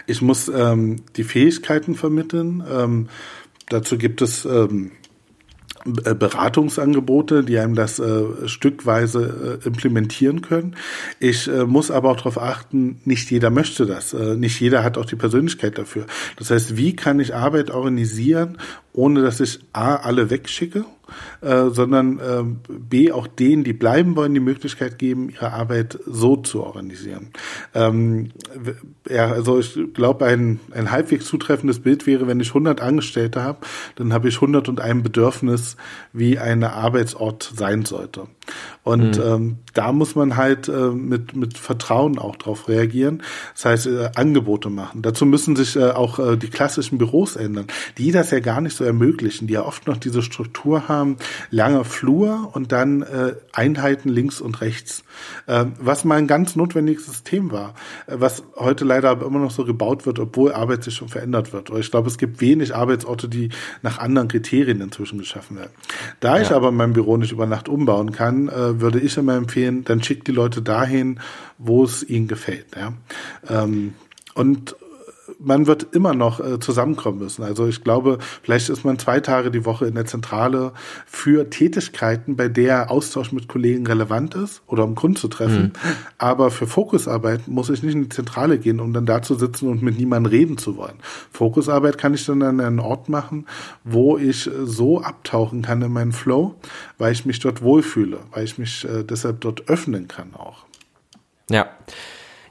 Ich 0.08 0.22
muss 0.22 0.48
ähm, 0.48 1.02
die 1.14 1.22
Fähigkeiten 1.22 1.94
vermitteln. 1.94 2.64
Ähm, 2.68 3.08
dazu 3.68 3.96
gibt 3.96 4.22
es 4.22 4.44
ähm, 4.44 4.90
äh, 4.90 4.99
Beratungsangebote, 5.84 7.42
die 7.42 7.58
einem 7.58 7.74
das 7.74 7.98
äh, 7.98 8.46
stückweise 8.46 9.60
äh, 9.62 9.66
implementieren 9.66 10.42
können. 10.42 10.76
Ich 11.18 11.48
äh, 11.48 11.64
muss 11.64 11.90
aber 11.90 12.10
auch 12.10 12.16
darauf 12.16 12.40
achten, 12.40 13.00
nicht 13.04 13.30
jeder 13.30 13.50
möchte 13.50 13.86
das. 13.86 14.12
Äh, 14.12 14.36
nicht 14.36 14.60
jeder 14.60 14.84
hat 14.84 14.98
auch 14.98 15.06
die 15.06 15.16
Persönlichkeit 15.16 15.78
dafür. 15.78 16.06
Das 16.36 16.50
heißt, 16.50 16.76
wie 16.76 16.94
kann 16.94 17.18
ich 17.18 17.34
Arbeit 17.34 17.70
organisieren, 17.70 18.58
ohne 18.92 19.22
dass 19.22 19.40
ich 19.40 19.60
A, 19.72 19.96
alle 19.96 20.28
wegschicke 20.30 20.84
äh, 21.42 21.70
sondern 21.70 22.18
äh, 22.18 22.42
B, 22.68 23.12
auch 23.12 23.26
denen, 23.26 23.64
die 23.64 23.72
bleiben 23.72 24.16
wollen, 24.16 24.34
die 24.34 24.40
Möglichkeit 24.40 24.98
geben, 24.98 25.30
ihre 25.30 25.52
Arbeit 25.52 25.98
so 26.06 26.36
zu 26.36 26.62
organisieren. 26.62 27.30
Ähm, 27.74 28.30
ja, 29.08 29.30
also 29.30 29.58
ich 29.58 29.78
glaube, 29.94 30.26
ein, 30.26 30.60
ein 30.72 30.90
halbwegs 30.90 31.26
zutreffendes 31.26 31.80
Bild 31.80 32.06
wäre, 32.06 32.26
wenn 32.26 32.40
ich 32.40 32.48
100 32.48 32.80
Angestellte 32.80 33.42
habe, 33.42 33.60
dann 33.96 34.12
habe 34.12 34.28
ich 34.28 34.36
100 34.36 34.68
und 34.68 34.80
ein 34.80 35.02
Bedürfnis, 35.02 35.76
wie 36.12 36.38
ein 36.38 36.62
Arbeitsort 36.64 37.52
sein 37.54 37.84
sollte. 37.84 38.26
Und 38.82 39.18
mhm. 39.18 39.24
ähm, 39.24 39.56
da 39.74 39.92
muss 39.92 40.14
man 40.14 40.36
halt 40.36 40.68
äh, 40.68 40.90
mit, 40.90 41.36
mit 41.36 41.58
Vertrauen 41.58 42.18
auch 42.18 42.36
drauf 42.36 42.68
reagieren. 42.68 43.22
Das 43.54 43.64
heißt, 43.64 43.86
äh, 43.86 44.10
Angebote 44.14 44.70
machen. 44.70 45.02
Dazu 45.02 45.26
müssen 45.26 45.54
sich 45.54 45.76
äh, 45.76 45.90
auch 45.90 46.18
äh, 46.18 46.36
die 46.36 46.48
klassischen 46.48 46.98
Büros 46.98 47.36
ändern, 47.36 47.66
die 47.98 48.10
das 48.10 48.30
ja 48.30 48.40
gar 48.40 48.60
nicht 48.60 48.76
so 48.76 48.84
ermöglichen, 48.84 49.46
die 49.46 49.54
ja 49.54 49.64
oft 49.64 49.86
noch 49.86 49.98
diese 49.98 50.22
Struktur 50.22 50.88
haben, 50.88 51.16
langer 51.50 51.84
Flur 51.84 52.50
und 52.52 52.72
dann 52.72 53.02
äh, 53.02 53.34
Einheiten 53.52 54.08
links 54.08 54.40
und 54.40 54.60
rechts. 54.60 55.04
Äh, 55.46 55.66
was 55.78 56.04
mal 56.04 56.16
ein 56.16 56.26
ganz 56.26 56.56
notwendiges 56.56 57.06
System 57.06 57.50
war, 57.50 57.74
äh, 58.06 58.16
was 58.18 58.42
heute 58.56 58.84
leider 58.84 59.10
aber 59.10 59.26
immer 59.26 59.38
noch 59.38 59.50
so 59.50 59.64
gebaut 59.64 60.06
wird, 60.06 60.18
obwohl 60.18 60.52
Arbeit 60.52 60.84
sich 60.84 60.94
schon 60.94 61.08
verändert 61.08 61.52
wird. 61.52 61.70
ich 61.70 61.90
glaube, 61.90 62.08
es 62.08 62.18
gibt 62.18 62.40
wenig 62.40 62.74
Arbeitsorte, 62.74 63.28
die 63.28 63.50
nach 63.82 63.98
anderen 63.98 64.28
Kriterien 64.28 64.80
inzwischen 64.80 65.18
geschaffen 65.18 65.56
werden. 65.56 65.72
Da 66.20 66.36
ja. 66.36 66.42
ich 66.42 66.50
aber 66.50 66.72
mein 66.72 66.92
Büro 66.92 67.16
nicht 67.16 67.32
über 67.32 67.46
Nacht 67.46 67.68
umbauen 67.68 68.12
kann, 68.12 68.48
äh, 68.48 68.80
würde 68.80 69.00
ich 69.00 69.16
immer 69.16 69.34
empfehlen, 69.34 69.84
dann 69.84 70.02
schickt 70.02 70.28
die 70.28 70.32
Leute 70.32 70.62
dahin, 70.62 71.20
wo 71.58 71.84
es 71.84 72.02
ihnen 72.02 72.28
gefällt. 72.28 72.66
Ja? 72.76 72.92
Ähm, 73.48 73.94
und 74.34 74.76
man 75.42 75.66
wird 75.66 75.94
immer 75.94 76.14
noch 76.14 76.40
äh, 76.40 76.60
zusammenkommen 76.60 77.18
müssen. 77.18 77.42
Also 77.42 77.66
ich 77.66 77.82
glaube, 77.82 78.18
vielleicht 78.42 78.68
ist 78.68 78.84
man 78.84 78.98
zwei 78.98 79.20
Tage 79.20 79.50
die 79.50 79.64
Woche 79.64 79.86
in 79.86 79.94
der 79.94 80.04
Zentrale 80.06 80.72
für 81.06 81.48
Tätigkeiten, 81.48 82.36
bei 82.36 82.48
der 82.48 82.90
Austausch 82.90 83.32
mit 83.32 83.48
Kollegen 83.48 83.86
relevant 83.86 84.34
ist 84.34 84.62
oder 84.66 84.84
um 84.84 84.94
Kunden 84.94 85.16
zu 85.16 85.28
treffen. 85.28 85.62
Mhm. 85.62 85.72
Aber 86.18 86.50
für 86.50 86.66
Fokusarbeit 86.66 87.48
muss 87.48 87.70
ich 87.70 87.82
nicht 87.82 87.94
in 87.94 88.02
die 88.02 88.08
Zentrale 88.08 88.58
gehen, 88.58 88.80
um 88.80 88.92
dann 88.92 89.06
da 89.06 89.22
zu 89.22 89.34
sitzen 89.34 89.68
und 89.68 89.82
mit 89.82 89.98
niemandem 89.98 90.30
reden 90.30 90.58
zu 90.58 90.76
wollen. 90.76 90.98
Fokusarbeit 91.32 91.98
kann 91.98 92.14
ich 92.14 92.26
dann 92.26 92.42
an 92.42 92.60
einen 92.60 92.80
Ort 92.80 93.08
machen, 93.08 93.46
wo 93.84 94.18
ich 94.18 94.50
so 94.64 95.00
abtauchen 95.00 95.62
kann 95.62 95.82
in 95.82 95.92
meinen 95.92 96.12
Flow, 96.12 96.54
weil 96.98 97.12
ich 97.12 97.24
mich 97.24 97.40
dort 97.40 97.62
wohlfühle, 97.62 98.18
weil 98.32 98.44
ich 98.44 98.58
mich 98.58 98.84
äh, 98.84 99.04
deshalb 99.04 99.40
dort 99.40 99.68
öffnen 99.68 100.06
kann 100.06 100.34
auch. 100.34 100.64
Ja. 101.50 101.68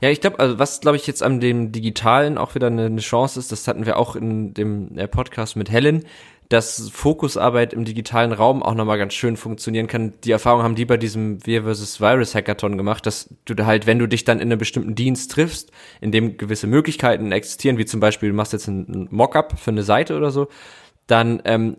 Ja, 0.02 0.10
ich 0.10 0.22
glaube, 0.22 0.40
also 0.40 0.60
was 0.60 0.80
glaube 0.80 0.98
ich 0.98 1.08
jetzt 1.08 1.22
an 1.22 1.40
dem 1.40 1.72
Digitalen 1.72 2.38
auch 2.38 2.56
wieder 2.56 2.68
eine, 2.68 2.96
Chance 2.98 3.40
ist, 3.40 3.52
das 3.52 3.68
hatten 3.68 3.86
wir 3.86 3.98
auch 3.98 4.16
in 4.16 4.54
dem 4.54 4.98
äh, 4.98 5.08
Podcast 5.08 5.56
mit 5.56 5.70
Helen, 5.70 6.06
dass 6.48 6.90
Fokusarbeit 6.90 7.74
im 7.74 7.86
digitalen 7.86 8.32
Raum 8.32 8.64
auch 8.64 8.74
nochmal 8.74 8.98
ganz 8.98 9.14
schön 9.14 9.38
funktionieren 9.38 9.86
kann. 9.86 10.14
Die 10.24 10.32
Erfahrung 10.32 10.64
haben 10.64 10.74
die 10.74 10.86
bei 10.86 10.98
diesem 10.98 11.46
Wir 11.46 11.64
vs. 11.64 12.02
Virus 12.02 12.34
Hackathon 12.34 12.76
gemacht, 12.76 13.06
dass 13.06 13.34
du 13.46 13.66
halt, 13.66 13.86
wenn 13.86 14.00
du 14.00 14.08
dich 14.08 14.24
dann 14.24 14.40
in 14.40 14.50
einem 14.50 14.58
bestimmten 14.58 14.96
Dienst 14.96 15.32
triffst, 15.32 15.72
in 16.02 16.12
dem 16.12 16.38
gewisse 16.38 16.66
Möglichkeiten 16.66 17.32
existieren, 17.32 17.78
wie 17.78 17.86
zum 17.86 18.00
Beispiel 18.00 18.30
du 18.30 18.36
machst 18.36 18.54
jetzt 18.54 18.68
ein 18.68 19.08
Mockup 19.12 19.60
für 19.60 19.72
eine 19.72 19.84
Seite 19.84 20.18
oder 20.18 20.32
so, 20.32 20.48
dann 21.06 21.42
ähm, 21.46 21.78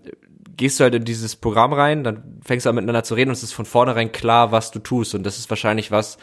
gehst 0.56 0.78
du 0.78 0.84
halt 0.84 0.94
in 0.94 1.04
dieses 1.04 1.34
Programm 1.34 1.72
rein, 1.72 2.04
dann 2.04 2.38
fängst 2.44 2.66
du 2.66 2.70
an 2.70 2.76
miteinander 2.76 3.02
zu 3.02 3.14
reden 3.14 3.30
und 3.30 3.36
es 3.36 3.42
ist 3.42 3.52
von 3.52 3.64
vornherein 3.64 4.12
klar, 4.12 4.52
was 4.52 4.70
du 4.70 4.78
tust. 4.78 5.16
Und 5.16 5.24
das 5.24 5.38
ist 5.38 5.50
wahrscheinlich 5.50 5.90
was, 5.90 6.16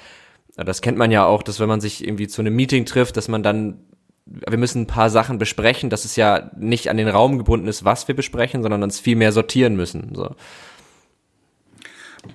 das 0.63 0.81
kennt 0.81 0.97
man 0.97 1.11
ja 1.11 1.25
auch, 1.25 1.43
dass 1.43 1.59
wenn 1.59 1.69
man 1.69 1.81
sich 1.81 2.05
irgendwie 2.05 2.27
zu 2.27 2.41
einem 2.41 2.55
Meeting 2.55 2.85
trifft, 2.85 3.17
dass 3.17 3.27
man 3.27 3.43
dann, 3.43 3.79
wir 4.25 4.57
müssen 4.57 4.83
ein 4.83 4.87
paar 4.87 5.09
Sachen 5.09 5.37
besprechen, 5.37 5.89
dass 5.89 6.05
es 6.05 6.15
ja 6.15 6.51
nicht 6.57 6.89
an 6.89 6.97
den 6.97 7.07
Raum 7.07 7.37
gebunden 7.37 7.67
ist, 7.67 7.85
was 7.85 8.07
wir 8.07 8.15
besprechen, 8.15 8.63
sondern 8.63 8.83
uns 8.83 8.99
viel 8.99 9.15
mehr 9.15 9.31
sortieren 9.31 9.75
müssen. 9.75 10.13
So. 10.15 10.35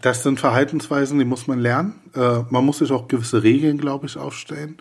Das 0.00 0.22
sind 0.22 0.40
Verhaltensweisen, 0.40 1.18
die 1.18 1.24
muss 1.24 1.46
man 1.46 1.58
lernen. 1.58 2.00
Äh, 2.14 2.40
man 2.48 2.64
muss 2.64 2.78
sich 2.78 2.92
auch 2.92 3.08
gewisse 3.08 3.42
Regeln, 3.42 3.78
glaube 3.78 4.06
ich, 4.06 4.16
aufstellen. 4.16 4.78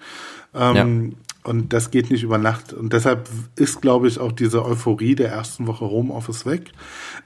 Ähm, 0.53 0.75
ja. 0.75 1.17
Und 1.43 1.73
das 1.73 1.89
geht 1.89 2.11
nicht 2.11 2.23
über 2.23 2.37
Nacht. 2.37 2.71
Und 2.71 2.93
deshalb 2.93 3.27
ist, 3.55 3.81
glaube 3.81 4.07
ich, 4.07 4.19
auch 4.19 4.31
diese 4.31 4.63
Euphorie 4.63 5.15
der 5.15 5.29
ersten 5.29 5.65
Woche 5.65 5.85
Homeoffice 5.85 6.45
weg. 6.45 6.71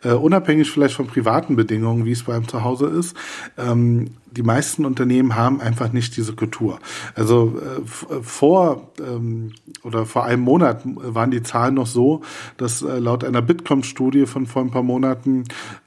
Äh, 0.04 0.14
unabhängig 0.14 0.72
vielleicht 0.72 0.96
von 0.96 1.08
privaten 1.08 1.58
Bedingungen, 1.58 2.06
wie 2.06 2.14
es 2.14 2.24
beim 2.24 2.48
Zuhause 2.48 2.88
ist. 2.88 3.16
Ähm, 3.58 4.12
die 4.32 4.44
meisten 4.44 4.86
Unternehmen 4.86 5.36
haben 5.36 5.60
einfach 5.60 5.92
nicht 5.92 6.16
diese 6.16 6.34
Kultur. 6.34 6.80
Also 7.14 7.60
äh, 7.60 8.22
vor 8.22 8.92
ähm, 9.00 9.52
oder 9.84 10.06
vor 10.06 10.24
einem 10.24 10.44
Monat 10.44 10.82
waren 10.86 11.32
die 11.32 11.44
Zahlen 11.44 11.76
noch 11.76 11.88
so, 11.88 12.22
dass 12.58 12.82
äh, 12.82 13.00
laut 13.00 13.24
einer 13.24 13.42
Bitkom-Studie 13.42 14.28
von 14.28 14.46
vor 14.46 14.62
ein 14.62 14.72
paar 14.72 14.84
Monaten 14.84 15.44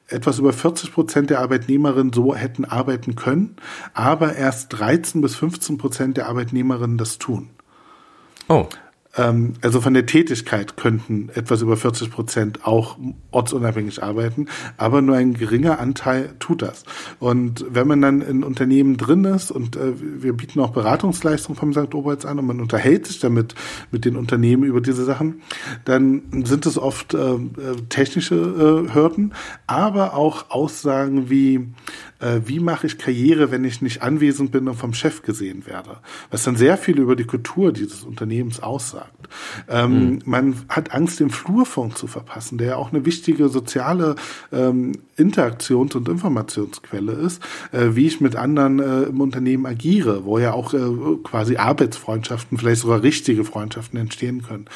etwas 0.08 0.38
über 0.38 0.52
40 0.52 0.92
Prozent 0.92 1.30
der 1.30 1.40
Arbeitnehmerinnen 1.40 2.12
so 2.12 2.34
hätten 2.34 2.64
arbeiten 2.64 3.14
können, 3.14 3.56
aber 3.92 4.36
erst 4.36 4.78
13 4.78 5.20
bis 5.20 5.34
15 5.36 5.76
Prozent 5.78 6.16
der 6.16 6.28
Arbeitnehmerinnen 6.28 6.96
das 6.96 7.18
tun. 7.18 7.50
Oh. 8.48 8.66
Ähm, 9.16 9.54
also 9.62 9.80
von 9.80 9.94
der 9.94 10.06
Tätigkeit 10.06 10.76
könnten 10.76 11.30
etwas 11.34 11.62
über 11.62 11.76
40 11.76 12.10
Prozent 12.10 12.66
auch 12.66 12.98
ortsunabhängig 13.30 14.02
arbeiten, 14.02 14.46
aber 14.76 15.02
nur 15.02 15.16
ein 15.16 15.34
geringer 15.34 15.80
Anteil 15.80 16.34
tut 16.38 16.62
das. 16.62 16.84
Und 17.18 17.64
wenn 17.68 17.86
man 17.88 18.00
dann 18.00 18.20
in 18.20 18.44
Unternehmen 18.44 18.96
drin 18.96 19.24
ist 19.24 19.50
und 19.50 19.76
äh, 19.76 19.92
wir 19.98 20.34
bieten 20.34 20.60
auch 20.60 20.70
Beratungsleistungen 20.70 21.58
vom 21.58 21.72
St. 21.72 21.94
Oberholz 21.94 22.24
an 22.24 22.38
und 22.38 22.46
man 22.46 22.60
unterhält 22.60 23.06
sich 23.06 23.18
damit 23.18 23.54
mit 23.90 24.04
den 24.04 24.16
Unternehmen 24.16 24.62
über 24.62 24.80
diese 24.80 25.04
Sachen, 25.04 25.42
dann 25.84 26.44
sind 26.44 26.66
es 26.66 26.78
oft 26.78 27.14
äh, 27.14 27.18
äh 27.18 27.38
technische 27.88 28.94
Hürden, 28.94 29.34
aber 29.66 30.14
auch 30.14 30.50
Aussagen 30.50 31.30
wie 31.30 31.68
äh, 32.20 32.40
wie 32.46 32.60
mache 32.60 32.86
ich 32.86 32.98
Karriere, 32.98 33.50
wenn 33.50 33.64
ich 33.64 33.82
nicht 33.82 34.02
anwesend 34.02 34.50
bin 34.50 34.68
und 34.68 34.76
vom 34.76 34.94
Chef 34.94 35.22
gesehen 35.22 35.66
werde. 35.66 35.98
Was 36.30 36.44
dann 36.44 36.56
sehr 36.56 36.76
viel 36.76 36.98
über 36.98 37.16
die 37.16 37.24
Kultur 37.24 37.72
dieses 37.72 38.02
Unternehmens 38.02 38.60
aussagt. 38.60 39.28
Ähm, 39.68 39.90
mhm. 39.90 40.22
Man 40.24 40.56
hat 40.68 40.92
Angst, 40.92 41.20
den 41.20 41.30
Flurfunk 41.30 41.96
zu 41.96 42.06
verpassen, 42.06 42.58
der 42.58 42.68
ja 42.68 42.76
auch 42.76 42.92
eine 42.92 43.04
wichtige 43.04 43.48
soziale 43.48 44.16
ähm, 44.52 44.92
Interaktions- 45.16 45.94
und 45.96 46.08
Informationsquelle 46.08 47.12
ist, 47.12 47.42
äh, 47.72 47.88
wie 47.90 48.06
ich 48.06 48.20
mit 48.20 48.36
anderen 48.36 48.78
äh, 48.78 49.02
im 49.04 49.20
Unternehmen 49.20 49.66
agiere, 49.66 50.24
wo 50.24 50.38
ja 50.38 50.52
auch 50.52 50.74
äh, 50.74 50.78
quasi 51.22 51.56
Arbeitsfreundschaften, 51.56 52.58
vielleicht 52.58 52.82
sogar 52.82 53.02
richtige 53.02 53.44
Freundschaften 53.44 53.98
entstehen 53.98 54.42
können. 54.42 54.66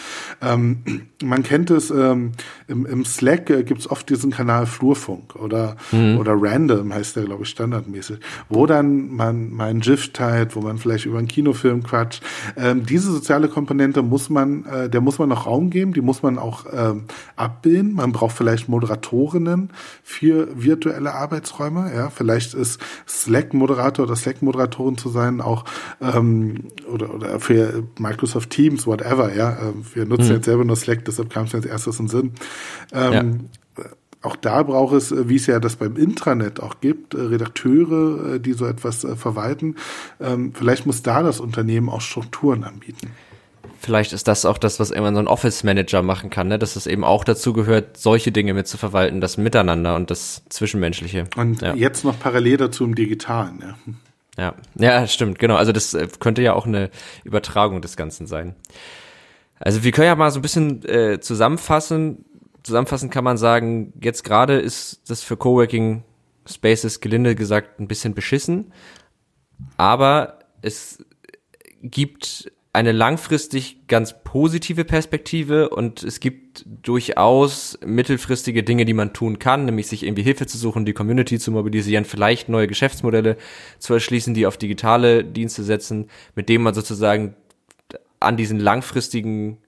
Ähm, 0.41 0.79
man 1.23 1.43
kennt 1.43 1.71
es, 1.71 1.91
ähm, 1.91 2.33
im, 2.69 2.87
im 2.87 3.05
Slack 3.05 3.51
äh, 3.51 3.63
gibt 3.63 3.81
es 3.81 3.91
oft 3.91 4.09
diesen 4.09 4.31
Kanal 4.31 4.67
Flurfunk 4.67 5.37
oder, 5.37 5.77
mhm. 5.93 6.19
oder 6.19 6.35
Random 6.37 6.93
heißt 6.93 7.17
der, 7.17 7.32
glaube 7.33 7.45
ich, 7.45 7.49
standardmäßig, 7.49 8.19
wo 8.51 8.67
dann 8.67 9.09
man 9.11 9.53
meinen 9.53 9.81
GIF 9.81 10.13
teilt, 10.13 10.55
wo 10.55 10.61
man 10.61 10.77
vielleicht 10.77 11.07
über 11.07 11.17
einen 11.17 11.29
Kinofilm 11.29 11.83
quatscht. 11.83 12.23
Ähm, 12.59 12.85
diese 12.85 13.11
soziale 13.11 13.49
Komponente 13.49 14.03
muss 14.03 14.29
man, 14.29 14.67
äh, 14.67 14.91
der 14.91 15.01
muss 15.01 15.19
man 15.19 15.31
noch 15.31 15.47
Raum 15.47 15.71
geben, 15.71 15.95
die 15.95 16.03
muss 16.03 16.23
man 16.23 16.39
auch 16.39 16.67
ähm, 16.71 17.05
abbilden. 17.35 17.95
Man 17.95 18.13
braucht 18.13 18.37
vielleicht 18.37 18.69
Moderatorinnen 18.69 19.71
für 20.03 20.49
virtuelle 20.55 21.15
Arbeitsräume. 21.15 21.91
Ja, 21.95 22.11
vielleicht 22.11 22.53
ist 22.53 22.83
Slack-Moderator 23.09 24.05
oder 24.05 24.17
Slack-Moderatorin 24.17 24.99
zu 24.99 25.09
sein 25.09 25.41
auch 25.41 25.65
ähm, 26.03 26.65
oder, 26.93 27.15
oder 27.15 27.41
für 27.41 27.85
Microsoft 27.99 28.51
Teams, 28.51 28.87
whatever. 28.87 29.35
Ja, 29.35 29.57
ähm, 29.59 29.87
wir 29.95 30.05
nutzen 30.05 30.29
mhm. 30.29 30.35
jetzt 30.35 30.45
selber 30.45 30.67
nur 30.67 30.77
Slack, 30.77 31.07
deshalb 31.07 31.31
kam 31.31 31.45
es 31.45 31.53
jetzt 31.53 31.67
erstes 31.67 31.99
in 31.99 32.09
Sinn. 32.09 32.33
Ähm, 32.93 33.13
ja 33.13 33.25
auch 34.23 34.37
da 34.37 34.63
braucht 34.63 34.95
es, 34.95 35.13
äh, 35.13 35.29
wie 35.29 35.37
es 35.37 35.47
ja 35.47 35.61
das 35.61 35.77
beim 35.77 35.97
Intranet 35.97 36.61
auch 36.61 36.81
gibt, 36.81 37.15
äh, 37.15 37.21
Redakteure, 37.21 38.35
äh, 38.35 38.41
die 38.41 38.53
so 38.53 38.67
etwas 38.67 39.07
verwalten. 39.17 39.77
Ähm, 40.21 40.53
vielleicht 40.55 40.87
muss 40.87 41.03
da 41.03 41.23
das 41.23 41.41
Unternehmen 41.41 41.89
auch 41.89 42.01
Strukturen 42.01 42.65
anbieten. 42.65 43.11
Vielleicht 43.79 44.13
ist 44.13 44.29
das 44.29 44.45
auch 44.45 44.59
das, 44.59 44.79
was 44.79 44.93
irgendwann 44.93 45.15
so 45.15 45.21
ein 45.21 45.27
Office-Manager 45.27 46.03
machen 46.03 46.31
kann, 46.31 46.47
ne? 46.47 46.59
dass 46.59 46.77
es 46.77 46.87
eben 46.87 47.03
auch 47.03 47.25
dazu 47.25 47.53
gehört, 47.53 47.97
solche 47.97 48.31
Dinge 48.31 48.55
mit 48.55 48.69
zu 48.69 48.79
verwalten, 48.79 49.21
das 49.21 49.39
Miteinander 49.39 49.97
und 49.97 50.09
das 50.09 50.43
Zwischenmenschliche. 50.49 51.27
Und 51.37 51.63
ja. 51.63 51.75
jetzt 51.75 52.05
noch 52.05 52.19
parallel 52.19 52.59
dazu 52.59 52.85
im 52.85 52.95
Digitalen. 52.95 53.59
Ja. 53.61 53.75
Ja, 54.39 54.55
ja, 54.77 55.07
stimmt, 55.09 55.39
genau. 55.39 55.57
Also 55.57 55.73
das 55.73 55.97
könnte 56.21 56.41
ja 56.41 56.55
auch 56.55 56.65
eine 56.65 56.91
Übertragung 57.23 57.83
des 57.83 57.97
Ganzen 57.97 58.27
sein. 58.27 58.55
Also 59.59 59.85
wir 59.85 59.93
können 59.93 60.07
ja 60.07 60.17
mal 60.17 60.31
so 60.31 60.39
ein 60.39 60.43
bisschen 60.43 60.85
äh, 60.89 61.21
zusammenfassen, 61.21 62.25
zusammenfassend 62.63 63.13
kann 63.13 63.25
man 63.25 63.37
sagen, 63.37 63.93
jetzt 64.01 64.25
gerade 64.25 64.59
ist 64.59 65.03
das 65.09 65.23
für 65.23 65.37
Coworking 65.37 66.05
Spaces 66.47 67.01
gelinde 67.01 67.35
gesagt 67.35 67.81
ein 67.81 67.89
bisschen 67.89 68.15
beschissen, 68.15 68.73
aber 69.77 70.39
es 70.61 71.05
gibt 71.83 72.51
eine 72.75 72.93
langfristig 72.93 73.87
ganz 73.87 74.15
positive 74.25 74.85
Perspektive 74.85 75.69
und 75.69 76.03
es 76.03 76.21
gibt 76.21 76.65
durchaus 76.67 77.79
mittelfristige 77.85 78.63
Dinge, 78.63 78.87
die 78.87 78.95
man 78.95 79.13
tun 79.13 79.39
kann, 79.39 79.67
nämlich 79.67 79.89
sich 79.89 80.05
irgendwie 80.05 80.23
Hilfe 80.23 80.47
zu 80.47 80.57
suchen, 80.57 80.87
die 80.87 80.95
Community 80.95 81.39
zu 81.39 81.53
mobilisieren, 81.53 82.07
vielleicht 82.07 82.49
neue 82.49 82.69
Geschäftsmodelle 82.69 83.37
zu 83.79 83.93
erschließen, 83.93 84.33
die 84.33 84.47
auf 84.47 84.57
digitale 84.57 85.23
Dienste 85.23 85.65
setzen, 85.65 86.09
mit 86.35 86.49
denen 86.49 86.65
man 86.65 86.73
sozusagen 86.73 87.37
an 88.21 88.39
diesen 88.39 88.59
langfristigen 88.59 89.59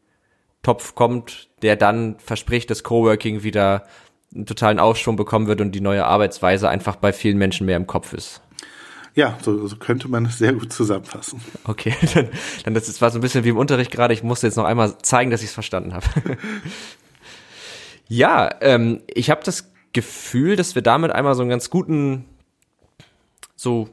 Topf 0.65 0.97
kommt, 0.97 1.49
der 1.63 1.77
dann 1.77 2.17
verspricht, 2.19 2.71
dass 2.71 2.83
Coworking 2.83 3.45
wieder 3.45 3.85
einen 4.35 4.47
totalen 4.47 4.81
Aufschwung 4.81 5.15
bekommen 5.15 5.47
wird 5.47 5.61
und 5.61 5.73
die 5.73 5.81
neue 5.81 6.05
Arbeitsweise 6.05 6.69
einfach 6.69 6.97
bei 6.97 7.13
vielen 7.13 7.39
Menschen 7.39 7.67
mehr 7.67 7.77
im 7.77 7.87
Kopf 7.87 8.13
ist. 8.13 8.41
Ja, 9.15 9.39
so, 9.43 9.69
so 9.69 9.77
könnte 9.77 10.09
man 10.09 10.27
es 10.27 10.39
sehr 10.39 10.53
gut 10.53 10.73
zusammenfassen. 10.73 11.41
Okay, 11.63 11.95
dann, 12.15 12.29
dann 12.65 12.75
das 12.75 13.01
war 13.01 13.11
so 13.11 13.19
ein 13.19 13.21
bisschen 13.21 13.45
wie 13.45 13.51
im 13.51 13.57
Unterricht 13.57 13.93
gerade. 13.93 14.13
Ich 14.13 14.25
musste 14.25 14.49
jetzt 14.49 14.57
noch 14.57 14.65
einmal 14.65 14.99
zeigen, 14.99 15.31
dass 15.31 15.43
ich 15.43 15.49
es 15.49 15.55
verstanden 15.55 15.95
habe. 15.95 16.07
ja, 18.09 18.51
ähm, 18.61 19.03
ich 19.07 19.31
habe 19.31 19.43
das 19.45 19.73
Gefühl, 19.93 20.57
dass 20.57 20.75
wir 20.75 20.83
damit 20.83 21.13
einmal 21.13 21.37
so 21.37 21.43
einen 21.43 21.51
ganz 21.51 21.71
guten 21.71 22.25
so 23.55 23.89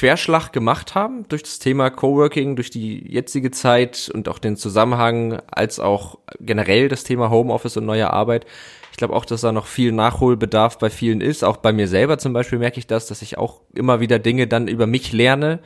Querschlag 0.00 0.50
gemacht 0.50 0.94
haben 0.94 1.26
durch 1.28 1.42
das 1.42 1.58
Thema 1.58 1.90
Coworking, 1.90 2.56
durch 2.56 2.70
die 2.70 3.06
jetzige 3.06 3.50
Zeit 3.50 4.10
und 4.14 4.30
auch 4.30 4.38
den 4.38 4.56
Zusammenhang, 4.56 5.42
als 5.50 5.78
auch 5.78 6.18
generell 6.40 6.88
das 6.88 7.04
Thema 7.04 7.28
Homeoffice 7.28 7.76
und 7.76 7.84
neue 7.84 8.10
Arbeit. 8.10 8.46
Ich 8.92 8.96
glaube 8.96 9.14
auch, 9.14 9.26
dass 9.26 9.42
da 9.42 9.52
noch 9.52 9.66
viel 9.66 9.92
Nachholbedarf 9.92 10.78
bei 10.78 10.88
vielen 10.88 11.20
ist. 11.20 11.44
Auch 11.44 11.58
bei 11.58 11.74
mir 11.74 11.86
selber 11.86 12.16
zum 12.16 12.32
Beispiel 12.32 12.58
merke 12.58 12.78
ich 12.78 12.86
das, 12.86 13.08
dass 13.08 13.20
ich 13.20 13.36
auch 13.36 13.60
immer 13.74 14.00
wieder 14.00 14.18
Dinge 14.18 14.46
dann 14.46 14.68
über 14.68 14.86
mich 14.86 15.12
lerne, 15.12 15.58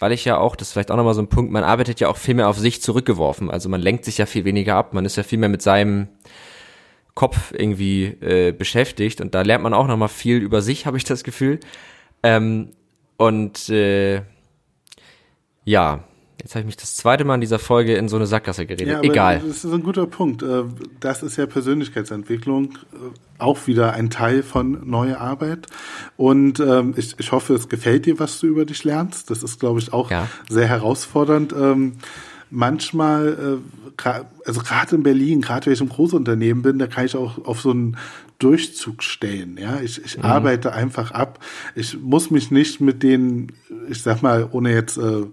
weil 0.00 0.10
ich 0.10 0.24
ja 0.24 0.38
auch, 0.38 0.56
das 0.56 0.68
ist 0.68 0.72
vielleicht 0.72 0.90
auch 0.90 0.96
nochmal 0.96 1.14
so 1.14 1.22
ein 1.22 1.28
Punkt, 1.28 1.52
man 1.52 1.62
arbeitet 1.62 2.00
ja 2.00 2.08
auch 2.08 2.16
viel 2.16 2.34
mehr 2.34 2.48
auf 2.48 2.58
sich 2.58 2.82
zurückgeworfen. 2.82 3.48
Also 3.48 3.68
man 3.68 3.80
lenkt 3.80 4.04
sich 4.04 4.18
ja 4.18 4.26
viel 4.26 4.44
weniger 4.44 4.74
ab. 4.74 4.92
Man 4.92 5.04
ist 5.04 5.14
ja 5.14 5.22
viel 5.22 5.38
mehr 5.38 5.48
mit 5.48 5.62
seinem 5.62 6.08
Kopf 7.14 7.54
irgendwie 7.56 8.06
äh, 8.06 8.50
beschäftigt 8.50 9.20
und 9.20 9.36
da 9.36 9.42
lernt 9.42 9.62
man 9.62 9.72
auch 9.72 9.86
nochmal 9.86 10.08
viel 10.08 10.38
über 10.38 10.62
sich, 10.62 10.84
habe 10.86 10.96
ich 10.96 11.04
das 11.04 11.22
Gefühl. 11.22 11.60
Ähm, 12.24 12.72
und 13.18 13.68
äh, 13.68 14.22
ja, 15.64 16.04
jetzt 16.40 16.54
habe 16.54 16.60
ich 16.60 16.66
mich 16.66 16.76
das 16.76 16.94
zweite 16.96 17.24
Mal 17.24 17.34
in 17.34 17.40
dieser 17.40 17.58
Folge 17.58 17.96
in 17.96 18.08
so 18.08 18.14
eine 18.16 18.26
Sackgasse 18.26 18.64
geredet. 18.64 18.88
Ja, 18.88 19.02
Egal. 19.02 19.42
Das 19.44 19.64
ist 19.64 19.72
ein 19.72 19.82
guter 19.82 20.06
Punkt. 20.06 20.42
Äh, 20.42 20.62
das 21.00 21.24
ist 21.24 21.36
ja 21.36 21.46
Persönlichkeitsentwicklung, 21.46 22.78
äh, 22.92 22.96
auch 23.38 23.66
wieder 23.66 23.92
ein 23.92 24.08
Teil 24.08 24.44
von 24.44 24.88
neue 24.88 25.20
Arbeit. 25.20 25.66
Und 26.16 26.60
ähm, 26.60 26.94
ich, 26.96 27.16
ich 27.18 27.32
hoffe, 27.32 27.54
es 27.54 27.68
gefällt 27.68 28.06
dir, 28.06 28.20
was 28.20 28.38
du 28.38 28.46
über 28.46 28.64
dich 28.64 28.84
lernst. 28.84 29.30
Das 29.30 29.42
ist, 29.42 29.58
glaube 29.58 29.80
ich, 29.80 29.92
auch 29.92 30.12
ja. 30.12 30.28
sehr 30.48 30.68
herausfordernd. 30.68 31.52
Manchmal, 32.50 33.60
äh, 33.98 34.10
also 34.44 34.60
gerade 34.60 34.96
in 34.96 35.02
Berlin, 35.02 35.40
gerade 35.40 35.66
wenn 35.66 35.72
ich 35.72 35.80
im 35.80 35.88
Großunternehmen 35.88 36.62
bin, 36.62 36.78
da 36.78 36.86
kann 36.86 37.04
ich 37.04 37.16
auch 37.16 37.44
auf 37.44 37.60
so 37.60 37.70
einen 37.70 37.96
Durchzug 38.38 39.02
stellen. 39.02 39.58
Ja, 39.60 39.80
ich, 39.80 40.02
ich 40.04 40.16
mhm. 40.16 40.24
arbeite 40.24 40.72
einfach 40.72 41.10
ab. 41.10 41.40
Ich 41.74 41.98
muss 42.00 42.30
mich 42.30 42.52
nicht 42.52 42.80
mit 42.80 43.02
den, 43.02 43.50
ich 43.88 44.02
sag 44.02 44.22
mal, 44.22 44.48
ohne 44.52 44.72
jetzt 44.72 44.96
äh, 44.96 45.24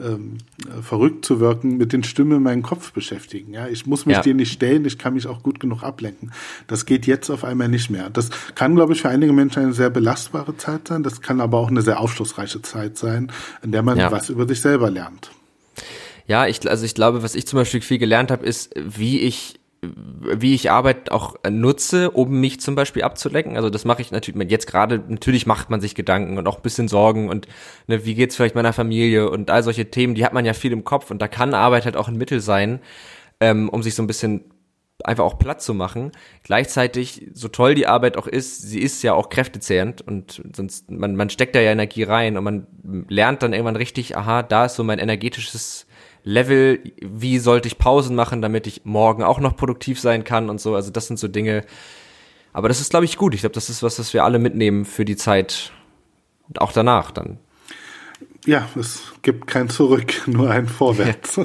ähm, 0.00 0.38
verrückt 0.82 1.24
zu 1.24 1.38
wirken, 1.38 1.76
mit 1.76 1.92
den 1.92 2.02
Stimmen 2.02 2.38
in 2.38 2.42
meinem 2.42 2.62
Kopf 2.62 2.92
beschäftigen. 2.92 3.54
Ja, 3.54 3.68
ich 3.68 3.86
muss 3.86 4.06
mich 4.06 4.16
ja. 4.16 4.22
denen 4.22 4.38
nicht 4.38 4.52
stellen. 4.52 4.84
Ich 4.86 4.98
kann 4.98 5.14
mich 5.14 5.28
auch 5.28 5.44
gut 5.44 5.60
genug 5.60 5.84
ablenken. 5.84 6.32
Das 6.66 6.84
geht 6.84 7.06
jetzt 7.06 7.30
auf 7.30 7.44
einmal 7.44 7.68
nicht 7.68 7.90
mehr. 7.90 8.10
Das 8.10 8.30
kann, 8.56 8.74
glaube 8.74 8.92
ich, 8.92 9.02
für 9.02 9.08
einige 9.08 9.32
Menschen 9.32 9.62
eine 9.62 9.72
sehr 9.72 9.90
belastbare 9.90 10.56
Zeit 10.56 10.88
sein. 10.88 11.04
Das 11.04 11.20
kann 11.20 11.40
aber 11.40 11.58
auch 11.58 11.68
eine 11.68 11.82
sehr 11.82 12.00
aufschlussreiche 12.00 12.60
Zeit 12.62 12.98
sein, 12.98 13.30
in 13.62 13.70
der 13.70 13.82
man 13.82 13.98
ja. 13.98 14.10
was 14.10 14.30
über 14.30 14.48
sich 14.48 14.60
selber 14.60 14.90
lernt. 14.90 15.30
Ja, 16.28 16.46
ich, 16.46 16.68
also 16.68 16.84
ich 16.84 16.94
glaube, 16.94 17.22
was 17.22 17.34
ich 17.34 17.46
zum 17.46 17.58
Beispiel 17.58 17.80
viel 17.80 17.98
gelernt 17.98 18.30
habe, 18.30 18.46
ist, 18.46 18.72
wie 18.76 19.20
ich 19.20 19.58
wie 19.80 20.54
ich 20.54 20.72
Arbeit 20.72 21.12
auch 21.12 21.36
nutze, 21.48 22.10
um 22.10 22.40
mich 22.40 22.60
zum 22.60 22.74
Beispiel 22.74 23.04
abzulenken. 23.04 23.56
Also 23.56 23.70
das 23.70 23.84
mache 23.84 24.02
ich 24.02 24.10
natürlich, 24.10 24.50
jetzt 24.50 24.66
gerade, 24.66 25.04
natürlich 25.06 25.46
macht 25.46 25.70
man 25.70 25.80
sich 25.80 25.94
Gedanken 25.94 26.36
und 26.36 26.48
auch 26.48 26.56
ein 26.56 26.62
bisschen 26.62 26.88
Sorgen 26.88 27.28
und 27.28 27.46
ne, 27.86 28.04
wie 28.04 28.14
geht's 28.14 28.34
vielleicht 28.34 28.56
meiner 28.56 28.72
Familie 28.72 29.30
und 29.30 29.50
all 29.50 29.62
solche 29.62 29.88
Themen, 29.88 30.16
die 30.16 30.24
hat 30.24 30.32
man 30.32 30.44
ja 30.44 30.52
viel 30.52 30.72
im 30.72 30.82
Kopf 30.82 31.12
und 31.12 31.22
da 31.22 31.28
kann 31.28 31.54
Arbeit 31.54 31.84
halt 31.84 31.96
auch 31.96 32.08
ein 32.08 32.16
Mittel 32.16 32.40
sein, 32.40 32.80
ähm, 33.38 33.68
um 33.68 33.84
sich 33.84 33.94
so 33.94 34.02
ein 34.02 34.08
bisschen 34.08 34.50
einfach 35.04 35.24
auch 35.24 35.38
Platz 35.38 35.64
zu 35.64 35.74
machen. 35.74 36.10
Gleichzeitig, 36.42 37.28
so 37.32 37.46
toll 37.46 37.76
die 37.76 37.86
Arbeit 37.86 38.16
auch 38.16 38.26
ist, 38.26 38.62
sie 38.62 38.80
ist 38.80 39.02
ja 39.04 39.14
auch 39.14 39.28
kräftezehrend 39.28 40.02
und 40.02 40.42
sonst, 40.56 40.90
man, 40.90 41.14
man 41.14 41.30
steckt 41.30 41.54
da 41.54 41.60
ja 41.60 41.70
Energie 41.70 42.02
rein 42.02 42.36
und 42.36 42.42
man 42.42 42.66
lernt 43.08 43.44
dann 43.44 43.52
irgendwann 43.52 43.76
richtig, 43.76 44.16
aha, 44.16 44.42
da 44.42 44.64
ist 44.64 44.74
so 44.74 44.82
mein 44.82 44.98
energetisches 44.98 45.86
Level, 46.24 46.80
wie 47.00 47.38
sollte 47.38 47.68
ich 47.68 47.78
Pausen 47.78 48.14
machen, 48.14 48.42
damit 48.42 48.66
ich 48.66 48.84
morgen 48.84 49.22
auch 49.22 49.40
noch 49.40 49.56
produktiv 49.56 50.00
sein 50.00 50.24
kann 50.24 50.50
und 50.50 50.60
so. 50.60 50.74
Also 50.74 50.90
das 50.90 51.06
sind 51.06 51.18
so 51.18 51.28
Dinge. 51.28 51.64
Aber 52.52 52.68
das 52.68 52.80
ist, 52.80 52.90
glaube 52.90 53.04
ich, 53.04 53.16
gut. 53.16 53.34
Ich 53.34 53.40
glaube, 53.40 53.54
das 53.54 53.70
ist 53.70 53.82
was, 53.82 53.98
was 53.98 54.12
wir 54.14 54.24
alle 54.24 54.38
mitnehmen 54.38 54.84
für 54.84 55.04
die 55.04 55.16
Zeit 55.16 55.72
und 56.48 56.60
auch 56.60 56.72
danach 56.72 57.10
dann. 57.10 57.38
Ja, 58.46 58.68
es 58.78 59.02
gibt 59.22 59.46
kein 59.46 59.68
Zurück, 59.68 60.22
nur 60.26 60.50
ein 60.50 60.66
Vorwärts. 60.66 61.40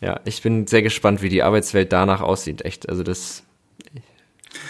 Ja, 0.00 0.20
ich 0.24 0.42
bin 0.42 0.66
sehr 0.66 0.82
gespannt, 0.82 1.22
wie 1.22 1.28
die 1.28 1.42
Arbeitswelt 1.42 1.92
danach 1.92 2.20
aussieht. 2.20 2.62
Echt, 2.64 2.88
also 2.88 3.02
das, 3.02 3.42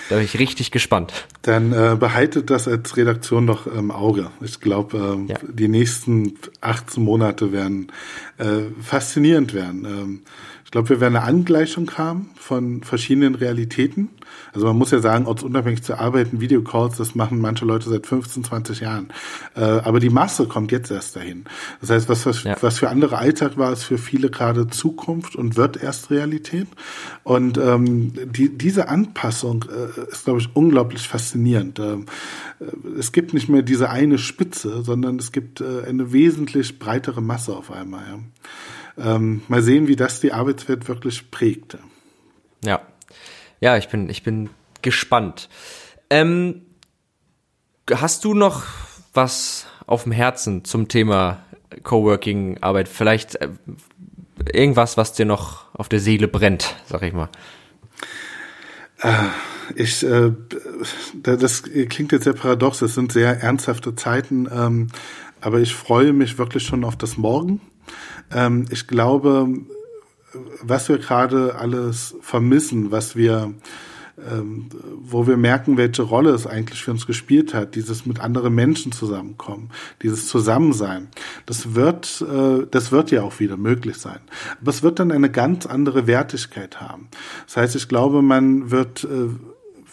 da 0.09 0.17
bin 0.17 0.25
ich 0.25 0.39
richtig 0.39 0.71
gespannt. 0.71 1.13
Dann 1.43 1.73
äh, 1.73 1.97
behaltet 1.99 2.51
das 2.51 2.69
als 2.69 2.97
Redaktion 2.97 3.45
noch 3.45 3.67
im 3.67 3.91
Auge. 3.91 4.31
Ich 4.41 4.61
glaube, 4.61 5.25
äh, 5.29 5.33
ja. 5.33 5.39
die 5.43 5.69
nächsten 5.69 6.35
18 6.61 7.03
Monate 7.03 7.53
werden 7.53 7.93
äh, 8.39 8.63
faszinierend 8.83 9.55
werden. 9.55 9.85
Ähm, 9.85 10.23
ich 10.65 10.71
glaube, 10.71 10.91
wir 10.91 11.01
werden 11.01 11.17
eine 11.17 11.25
Angleichung 11.25 11.91
haben 11.99 12.31
von 12.37 12.83
verschiedenen 12.83 13.35
Realitäten. 13.35 14.09
Also 14.53 14.67
man 14.67 14.77
muss 14.77 14.91
ja 14.91 15.01
sagen, 15.01 15.27
ortsunabhängig 15.27 15.83
zu 15.83 15.99
arbeiten, 15.99 16.41
Videocalls, 16.41 16.97
das 16.97 17.15
machen 17.15 17.41
manche 17.41 17.65
Leute 17.65 17.89
seit 17.89 18.07
15, 18.07 18.45
20 18.45 18.81
Jahren. 18.81 19.09
Äh, 19.55 19.61
aber 19.61 20.01
die 20.01 20.11
Masse 20.11 20.47
kommt 20.47 20.73
jetzt 20.73 20.91
erst 20.91 21.17
dahin. 21.17 21.45
Das 21.81 21.91
heißt, 21.91 22.09
was, 22.09 22.27
was, 22.27 22.43
ja. 22.45 22.57
was 22.61 22.79
für 22.79 22.89
andere 22.89 23.19
Alltag 23.19 23.59
war, 23.59 23.73
ist 23.73 23.85
für 23.85 23.99
viele 23.99 24.31
gerade 24.31 24.69
Zukunft 24.69 25.37
und 25.37 25.57
wird 25.57 25.83
erst 25.83 26.11
Realität. 26.11 26.69
Und 27.23 27.59
ähm, 27.59 28.13
die, 28.33 28.57
diese 28.57 28.89
Anpassung 28.89 29.65
äh, 29.69 30.11
ist, 30.11 30.25
glaube 30.25 30.41
ich, 30.41 30.49
unglaublich 30.55 31.07
faszinierend. 31.07 31.79
Ähm, 31.79 32.07
äh, 32.61 32.99
es 32.99 33.13
gibt 33.13 33.35
nicht 33.35 33.49
mehr 33.49 33.63
diese 33.63 33.91
eine 33.91 34.19
Spitze, 34.19 34.83
sondern 34.83 35.17
es 35.17 35.33
gibt 35.33 35.61
äh, 35.61 35.85
eine 35.87 36.13
wesentlich 36.13 36.79
breitere 36.79 37.21
Masse 37.21 37.57
auf 37.57 37.71
einmal. 37.71 38.05
Ja 38.09 38.19
ähm, 38.99 39.43
mal 39.49 39.63
sehen, 39.63 39.89
wie 39.89 39.97
das 39.97 40.21
die 40.21 40.33
Arbeitswelt 40.33 40.89
wirklich 40.89 41.31
prägt. 41.31 41.79
Ja, 42.65 42.83
ja, 43.61 43.77
ich 43.77 43.89
bin, 43.89 44.09
ich 44.09 44.23
bin 44.23 44.51
gespannt. 44.83 45.49
Ähm, 46.09 46.63
hast 47.91 48.25
du 48.25 48.35
noch 48.35 48.65
was 49.13 49.67
auf 49.87 50.05
dem 50.05 50.13
Herzen 50.13 50.65
zum 50.65 50.89
Thema 50.89 51.45
Coworking 51.83 52.59
Arbeit? 52.63 52.89
Vielleicht 52.89 53.37
äh, 53.37 53.49
irgendwas, 54.53 54.97
was 54.97 55.13
dir 55.13 55.27
noch 55.27 55.67
auf 55.75 55.89
der 55.89 56.01
Seele 56.01 56.29
brennt, 56.29 56.75
sag 56.87 57.03
ich 57.03 57.13
mal. 57.13 57.29
Äh, 59.03 59.13
ich, 59.75 60.03
äh, 60.03 60.33
das 61.23 61.63
klingt 61.63 62.13
jetzt 62.13 62.25
sehr 62.25 62.33
paradox. 62.33 62.83
Es 62.83 62.95
sind 62.95 63.13
sehr 63.13 63.41
ernsthafte 63.43 63.95
Zeiten, 63.95 64.49
ähm, 64.53 64.89
aber 65.41 65.61
ich 65.61 65.75
freue 65.75 66.13
mich 66.13 66.39
wirklich 66.39 66.65
schon 66.65 66.85
auf 66.85 66.97
das 66.97 67.17
Morgen. 67.17 67.61
Ähm, 68.33 68.67
ich 68.71 68.87
glaube, 68.87 69.49
was 70.63 70.89
wir 70.89 70.99
gerade 70.99 71.57
alles 71.57 72.15
vermissen, 72.21 72.91
was 72.91 73.17
wir 73.17 73.55
ähm, 74.29 74.69
wo 75.03 75.27
wir 75.27 75.37
merken, 75.37 75.77
welche 75.77 76.03
Rolle 76.03 76.31
es 76.31 76.47
eigentlich 76.47 76.83
für 76.83 76.91
uns 76.91 77.07
gespielt 77.07 77.55
hat, 77.55 77.75
dieses 77.75 78.05
mit 78.05 78.21
anderen 78.21 78.55
Menschen 78.55 78.93
zusammenkommen, 78.93 79.71
dieses 80.03 80.29
Zusammensein, 80.29 81.09
das 81.47 81.75
wird, 81.75 82.23
äh, 82.23 82.67
das 82.71 82.93
wird 82.93 83.11
ja 83.11 83.23
auch 83.23 83.41
wieder 83.41 83.57
möglich 83.57 83.97
sein. 83.97 84.21
Aber 84.61 84.71
es 84.71 84.83
wird 84.83 84.99
dann 84.99 85.11
eine 85.11 85.31
ganz 85.31 85.65
andere 85.65 86.07
Wertigkeit 86.07 86.81
haben. 86.81 87.09
Das 87.47 87.57
heißt, 87.57 87.77
ich 87.77 87.89
glaube, 87.89 88.21
man 88.21 88.71
wird 88.71 89.05
äh, 89.05 89.29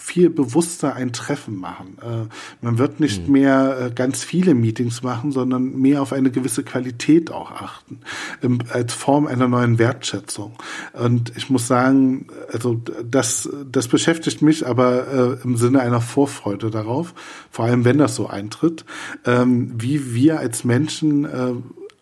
viel 0.08 0.30
bewusster 0.30 0.95
ein 0.95 1.12
Treffen 1.12 1.58
machen. 1.58 1.97
Äh, 2.01 2.28
man 2.62 2.78
wird 2.78 3.01
nicht 3.01 3.28
mhm. 3.28 3.34
mehr 3.34 3.78
äh, 3.82 3.91
ganz 3.93 4.24
viele 4.24 4.55
Meetings 4.55 5.03
machen, 5.03 5.34
sondern 5.34 5.78
mehr 5.82 6.01
auf 6.01 6.14
eine 6.14 6.32
gewisse 6.32 6.64
Qualität 6.64 7.30
auch 7.30 7.51
achten, 7.51 7.99
im, 8.41 8.60
als 8.72 8.93
Form 8.93 9.28
einer 9.28 9.49
neuen 9.49 9.80
Wertschätzung. 9.80 10.53
Und 10.93 11.34
ich 11.36 11.49
muss 11.49 11.68
sagen, 11.68 12.28
also 12.53 12.82
das, 13.03 13.49
das 13.70 13.89
beschäftigt 13.89 14.41
mich 14.41 14.66
aber 14.66 15.39
äh, 15.41 15.43
im 15.43 15.58
Sinne 15.58 15.82
einer 15.82 15.99
Vorfreude 15.99 16.72
darauf, 16.72 17.14
vor 17.51 17.66
allem 17.66 17.84
wenn 17.84 17.97
das 17.97 18.16
so 18.16 18.28
eintritt, 18.28 18.86
ähm, 19.26 19.74
wie 19.78 20.16
wir 20.16 20.39
als 20.39 20.64
Menschen 20.64 21.26
äh, 21.26 21.51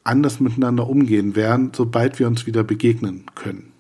anders 0.04 0.40
miteinander 0.40 0.88
umgehen 0.88 1.36
werden, 1.36 1.72
sobald 1.76 2.20
wir 2.20 2.28
uns 2.28 2.46
wieder 2.46 2.64
begegnen 2.64 3.26
können 3.34 3.75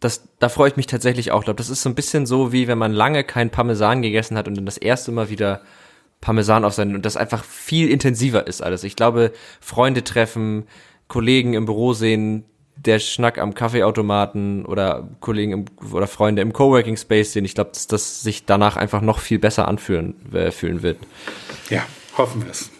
das, 0.00 0.28
da 0.38 0.48
freue 0.48 0.68
ich 0.68 0.76
mich 0.76 0.86
tatsächlich 0.86 1.32
auch. 1.32 1.40
Ich 1.40 1.44
glaube, 1.46 1.58
das 1.58 1.70
ist 1.70 1.82
so 1.82 1.88
ein 1.88 1.94
bisschen 1.94 2.26
so, 2.26 2.52
wie 2.52 2.68
wenn 2.68 2.78
man 2.78 2.92
lange 2.92 3.24
kein 3.24 3.50
Parmesan 3.50 4.02
gegessen 4.02 4.36
hat 4.36 4.48
und 4.48 4.56
dann 4.56 4.66
das 4.66 4.78
erste 4.78 5.12
Mal 5.12 5.30
wieder 5.30 5.62
Parmesan 6.20 6.64
auf 6.64 6.74
sein 6.74 6.94
und 6.94 7.04
das 7.04 7.16
einfach 7.16 7.44
viel 7.44 7.90
intensiver 7.90 8.46
ist 8.46 8.62
alles. 8.62 8.84
Ich 8.84 8.96
glaube, 8.96 9.32
Freunde 9.60 10.04
treffen, 10.04 10.66
Kollegen 11.08 11.54
im 11.54 11.66
Büro 11.66 11.92
sehen, 11.92 12.44
der 12.76 12.98
Schnack 12.98 13.38
am 13.38 13.54
Kaffeeautomaten 13.54 14.66
oder 14.66 15.08
Kollegen 15.20 15.52
im, 15.52 15.64
oder 15.92 16.06
Freunde 16.06 16.42
im 16.42 16.52
Coworking 16.52 16.96
Space 16.96 17.32
sehen. 17.32 17.44
Ich 17.44 17.54
glaube, 17.54 17.70
dass 17.72 17.86
das 17.86 18.22
sich 18.22 18.44
danach 18.44 18.76
einfach 18.76 19.00
noch 19.00 19.18
viel 19.18 19.38
besser 19.38 19.66
anfühlen 19.66 20.14
äh, 20.32 20.50
fühlen 20.50 20.82
wird. 20.82 20.98
Ja, 21.70 21.82
hoffen 22.16 22.44
wir 22.44 22.50
es. 22.50 22.70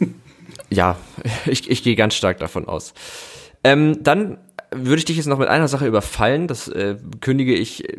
Ja, 0.70 0.96
ich, 1.46 1.70
ich 1.70 1.82
gehe 1.82 1.96
ganz 1.96 2.14
stark 2.14 2.38
davon 2.38 2.68
aus. 2.68 2.94
Ähm, 3.64 4.02
dann 4.02 4.38
würde 4.84 4.98
ich 4.98 5.04
dich 5.04 5.16
jetzt 5.16 5.26
noch 5.26 5.38
mit 5.38 5.48
einer 5.48 5.68
Sache 5.68 5.86
überfallen. 5.86 6.46
Das 6.46 6.68
äh, 6.68 6.96
kündige 7.20 7.54
ich 7.54 7.88
äh, 7.88 7.98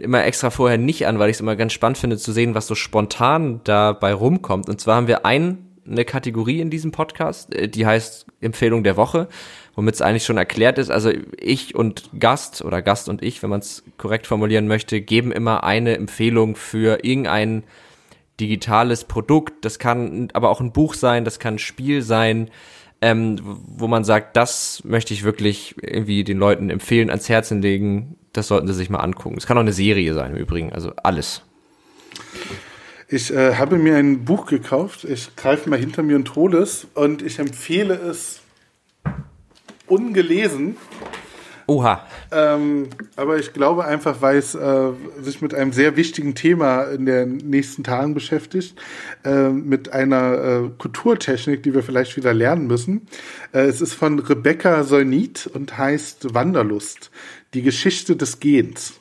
immer 0.00 0.24
extra 0.24 0.50
vorher 0.50 0.78
nicht 0.78 1.06
an, 1.06 1.18
weil 1.18 1.30
ich 1.30 1.36
es 1.36 1.40
immer 1.40 1.56
ganz 1.56 1.72
spannend 1.72 1.98
finde 1.98 2.18
zu 2.18 2.32
sehen, 2.32 2.54
was 2.54 2.66
so 2.66 2.74
spontan 2.74 3.60
dabei 3.64 4.12
rumkommt. 4.12 4.68
Und 4.68 4.80
zwar 4.80 4.96
haben 4.96 5.08
wir 5.08 5.24
ein, 5.24 5.58
eine 5.86 6.04
Kategorie 6.04 6.60
in 6.60 6.70
diesem 6.70 6.92
Podcast, 6.92 7.54
äh, 7.54 7.68
die 7.68 7.86
heißt 7.86 8.26
Empfehlung 8.40 8.84
der 8.84 8.96
Woche, 8.96 9.28
womit 9.74 9.94
es 9.94 10.02
eigentlich 10.02 10.24
schon 10.24 10.38
erklärt 10.38 10.78
ist. 10.78 10.90
Also 10.90 11.10
ich 11.38 11.74
und 11.74 12.10
Gast 12.18 12.64
oder 12.64 12.82
Gast 12.82 13.08
und 13.08 13.22
ich, 13.22 13.42
wenn 13.42 13.50
man 13.50 13.60
es 13.60 13.84
korrekt 13.98 14.26
formulieren 14.26 14.66
möchte, 14.68 15.00
geben 15.00 15.32
immer 15.32 15.64
eine 15.64 15.96
Empfehlung 15.96 16.56
für 16.56 17.04
irgendein 17.04 17.64
digitales 18.40 19.04
Produkt. 19.04 19.64
Das 19.64 19.78
kann 19.78 20.28
aber 20.32 20.50
auch 20.50 20.60
ein 20.60 20.72
Buch 20.72 20.94
sein, 20.94 21.24
das 21.24 21.38
kann 21.38 21.54
ein 21.54 21.58
Spiel 21.58 22.02
sein, 22.02 22.50
ähm, 23.02 23.38
wo 23.42 23.88
man 23.88 24.04
sagt, 24.04 24.36
das 24.36 24.82
möchte 24.84 25.12
ich 25.14 25.24
wirklich 25.24 25.74
irgendwie 25.82 26.24
den 26.24 26.38
Leuten 26.38 26.70
empfehlen, 26.70 27.10
ans 27.10 27.28
Herzen 27.28 27.62
legen, 27.62 28.16
das 28.32 28.48
sollten 28.48 28.66
sie 28.66 28.74
sich 28.74 28.90
mal 28.90 28.98
angucken. 29.00 29.36
Es 29.36 29.46
kann 29.46 29.56
auch 29.56 29.62
eine 29.62 29.72
Serie 29.72 30.14
sein 30.14 30.32
im 30.32 30.38
Übrigen, 30.38 30.72
also 30.72 30.92
alles. 31.02 31.42
Ich 33.08 33.32
äh, 33.32 33.54
habe 33.54 33.76
mir 33.76 33.96
ein 33.96 34.24
Buch 34.24 34.46
gekauft, 34.46 35.04
ich 35.04 35.36
greife 35.36 35.70
mal 35.70 35.78
hinter 35.78 36.02
mir 36.02 36.16
und 36.16 36.34
hole 36.34 36.58
es 36.58 36.86
und 36.94 37.22
ich 37.22 37.38
empfehle 37.38 37.94
es 37.94 38.40
ungelesen. 39.86 40.76
Oha. 41.68 42.06
Ähm, 42.30 42.88
aber 43.16 43.38
ich 43.38 43.52
glaube 43.52 43.84
einfach, 43.84 44.22
weil 44.22 44.38
es 44.38 44.54
äh, 44.54 44.92
sich 45.20 45.42
mit 45.42 45.52
einem 45.52 45.72
sehr 45.72 45.96
wichtigen 45.96 46.36
Thema 46.36 46.84
in 46.84 47.06
den 47.06 47.38
nächsten 47.38 47.82
Tagen 47.82 48.14
beschäftigt, 48.14 48.76
äh, 49.24 49.48
mit 49.48 49.92
einer 49.92 50.34
äh, 50.34 50.70
Kulturtechnik, 50.78 51.64
die 51.64 51.74
wir 51.74 51.82
vielleicht 51.82 52.16
wieder 52.16 52.32
lernen 52.32 52.68
müssen. 52.68 53.08
Äh, 53.52 53.62
es 53.62 53.80
ist 53.80 53.94
von 53.94 54.20
Rebecca 54.20 54.84
Solnit 54.84 55.48
und 55.52 55.76
heißt 55.76 56.34
Wanderlust, 56.34 57.10
die 57.52 57.62
Geschichte 57.62 58.14
des 58.14 58.38
Gehens. 58.38 59.00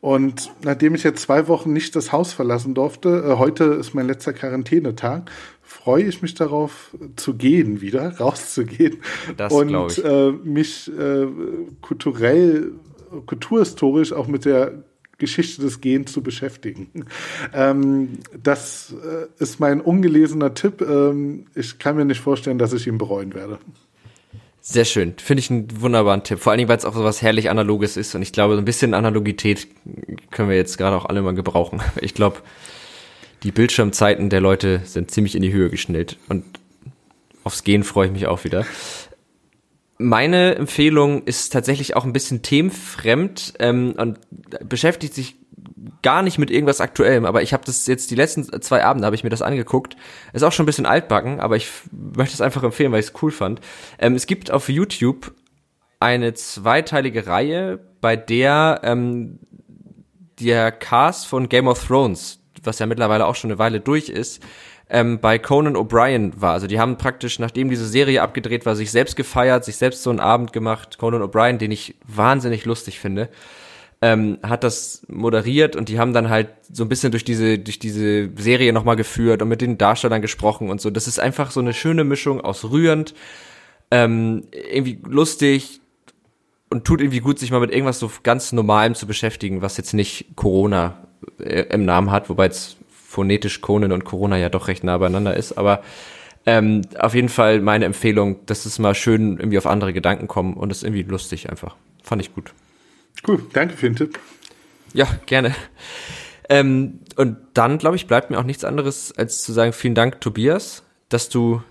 Und 0.00 0.52
nachdem 0.64 0.96
ich 0.96 1.04
jetzt 1.04 1.22
zwei 1.22 1.46
Wochen 1.46 1.72
nicht 1.72 1.94
das 1.94 2.10
Haus 2.10 2.32
verlassen 2.32 2.74
durfte, 2.74 3.24
äh, 3.24 3.38
heute 3.38 3.64
ist 3.64 3.94
mein 3.94 4.06
letzter 4.06 4.32
Quarantänetag, 4.32 5.30
freue 5.72 6.04
ich 6.04 6.22
mich 6.22 6.34
darauf 6.34 6.94
zu 7.16 7.34
gehen 7.34 7.80
wieder, 7.80 8.16
rauszugehen 8.20 8.98
das 9.36 9.52
und 9.52 9.98
äh, 9.98 10.32
mich 10.44 10.90
äh, 10.96 11.26
kulturell, 11.80 12.72
kulturhistorisch 13.26 14.12
auch 14.12 14.26
mit 14.26 14.44
der 14.44 14.84
Geschichte 15.18 15.62
des 15.62 15.80
Gehens 15.80 16.12
zu 16.12 16.22
beschäftigen. 16.22 17.06
Ähm, 17.54 18.18
das 18.42 18.92
äh, 18.92 19.42
ist 19.42 19.60
mein 19.60 19.80
ungelesener 19.80 20.54
Tipp. 20.54 20.80
Ähm, 20.82 21.46
ich 21.54 21.78
kann 21.78 21.96
mir 21.96 22.04
nicht 22.04 22.20
vorstellen, 22.20 22.58
dass 22.58 22.72
ich 22.72 22.86
ihn 22.86 22.98
bereuen 22.98 23.34
werde. 23.34 23.58
Sehr 24.60 24.84
schön. 24.84 25.14
Finde 25.18 25.40
ich 25.40 25.50
einen 25.50 25.80
wunderbaren 25.80 26.22
Tipp. 26.22 26.38
Vor 26.38 26.52
allen 26.52 26.58
Dingen, 26.58 26.68
weil 26.68 26.78
es 26.78 26.84
auch 26.84 26.94
so 26.94 27.02
was 27.02 27.22
herrlich 27.22 27.50
Analoges 27.50 27.96
ist. 27.96 28.14
Und 28.14 28.22
ich 28.22 28.32
glaube, 28.32 28.54
so 28.54 28.60
ein 28.60 28.64
bisschen 28.64 28.94
Analogität 28.94 29.66
können 30.30 30.48
wir 30.48 30.56
jetzt 30.56 30.78
gerade 30.78 30.96
auch 30.96 31.06
alle 31.06 31.22
mal 31.22 31.34
gebrauchen. 31.34 31.80
Ich 32.00 32.14
glaube, 32.14 32.38
die 33.42 33.52
Bildschirmzeiten 33.52 34.30
der 34.30 34.40
Leute 34.40 34.82
sind 34.84 35.10
ziemlich 35.10 35.34
in 35.34 35.42
die 35.42 35.52
Höhe 35.52 35.70
geschnellt 35.70 36.18
und 36.28 36.44
aufs 37.44 37.64
Gehen 37.64 37.84
freue 37.84 38.06
ich 38.06 38.12
mich 38.12 38.26
auch 38.26 38.44
wieder. 38.44 38.64
Meine 39.98 40.56
Empfehlung 40.56 41.24
ist 41.24 41.52
tatsächlich 41.52 41.96
auch 41.96 42.04
ein 42.04 42.12
bisschen 42.12 42.42
themenfremd 42.42 43.54
ähm, 43.58 43.94
und 43.96 44.18
beschäftigt 44.68 45.14
sich 45.14 45.36
gar 46.02 46.22
nicht 46.22 46.38
mit 46.38 46.50
irgendwas 46.50 46.80
Aktuellem, 46.80 47.24
aber 47.24 47.42
ich 47.42 47.52
habe 47.52 47.64
das 47.64 47.86
jetzt 47.86 48.10
die 48.10 48.14
letzten 48.14 48.60
zwei 48.62 48.84
Abende 48.84 49.06
habe 49.06 49.14
ich 49.14 49.24
mir 49.24 49.30
das 49.30 49.42
angeguckt. 49.42 49.96
Ist 50.32 50.42
auch 50.42 50.52
schon 50.52 50.64
ein 50.64 50.66
bisschen 50.66 50.86
altbacken, 50.86 51.40
aber 51.40 51.56
ich 51.56 51.68
möchte 51.92 52.34
es 52.34 52.40
einfach 52.40 52.62
empfehlen, 52.62 52.92
weil 52.92 53.00
ich 53.00 53.06
es 53.06 53.22
cool 53.22 53.30
fand. 53.30 53.60
Ähm, 53.98 54.14
es 54.14 54.26
gibt 54.26 54.50
auf 54.50 54.68
YouTube 54.68 55.32
eine 56.00 56.34
zweiteilige 56.34 57.26
Reihe, 57.26 57.78
bei 58.00 58.16
der 58.16 58.80
ähm, 58.82 59.38
der 60.40 60.72
Cast 60.72 61.28
von 61.28 61.48
Game 61.48 61.68
of 61.68 61.86
Thrones, 61.86 62.41
was 62.62 62.78
ja 62.78 62.86
mittlerweile 62.86 63.26
auch 63.26 63.34
schon 63.34 63.50
eine 63.50 63.58
Weile 63.58 63.80
durch 63.80 64.08
ist, 64.08 64.42
ähm, 64.90 65.20
bei 65.20 65.38
Conan 65.38 65.76
O'Brien 65.76 66.32
war. 66.36 66.52
Also 66.52 66.66
die 66.66 66.78
haben 66.78 66.98
praktisch, 66.98 67.38
nachdem 67.38 67.70
diese 67.70 67.86
Serie 67.86 68.22
abgedreht 68.22 68.66
war, 68.66 68.76
sich 68.76 68.90
selbst 68.90 69.16
gefeiert, 69.16 69.64
sich 69.64 69.76
selbst 69.76 70.02
so 70.02 70.10
einen 70.10 70.20
Abend 70.20 70.52
gemacht. 70.52 70.98
Conan 70.98 71.22
O'Brien, 71.22 71.58
den 71.58 71.70
ich 71.70 71.96
wahnsinnig 72.06 72.64
lustig 72.64 73.00
finde 73.00 73.28
ähm, 74.02 74.38
hat 74.42 74.64
das 74.64 75.06
moderiert 75.08 75.76
und 75.76 75.88
die 75.88 75.98
haben 76.00 76.12
dann 76.12 76.28
halt 76.28 76.48
so 76.70 76.84
ein 76.84 76.88
bisschen 76.88 77.12
durch 77.12 77.24
diese 77.24 77.60
durch 77.60 77.78
diese 77.78 78.30
Serie 78.36 78.72
nochmal 78.72 78.96
geführt 78.96 79.40
und 79.40 79.48
mit 79.48 79.60
den 79.60 79.78
Darstellern 79.78 80.20
gesprochen 80.20 80.70
und 80.70 80.80
so. 80.80 80.90
Das 80.90 81.06
ist 81.06 81.20
einfach 81.20 81.52
so 81.52 81.60
eine 81.60 81.72
schöne 81.72 82.02
Mischung 82.02 82.40
aus 82.40 82.64
rührend, 82.64 83.14
ähm, 83.92 84.42
irgendwie 84.50 84.98
lustig 85.06 85.80
und 86.68 86.84
tut 86.84 87.00
irgendwie 87.00 87.20
gut, 87.20 87.38
sich 87.38 87.52
mal 87.52 87.60
mit 87.60 87.70
irgendwas 87.70 88.00
so 88.00 88.10
ganz 88.24 88.50
Normalem 88.50 88.96
zu 88.96 89.06
beschäftigen, 89.06 89.62
was 89.62 89.76
jetzt 89.76 89.94
nicht 89.94 90.34
Corona 90.34 91.06
im 91.38 91.84
Namen 91.84 92.10
hat, 92.10 92.28
wobei 92.28 92.44
jetzt 92.44 92.76
phonetisch 92.90 93.60
Conan 93.60 93.92
und 93.92 94.04
Corona 94.04 94.38
ja 94.38 94.48
doch 94.48 94.68
recht 94.68 94.84
nah 94.84 94.96
beieinander 94.98 95.36
ist, 95.36 95.52
aber 95.52 95.82
ähm, 96.44 96.82
auf 96.98 97.14
jeden 97.14 97.28
Fall 97.28 97.60
meine 97.60 97.84
Empfehlung, 97.84 98.44
dass 98.46 98.66
es 98.66 98.78
mal 98.78 98.94
schön 98.94 99.38
irgendwie 99.38 99.58
auf 99.58 99.66
andere 99.66 99.92
Gedanken 99.92 100.26
kommen 100.28 100.54
und 100.54 100.70
es 100.70 100.78
ist 100.78 100.84
irgendwie 100.84 101.02
lustig 101.02 101.48
einfach. 101.50 101.76
Fand 102.02 102.22
ich 102.22 102.34
gut. 102.34 102.52
Cool, 103.26 103.42
danke 103.52 103.76
für 103.76 103.88
den 103.88 103.96
Tipp. 103.96 104.18
Ja, 104.92 105.06
gerne. 105.26 105.54
Ähm, 106.48 107.00
und 107.16 107.36
dann, 107.54 107.78
glaube 107.78 107.96
ich, 107.96 108.06
bleibt 108.06 108.30
mir 108.30 108.38
auch 108.38 108.44
nichts 108.44 108.64
anderes, 108.64 109.12
als 109.16 109.42
zu 109.42 109.52
sagen, 109.52 109.72
vielen 109.72 109.94
Dank, 109.94 110.20
Tobias, 110.20 110.82
dass 111.08 111.28
du 111.28 111.62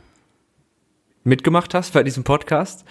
mitgemacht 1.24 1.74
hast 1.74 1.94
bei 1.94 2.04
diesem 2.04 2.24
Podcast. 2.24 2.86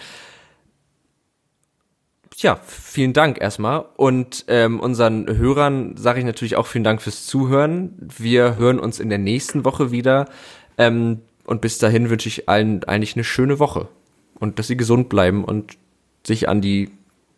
Ja, 2.41 2.59
vielen 2.65 3.13
Dank 3.13 3.39
erstmal. 3.39 3.85
Und 3.97 4.45
ähm, 4.47 4.79
unseren 4.79 5.27
Hörern 5.37 5.95
sage 5.95 6.19
ich 6.19 6.25
natürlich 6.25 6.55
auch 6.55 6.65
vielen 6.65 6.83
Dank 6.83 7.01
fürs 7.01 7.27
Zuhören. 7.27 7.93
Wir 7.99 8.57
hören 8.57 8.79
uns 8.79 8.99
in 8.99 9.09
der 9.09 9.19
nächsten 9.19 9.63
Woche 9.63 9.91
wieder. 9.91 10.27
Ähm, 10.77 11.19
und 11.45 11.61
bis 11.61 11.77
dahin 11.77 12.09
wünsche 12.09 12.27
ich 12.27 12.49
allen 12.49 12.83
eigentlich 12.85 13.15
eine 13.15 13.23
schöne 13.23 13.59
Woche. 13.59 13.89
Und 14.39 14.57
dass 14.57 14.67
sie 14.67 14.77
gesund 14.77 15.07
bleiben 15.07 15.43
und 15.43 15.77
sich 16.23 16.49
an 16.49 16.61
die 16.61 16.89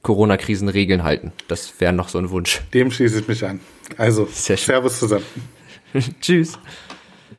Corona-Krisenregeln 0.04 1.04
halten. 1.04 1.34
Das 1.50 1.82
wäre 1.82 1.92
noch 1.92 2.08
so 2.08 2.18
ein 2.18 2.30
Wunsch. 2.30 2.62
Dem 2.74 2.90
schließe 2.90 3.20
ich 3.20 3.28
mich 3.28 3.46
an. 3.46 3.60
Also, 3.98 4.26
Servus 4.32 5.00
zusammen. 5.00 5.26
Tschüss. 6.22 6.58